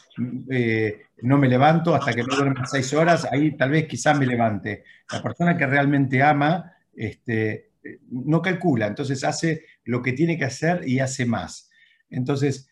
eh, 0.51 1.03
no 1.20 1.37
me 1.37 1.47
levanto 1.49 1.95
hasta 1.95 2.14
que 2.14 2.22
no 2.22 2.35
duerma 2.35 2.64
seis 2.64 2.95
horas, 2.95 3.29
ahí 3.31 3.55
tal 3.59 3.72
vez 3.72 3.87
quizás 3.87 4.18
me 4.18 4.24
levante. 4.24 4.85
La 5.12 5.22
persona 5.22 5.55
que 5.55 5.66
realmente 5.66 6.22
ama 6.22 6.72
este, 6.97 7.72
no 8.11 8.41
calcula, 8.41 8.87
entonces 8.87 9.22
hace 9.22 9.66
lo 9.85 10.01
que 10.01 10.14
tiene 10.14 10.39
que 10.39 10.47
hacer 10.47 10.89
y 10.89 10.99
hace 10.99 11.26
más. 11.26 11.70
Entonces, 12.09 12.70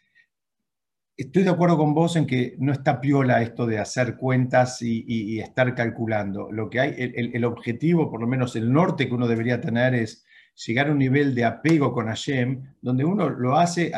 estoy 1.17 1.45
de 1.45 1.51
acuerdo 1.51 1.79
con 1.79 1.95
vos 1.95 2.17
en 2.17 2.27
que 2.27 2.57
no 2.59 2.73
está 2.73 3.01
piola 3.01 3.43
esto 3.43 3.67
de 3.67 3.79
hacer 3.79 4.17
cuentas 4.17 4.83
y, 4.83 5.39
estar 5.41 5.75
calculando. 5.75 6.51
Lo 6.53 6.69
que 6.69 6.81
hay, 6.81 6.95
el, 6.97 7.45
objetivo, 7.45 8.11
por 8.11 8.21
lo 8.21 8.27
menos 8.27 8.57
el 8.57 8.73
norte 8.73 9.09
que 9.09 9.14
uno 9.14 9.27
debería 9.27 9.61
tener 9.61 9.95
es 9.95 10.25
llegar 10.67 10.89
a 10.89 10.93
un 10.93 10.99
nivel 10.99 11.35
de 11.35 11.45
apego 11.45 11.93
con 11.93 12.07
Hashem, 12.07 12.75
donde 12.81 13.05
uno 13.05 13.29
lo 13.31 13.57
hace, 13.57 13.93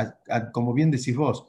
como 0.52 0.72
bien 0.74 0.90
decís 0.90 1.16
vos, 1.16 1.46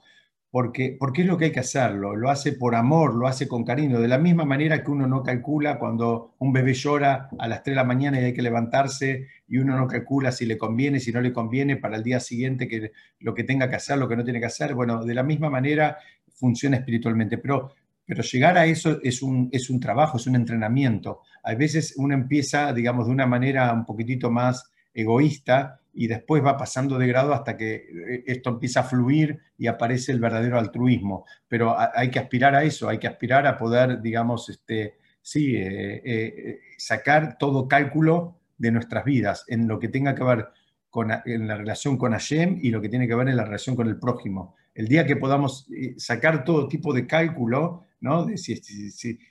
porque, 0.51 0.97
es 1.15 1.25
lo 1.25 1.37
que 1.37 1.45
hay 1.45 1.51
que 1.51 1.59
hacerlo, 1.59 2.15
lo 2.15 2.29
hace 2.29 2.53
por 2.53 2.73
amor, 2.73 3.13
lo 3.13 3.27
hace 3.27 3.47
con 3.47 3.63
cariño, 3.63 3.99
de 3.99 4.07
la 4.07 4.17
misma 4.17 4.45
manera 4.45 4.83
que 4.83 4.89
uno 4.89 5.05
no 5.05 5.21
calcula 5.21 5.77
cuando 5.77 6.33
un 6.39 6.51
bebé 6.51 6.73
llora 6.73 7.29
a 7.37 7.47
las 7.47 7.61
3 7.61 7.73
de 7.73 7.75
la 7.75 7.83
mañana 7.83 8.19
y 8.19 8.25
hay 8.25 8.33
que 8.33 8.41
levantarse 8.41 9.27
y 9.47 9.57
uno 9.57 9.77
no 9.77 9.87
calcula 9.87 10.31
si 10.31 10.47
le 10.47 10.57
conviene, 10.57 10.99
si 10.99 11.11
no 11.11 11.21
le 11.21 11.31
conviene 11.31 11.77
para 11.77 11.97
el 11.97 12.03
día 12.03 12.19
siguiente 12.19 12.67
que 12.67 12.91
lo 13.19 13.35
que 13.35 13.43
tenga 13.43 13.69
que 13.69 13.75
hacer, 13.75 13.99
lo 13.99 14.09
que 14.09 14.15
no 14.15 14.23
tiene 14.23 14.39
que 14.39 14.47
hacer, 14.47 14.73
bueno, 14.73 15.05
de 15.05 15.13
la 15.13 15.23
misma 15.23 15.51
manera 15.51 15.97
funciona 16.33 16.77
espiritualmente, 16.77 17.37
pero, 17.37 17.73
pero 18.03 18.23
llegar 18.23 18.57
a 18.57 18.65
eso 18.65 18.99
es 19.03 19.21
un, 19.21 19.49
es 19.51 19.69
un 19.69 19.79
trabajo, 19.79 20.17
es 20.17 20.25
un 20.25 20.35
entrenamiento. 20.35 21.21
A 21.43 21.53
veces 21.53 21.93
uno 21.97 22.15
empieza, 22.15 22.73
digamos, 22.73 23.05
de 23.05 23.11
una 23.11 23.27
manera 23.27 23.71
un 23.71 23.85
poquitito 23.85 24.31
más 24.31 24.71
egoísta 24.93 25.79
y 25.93 26.07
después 26.07 26.43
va 26.43 26.57
pasando 26.57 26.97
de 26.97 27.07
grado 27.07 27.33
hasta 27.33 27.57
que 27.57 27.75
eh, 27.75 28.23
esto 28.27 28.51
empieza 28.51 28.81
a 28.81 28.83
fluir 28.83 29.39
y 29.57 29.67
aparece 29.67 30.11
el 30.11 30.19
verdadero 30.19 30.57
altruismo. 30.57 31.25
Pero 31.47 31.75
hay 31.77 32.09
que 32.09 32.19
aspirar 32.19 32.55
a 32.55 32.63
eso, 32.63 32.87
hay 32.87 32.99
que 32.99 33.07
aspirar 33.07 33.45
a 33.47 33.57
poder, 33.57 34.01
digamos, 34.01 34.49
este, 34.49 34.97
sí, 35.21 35.55
eh, 35.55 36.01
eh, 36.05 36.59
sacar 36.77 37.37
todo 37.37 37.67
cálculo 37.67 38.39
de 38.57 38.71
nuestras 38.71 39.03
vidas 39.03 39.45
en 39.47 39.67
lo 39.67 39.79
que 39.79 39.89
tenga 39.89 40.15
que 40.15 40.23
ver 40.23 40.47
con, 40.89 41.11
en 41.25 41.47
la 41.47 41.55
relación 41.55 41.97
con 41.97 42.13
Hashem 42.13 42.59
y 42.61 42.71
lo 42.71 42.81
que 42.81 42.89
tiene 42.89 43.07
que 43.07 43.15
ver 43.15 43.29
en 43.29 43.37
la 43.37 43.45
relación 43.45 43.75
con 43.75 43.87
el 43.87 43.99
prójimo. 43.99 44.55
El 44.73 44.87
día 44.87 45.05
que 45.05 45.15
podamos 45.17 45.67
sacar 45.97 46.45
todo 46.45 46.67
tipo 46.67 46.93
de 46.93 47.05
cálculo, 47.05 47.85
¿no? 48.01 48.27
Si, 48.37 48.55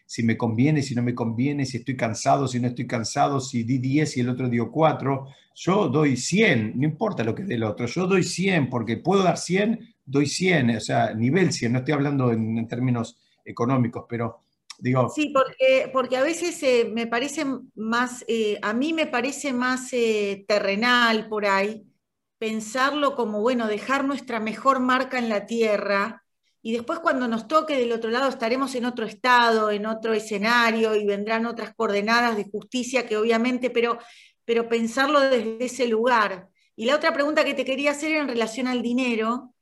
si, 0.07 0.23
me 0.23 0.37
conviene, 0.37 0.83
si 0.83 0.95
no 0.95 1.03
me 1.03 1.15
conviene, 1.15 1.65
si 1.65 1.79
estoy 1.79 1.97
cansado, 1.97 2.47
si 2.47 2.61
no 2.61 2.69
estoy 2.69 2.87
cansado, 2.87 3.41
si 3.41 3.63
di 3.63 3.79
10 3.79 4.17
y 4.17 4.21
el 4.21 4.29
otro 4.29 4.49
dio 4.49 4.71
4. 4.71 5.27
Yo 5.55 5.89
doy 5.89 6.17
100, 6.17 6.79
no 6.79 6.85
importa 6.85 7.25
lo 7.25 7.35
que 7.35 7.45
dé 7.45 7.55
el 7.55 7.65
otro, 7.65 7.87
yo 7.87 8.07
doy 8.07 8.23
100 8.23 8.71
porque 8.71 8.99
puedo 8.99 9.23
dar 9.23 9.39
100, 9.39 9.95
doy 10.05 10.27
100, 10.27 10.77
o 10.77 10.81
sea, 10.81 11.15
nivel 11.15 11.53
100, 11.53 11.73
no 11.73 11.79
estoy 11.79 11.95
hablando 11.95 12.33
en, 12.33 12.69
términos 12.69 13.19
económicos, 13.45 14.05
pero 14.09 14.41
digo... 14.79 15.09
Sí, 15.09 15.33
porque, 15.35 15.91
porque 15.93 16.17
a 16.17 16.23
veces 16.23 16.63
eh, 16.63 16.91
me 16.93 17.07
parece 17.07 17.45
más, 17.75 18.25
eh, 18.29 18.59
a 18.63 18.73
mí 18.73 18.93
me 18.93 19.07
parece 19.07 19.53
más 19.53 19.93
eh, 19.93 20.45
terrenal 20.47 21.29
por 21.29 21.47
ahí, 21.47 21.87
pensarlo 22.39 23.17
como, 23.17 23.41
bueno, 23.41 23.67
dejar 23.67 24.05
nuestra 24.05 24.39
mejor 24.39 24.79
marca 24.79 25.19
en 25.19 25.29
la 25.29 25.47
tierra 25.47 26.23
y 26.63 26.73
después 26.73 26.99
cuando 26.99 27.29
nos 27.29 27.47
toque 27.47 27.77
del 27.77 27.93
otro 27.93 28.11
lado 28.11 28.29
estaremos 28.29 28.75
en 28.75 28.85
otro 28.85 29.07
estado, 29.07 29.71
en 29.71 29.87
otro 29.87 30.13
escenario 30.13 30.95
y 30.95 31.07
vendrán 31.07 31.47
otras 31.47 31.75
coordenadas 31.75 32.37
de 32.37 32.51
justicia 32.51 33.07
que 33.07 33.17
obviamente, 33.17 33.71
pero, 33.71 33.99
pero 34.45 34.69
pensarlo 34.69 35.21
desde 35.21 35.65
ese 35.65 35.87
lugar. 35.87 36.49
Y 36.75 36.85
la 36.85 36.97
otra 36.97 37.13
pregunta 37.13 37.45
que 37.45 37.55
te 37.55 37.65
quería 37.65 37.93
hacer 37.93 38.13
en 38.13 38.29
relación 38.29 38.67
al 38.67 38.83
dinero, 38.83 39.55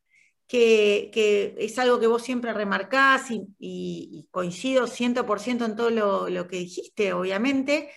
que, 0.47 1.55
es 1.59 1.78
algo 1.78 1.99
que 1.99 2.07
vos 2.07 2.22
siempre 2.22 2.53
remarcás 2.53 3.26
y, 3.30 4.26
coincido 4.30 4.86
100% 4.86 5.64
en 5.64 5.76
todo 5.76 5.90
lo, 5.90 6.49
que 6.49 6.59
dijiste, 6.59 7.12
obviamente, 7.12 7.90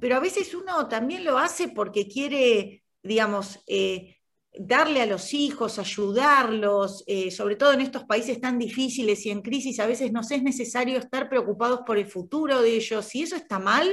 pero 0.00 0.16
a 0.16 0.20
veces 0.20 0.54
uno 0.54 0.88
también 0.88 1.24
lo 1.24 1.38
hace 1.38 1.68
porque 1.68 2.06
quiere, 2.06 2.84
digamos, 3.02 3.60
eh, 3.66 4.16
darle 4.54 5.00
a 5.00 5.06
los 5.06 5.32
hijos, 5.32 5.78
ayudarlos, 5.78 7.04
eh, 7.06 7.30
sobre 7.30 7.56
todo 7.56 7.72
en 7.72 7.80
estos 7.80 8.04
países 8.04 8.40
tan 8.40 8.58
difíciles 8.58 9.24
y 9.24 9.30
en 9.30 9.40
crisis, 9.40 9.80
a 9.80 9.86
veces 9.86 10.12
nos 10.12 10.30
es 10.30 10.42
necesario 10.42 10.98
estar 10.98 11.28
preocupados 11.28 11.80
por 11.86 11.98
el 11.98 12.06
futuro 12.06 12.60
de 12.60 12.76
ellos. 12.76 13.14
Y 13.14 13.22
eso 13.22 13.36
está 13.36 13.58
mal, 13.58 13.92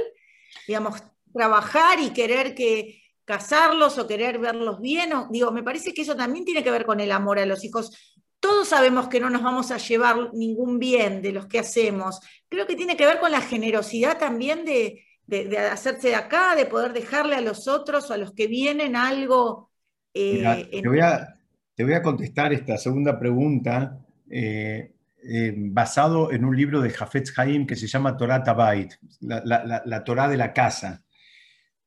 digamos, 0.68 1.02
trabajar 1.34 2.00
y 2.00 2.10
querer 2.12 2.56
que 2.56 3.02
casarlos 3.24 3.98
o 3.98 4.08
querer 4.08 4.40
verlos 4.40 4.82
bien, 4.82 5.12
digo, 5.30 5.52
me 5.52 5.64
parece 5.64 5.94
que 5.94 6.02
eso 6.02 6.16
también 6.16 6.46
tiene 6.46 6.64
que 6.64 6.72
ver 6.72 6.86
con 6.86 7.00
el 7.00 7.12
amor 7.12 7.38
a 7.38 7.46
los 7.46 7.64
hijos. 7.64 8.18
Todos 8.40 8.70
sabemos 8.70 9.08
que 9.08 9.20
no 9.20 9.30
nos 9.30 9.44
vamos 9.44 9.70
a 9.70 9.78
llevar 9.78 10.34
ningún 10.34 10.80
bien 10.80 11.22
de 11.22 11.32
los 11.32 11.46
que 11.46 11.60
hacemos. 11.60 12.20
Creo 12.50 12.66
que 12.66 12.76
tiene 12.76 12.98
que 12.98 13.06
ver 13.06 13.20
con 13.20 13.32
la 13.32 13.42
generosidad 13.42 14.18
también 14.18 14.66
de, 14.66 15.06
de 15.28 15.58
hacerse 15.60 16.08
de 16.10 16.16
acá, 16.16 16.56
de 16.56 16.66
poder 16.66 16.92
dejarle 16.92 17.36
a 17.36 17.42
los 17.42 17.68
otros 17.68 18.10
o 18.10 18.14
a 18.14 18.18
los 18.18 18.34
que 18.34 18.48
vienen 18.48 18.96
algo 18.96 19.69
eh, 20.14 20.70
te, 20.82 20.88
voy 20.88 21.00
a, 21.00 21.36
te, 21.76 21.84
voy 21.84 21.94
a, 21.94 22.02
contestar 22.02 22.54
esta 22.54 22.78
segunda 22.78 23.20
pregunta 23.20 24.00
eh, 24.30 24.94
eh, 25.24 25.54
basado 25.56 26.32
en 26.32 26.46
un 26.46 26.56
libro 26.56 26.82
de 26.82 26.90
Jafetz 26.90 27.38
Haim 27.38 27.68
que 27.68 27.76
se 27.76 27.88
llama 27.88 28.16
Torah 28.16 28.44
Tabait, 28.44 28.94
la, 29.22 29.82
la, 29.86 30.04
Torah 30.04 30.28
de 30.28 30.38
la 30.38 30.54
casa. 30.54 31.04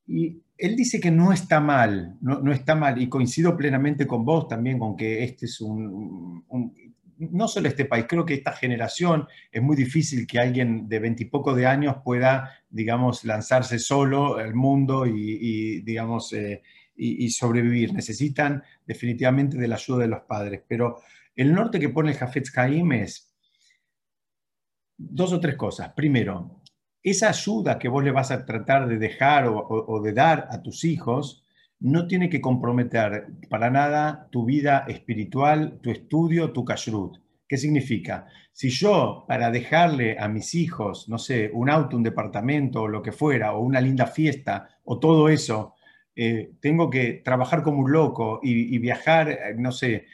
Y 0.07 0.43
él 0.59 0.77
dice 0.77 1.01
que 1.01 1.11
no 1.11 1.33
está 1.33 1.61
mal, 1.61 2.17
no, 2.21 2.41
no, 2.41 2.53
está 2.53 2.75
mal, 2.75 3.01
y 3.01 3.09
coincido 3.09 3.57
plenamente 3.57 4.07
con 4.07 4.25
vos 4.25 4.49
también 4.49 4.79
con 4.79 4.97
que 4.97 5.25
este 5.25 5.47
es 5.47 5.61
un, 5.61 6.45
no 7.31 7.49
solo 7.49 7.69
este 7.69 7.85
país, 7.85 8.07
creo 8.09 8.27
que 8.27 8.35
esta 8.35 8.53
generación 8.53 9.27
es 9.51 9.63
muy 9.63 9.77
difícil 9.77 10.27
que 10.27 10.39
alguien 10.39 10.89
de 10.89 10.99
veintipoco 10.99 11.55
de 11.55 11.67
años 11.67 11.97
pueda, 12.05 12.51
digamos, 12.69 13.25
lanzarse 13.25 13.79
solo 13.79 14.37
al 14.37 14.55
mundo 14.55 15.07
y, 15.07 15.81
digamos, 15.83 16.35
y, 16.95 17.31
sobrevivir. 17.31 17.93
Necesitan 17.93 18.63
definitivamente 18.87 19.57
de 19.59 19.69
la 19.69 19.77
ayuda 19.77 20.01
de 20.01 20.09
los 20.09 20.23
padres. 20.23 20.63
Pero 20.67 21.01
el 21.35 21.53
norte 21.53 21.81
que 21.81 21.89
pone 21.89 22.11
el 22.11 22.17
Jafetz 22.17 22.57
Haim 22.59 22.93
es 22.93 23.33
dos 24.97 25.33
o 25.33 25.41
tres 25.41 25.57
cosas. 25.57 25.93
Primero, 25.95 26.63
esa 27.03 27.29
ayuda 27.29 27.79
que 27.79 27.89
vos 27.89 28.05
le 28.05 28.13
vas 28.13 28.31
a 28.31 28.45
tratar 28.45 28.87
de 28.89 28.99
dejar 28.99 29.47
o, 29.49 30.01
de 30.03 30.13
dar 30.13 30.49
a 30.51 30.63
tus 30.63 30.85
hijos 30.85 31.45
no 31.81 32.07
tiene 32.07 32.31
que 32.31 32.41
comprometer 32.41 33.27
para 33.51 33.69
nada 33.69 34.29
tu 34.31 34.45
vida 34.45 34.85
espiritual, 34.87 35.81
tu 35.83 35.91
estudio, 35.91 36.53
tu 36.53 36.65
kashrut. 36.65 37.19
¿Qué 37.49 37.57
significa? 37.57 38.29
Si 38.53 38.71
yo, 38.71 39.25
para 39.27 39.51
dejarle 39.51 40.17
a 40.19 40.29
mis 40.29 40.55
hijos, 40.55 41.09
no 41.09 41.19
sé, 41.19 41.51
un 41.53 41.69
auto, 41.69 41.97
un 41.97 42.05
departamento 42.05 42.83
o 42.83 42.89
lo 42.89 43.03
que 43.03 43.11
fuera, 43.11 43.55
o 43.55 43.61
una 43.63 43.81
linda 43.81 44.07
fiesta, 44.07 44.69
o 44.85 45.01
todo 45.01 45.29
eso, 45.29 45.75
eh, 46.15 46.53
tengo 46.61 46.91
que 46.91 47.23
trabajar 47.25 47.63
como 47.63 47.81
un 47.81 47.91
loco 47.91 48.41
y, 48.43 48.77
viajar, 48.79 49.31
eh, 49.31 49.55
no 49.57 49.73
sé, 49.73 50.05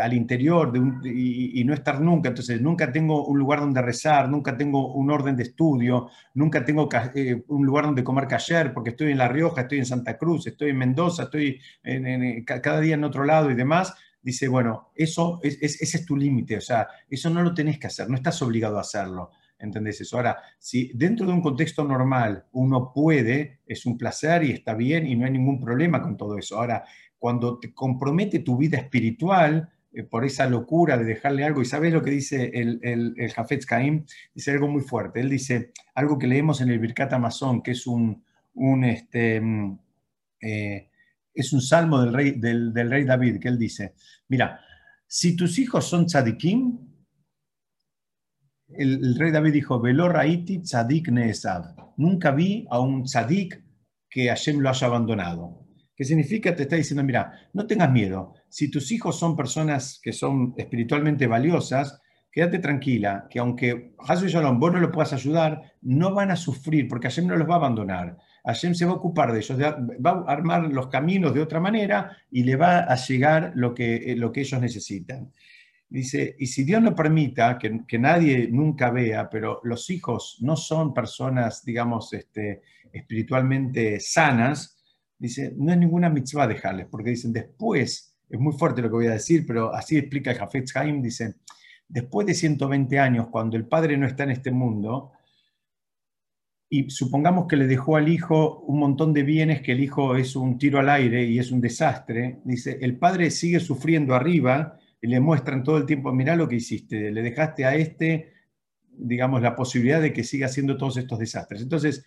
al 0.00 0.12
interior 0.14 0.72
y, 1.04 1.62
no 1.64 1.74
estar 1.74 2.00
nunca. 2.00 2.30
Entonces, 2.30 2.60
nunca 2.60 2.90
tengo 2.90 3.26
un 3.26 3.38
lugar 3.38 3.60
donde 3.60 3.82
rezar, 3.82 4.28
nunca 4.28 4.56
tengo 4.56 4.94
un 4.94 5.10
orden 5.10 5.36
de 5.36 5.42
estudio, 5.42 6.08
nunca 6.34 6.64
tengo 6.64 6.88
eh, 7.14 7.42
un 7.48 7.66
lugar 7.66 7.84
donde 7.84 8.04
comer 8.04 8.26
cayer, 8.26 8.72
porque 8.72 8.90
estoy 8.90 9.12
en 9.12 9.18
La 9.18 9.28
Rioja, 9.28 9.62
estoy 9.62 9.78
en 9.78 9.86
Santa 9.86 10.16
Cruz, 10.16 10.46
estoy 10.46 10.70
en 10.70 10.78
Mendoza, 10.78 11.24
estoy 11.24 11.60
cada 12.46 12.80
día 12.80 12.94
en 12.94 13.04
otro 13.04 13.24
lado 13.24 13.50
y 13.50 13.54
demás. 13.54 13.94
Dice, 14.22 14.48
bueno, 14.48 14.90
eso 14.94 15.40
ese 15.42 15.98
es 15.98 16.06
tu 16.06 16.16
límite, 16.16 16.56
o 16.56 16.60
sea, 16.62 16.88
eso 17.10 17.28
no 17.28 17.42
lo 17.42 17.52
tenés 17.52 17.78
que 17.78 17.88
hacer, 17.88 18.08
no 18.08 18.16
estás 18.16 18.40
obligado 18.40 18.78
a 18.78 18.80
hacerlo. 18.80 19.30
¿Entendés 19.64 20.00
eso? 20.00 20.16
Ahora, 20.16 20.36
si 20.58 20.92
dentro 20.94 21.26
de 21.26 21.32
un 21.32 21.40
contexto 21.40 21.84
normal 21.84 22.44
uno 22.52 22.92
puede, 22.92 23.60
es 23.66 23.86
un 23.86 23.98
placer 23.98 24.44
y 24.44 24.52
está 24.52 24.74
bien 24.74 25.06
y 25.06 25.16
no 25.16 25.24
hay 25.24 25.32
ningún 25.32 25.60
problema 25.60 26.00
con 26.02 26.16
todo 26.16 26.38
eso. 26.38 26.58
Ahora, 26.58 26.84
cuando 27.18 27.58
te 27.58 27.72
compromete 27.72 28.40
tu 28.40 28.56
vida 28.56 28.78
espiritual 28.78 29.70
eh, 29.92 30.02
por 30.02 30.24
esa 30.24 30.46
locura 30.48 30.98
de 30.98 31.04
dejarle 31.04 31.44
algo, 31.44 31.62
y 31.62 31.64
sabes 31.64 31.92
lo 31.92 32.02
que 32.02 32.10
dice 32.10 32.50
el, 32.52 32.78
el, 32.82 33.14
el 33.16 33.32
Jafetz 33.32 33.66
dice 34.34 34.50
algo 34.50 34.68
muy 34.68 34.82
fuerte. 34.82 35.20
Él 35.20 35.30
dice 35.30 35.72
algo 35.94 36.18
que 36.18 36.26
leemos 36.26 36.60
en 36.60 36.68
el 36.68 36.78
Birkat 36.78 37.12
Amazon, 37.12 37.62
que 37.62 37.70
es 37.70 37.86
un, 37.86 38.22
un 38.54 38.84
este, 38.84 39.40
mm, 39.40 39.78
eh, 40.42 40.90
es 41.32 41.52
un 41.52 41.60
salmo 41.60 42.00
del 42.00 42.12
rey, 42.12 42.30
del, 42.32 42.72
del 42.72 42.90
rey 42.90 43.04
David, 43.04 43.40
que 43.40 43.48
él 43.48 43.58
dice, 43.58 43.94
mira, 44.28 44.60
si 45.06 45.36
tus 45.36 45.58
hijos 45.58 45.86
son 45.86 46.06
tzadikim, 46.06 46.78
el, 48.78 49.16
rey 49.18 49.30
David 49.30 49.52
dijo, 49.52 49.80
Velo 49.80 50.08
raiti 50.08 50.60
tzadik 50.60 51.08
neesav. 51.08 51.74
Nunca 51.96 52.30
vi 52.30 52.66
a 52.70 52.80
un 52.80 53.04
tzadik 53.04 53.62
que 54.08 54.28
Hashem 54.28 54.60
lo 54.60 54.70
haya 54.70 54.86
abandonado. 54.86 55.64
¿Qué 55.96 56.04
significa? 56.04 56.54
Te 56.54 56.64
está 56.64 56.76
diciendo, 56.76 57.04
mira, 57.04 57.32
no 57.52 57.66
tengas 57.66 57.90
miedo. 57.90 58.34
Si 58.48 58.70
tus 58.70 58.90
hijos 58.90 59.18
son 59.18 59.36
personas 59.36 60.00
que 60.02 60.12
son 60.12 60.54
espiritualmente 60.56 61.26
valiosas, 61.26 62.00
quédate 62.32 62.58
tranquila, 62.58 63.28
que 63.30 63.38
aunque 63.38 63.94
Hashem 64.04 64.28
Shalom 64.28 64.58
vos 64.58 64.72
no 64.72 64.80
lo 64.80 64.90
puedas 64.90 65.12
ayudar, 65.12 65.62
no 65.82 66.12
van 66.12 66.32
a 66.32 66.36
sufrir, 66.36 66.88
porque 66.88 67.08
Hashem 67.08 67.28
no 67.28 67.36
los 67.36 67.48
va 67.48 67.54
a 67.54 67.58
abandonar. 67.58 68.16
Hashem 68.44 68.74
se 68.74 68.84
va 68.84 68.92
a 68.92 68.96
ocupar 68.96 69.32
de 69.32 69.38
ellos, 69.38 69.58
va 69.58 70.10
a 70.10 70.32
armar 70.32 70.64
los 70.64 70.88
caminos 70.88 71.32
de 71.32 71.40
otra 71.40 71.60
manera 71.60 72.16
y 72.30 72.42
le 72.42 72.56
va 72.56 72.80
a 72.80 72.96
llegar 72.96 73.52
lo 73.54 73.72
que, 73.72 74.12
eh, 74.12 74.16
lo 74.16 74.32
que 74.32 74.40
ellos 74.40 74.60
necesitan. 74.60 75.30
Dice, 75.88 76.34
y 76.38 76.46
si 76.46 76.64
Dios 76.64 76.82
no 76.82 76.94
permita 76.94 77.58
que, 77.58 77.98
nadie 77.98 78.48
nunca 78.50 78.90
vea, 78.90 79.28
pero 79.30 79.60
los 79.64 79.90
hijos 79.90 80.38
no 80.40 80.56
son 80.56 80.92
personas, 80.92 81.64
digamos, 81.64 82.12
este, 82.12 82.62
espiritualmente 82.92 84.00
sanas, 84.00 84.82
dice, 85.18 85.52
no 85.56 85.72
es 85.72 85.78
ninguna 85.78 86.10
mitzvah 86.10 86.46
dejarles, 86.46 86.86
porque 86.90 87.10
dicen, 87.10 87.32
después, 87.32 88.16
es 88.28 88.40
muy 88.40 88.54
fuerte 88.54 88.82
lo 88.82 88.88
que 88.88 88.94
voy 88.94 89.06
a 89.06 89.12
decir, 89.12 89.46
pero 89.46 89.74
así 89.74 89.96
explica 89.96 90.32
el 90.32 90.38
Jafetz 90.38 90.74
Haim, 90.76 91.00
dice, 91.00 91.34
después 91.86 92.26
de 92.26 92.34
120 92.34 92.98
años, 92.98 93.28
cuando 93.28 93.56
el 93.56 93.66
padre 93.66 93.96
no 93.96 94.06
está 94.06 94.24
en 94.24 94.30
este 94.30 94.50
mundo, 94.50 95.12
y 96.68 96.90
supongamos 96.90 97.46
que 97.46 97.56
le 97.56 97.68
dejó 97.68 97.96
al 97.96 98.08
hijo 98.08 98.60
un 98.62 98.80
montón 98.80 99.12
de 99.12 99.22
bienes, 99.22 99.62
que 99.62 99.72
el 99.72 99.80
hijo 99.80 100.16
es 100.16 100.34
un 100.34 100.58
tiro 100.58 100.80
al 100.80 100.88
aire 100.88 101.24
y 101.24 101.38
es 101.38 101.52
un 101.52 101.60
desastre, 101.60 102.40
dice, 102.44 102.78
el 102.80 102.98
padre 102.98 103.30
sigue 103.30 103.60
sufriendo 103.60 104.14
arriba 104.14 104.80
y 105.04 105.06
le 105.06 105.20
muestran 105.20 105.62
todo 105.62 105.76
el 105.76 105.84
tiempo, 105.84 106.14
mirá 106.14 106.34
lo 106.34 106.48
que 106.48 106.56
hiciste, 106.56 107.10
le 107.12 107.20
dejaste 107.20 107.66
a 107.66 107.74
este, 107.74 108.32
digamos, 108.88 109.42
la 109.42 109.54
posibilidad 109.54 110.00
de 110.00 110.14
que 110.14 110.24
siga 110.24 110.46
haciendo 110.46 110.78
todos 110.78 110.96
estos 110.96 111.18
desastres. 111.18 111.60
Entonces, 111.60 112.06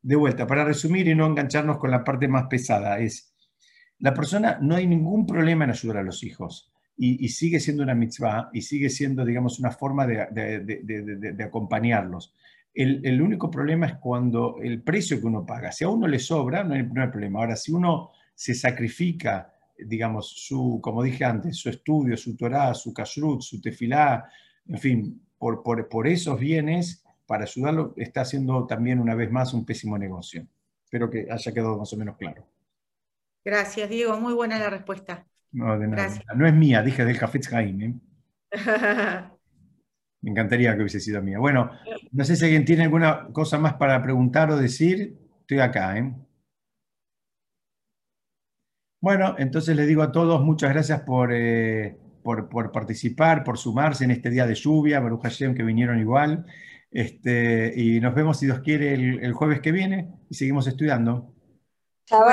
de 0.00 0.16
vuelta, 0.16 0.46
para 0.46 0.64
resumir 0.64 1.06
y 1.06 1.14
no 1.14 1.26
engancharnos 1.26 1.76
con 1.76 1.90
la 1.90 2.02
parte 2.02 2.28
más 2.28 2.46
pesada, 2.46 2.98
es, 2.98 3.34
la 3.98 4.14
persona, 4.14 4.58
no 4.58 4.74
hay 4.74 4.86
ningún 4.86 5.26
problema 5.26 5.64
en 5.64 5.72
ayudar 5.72 5.98
a 5.98 6.02
los 6.02 6.24
hijos. 6.24 6.72
Y, 6.96 7.28
sigue 7.28 7.60
siendo 7.60 7.82
una 7.82 7.94
mitzvah 7.94 8.48
y 8.54 8.62
sigue 8.62 8.88
siendo, 8.88 9.22
digamos, 9.22 9.58
una 9.58 9.72
forma 9.72 10.06
de, 10.06 11.44
acompañarlos. 11.44 12.34
El, 12.72 13.02
el, 13.04 13.20
único 13.20 13.50
problema 13.50 13.84
es 13.84 13.94
cuando 13.96 14.56
el 14.62 14.82
precio 14.82 15.20
que 15.20 15.26
uno 15.26 15.44
paga, 15.44 15.72
si 15.72 15.84
a 15.84 15.90
uno 15.90 16.08
le 16.08 16.18
sobra, 16.18 16.64
no 16.64 16.72
hay, 16.72 16.84
problema. 16.84 17.40
Ahora, 17.40 17.56
si 17.56 17.70
uno 17.70 18.12
se 18.34 18.54
sacrifica, 18.54 19.52
digamos, 19.86 20.28
su, 20.28 20.80
como 20.82 21.02
dije 21.02 21.24
antes, 21.24 21.56
su 21.56 21.68
estudio, 21.68 22.16
su 22.16 22.36
Torah, 22.36 22.74
su 22.74 22.92
kashrut, 22.92 23.42
su 23.42 23.60
tefilá, 23.60 24.28
en 24.66 24.78
fin, 24.78 25.22
por, 25.38 25.62
por, 25.62 25.88
por 25.88 26.06
esos 26.06 26.38
bienes, 26.38 27.04
para 27.26 27.44
ayudarlo, 27.44 27.94
está 27.96 28.22
haciendo 28.22 28.66
también 28.66 28.98
una 28.98 29.14
vez 29.14 29.30
más 29.30 29.54
un 29.54 29.64
pésimo 29.64 29.96
negocio. 29.96 30.46
Espero 30.84 31.08
que 31.08 31.28
haya 31.30 31.52
quedado 31.52 31.78
más 31.78 31.92
o 31.92 31.96
menos 31.96 32.16
claro. 32.16 32.44
Gracias, 33.44 33.88
Diego. 33.88 34.18
Muy 34.20 34.34
buena 34.34 34.58
la 34.58 34.68
respuesta. 34.68 35.26
No, 35.52 35.78
de 35.78 35.88
nada. 35.88 36.08
No 36.34 36.46
es 36.46 36.54
mía, 36.54 36.82
dije 36.82 37.04
del 37.04 37.18
Café 37.18 37.40
Jaime. 37.42 37.94
Me 40.22 40.30
encantaría 40.30 40.74
que 40.74 40.80
hubiese 40.80 41.00
sido 41.00 41.22
mía. 41.22 41.38
Bueno, 41.38 41.70
no 42.12 42.24
sé 42.24 42.36
si 42.36 42.44
alguien 42.44 42.64
tiene 42.64 42.84
alguna 42.84 43.28
cosa 43.32 43.58
más 43.58 43.74
para 43.74 44.02
preguntar 44.02 44.50
o 44.50 44.56
decir. 44.56 45.16
Estoy 45.40 45.60
acá, 45.60 45.96
¿eh? 45.96 46.12
Bueno, 49.00 49.34
entonces 49.38 49.74
les 49.76 49.86
digo 49.86 50.02
a 50.02 50.12
todos 50.12 50.42
muchas 50.42 50.70
gracias 50.72 51.00
por, 51.02 51.32
eh, 51.32 51.96
por, 52.22 52.50
por, 52.50 52.70
participar, 52.70 53.44
por 53.44 53.56
sumarse 53.56 54.04
en 54.04 54.10
este 54.10 54.28
día 54.28 54.46
de 54.46 54.54
lluvia, 54.54 55.00
Baruch 55.00 55.22
Hashem, 55.22 55.54
que 55.54 55.62
vinieron 55.62 55.98
igual. 55.98 56.44
Este, 56.90 57.72
y 57.74 58.00
nos 58.00 58.14
vemos, 58.14 58.38
si 58.38 58.46
Dios 58.46 58.60
quiere, 58.60 58.92
el, 58.92 59.20
el 59.24 59.32
jueves 59.32 59.60
que 59.60 59.72
viene 59.72 60.10
y 60.28 60.34
seguimos 60.34 60.66
estudiando. 60.66 61.32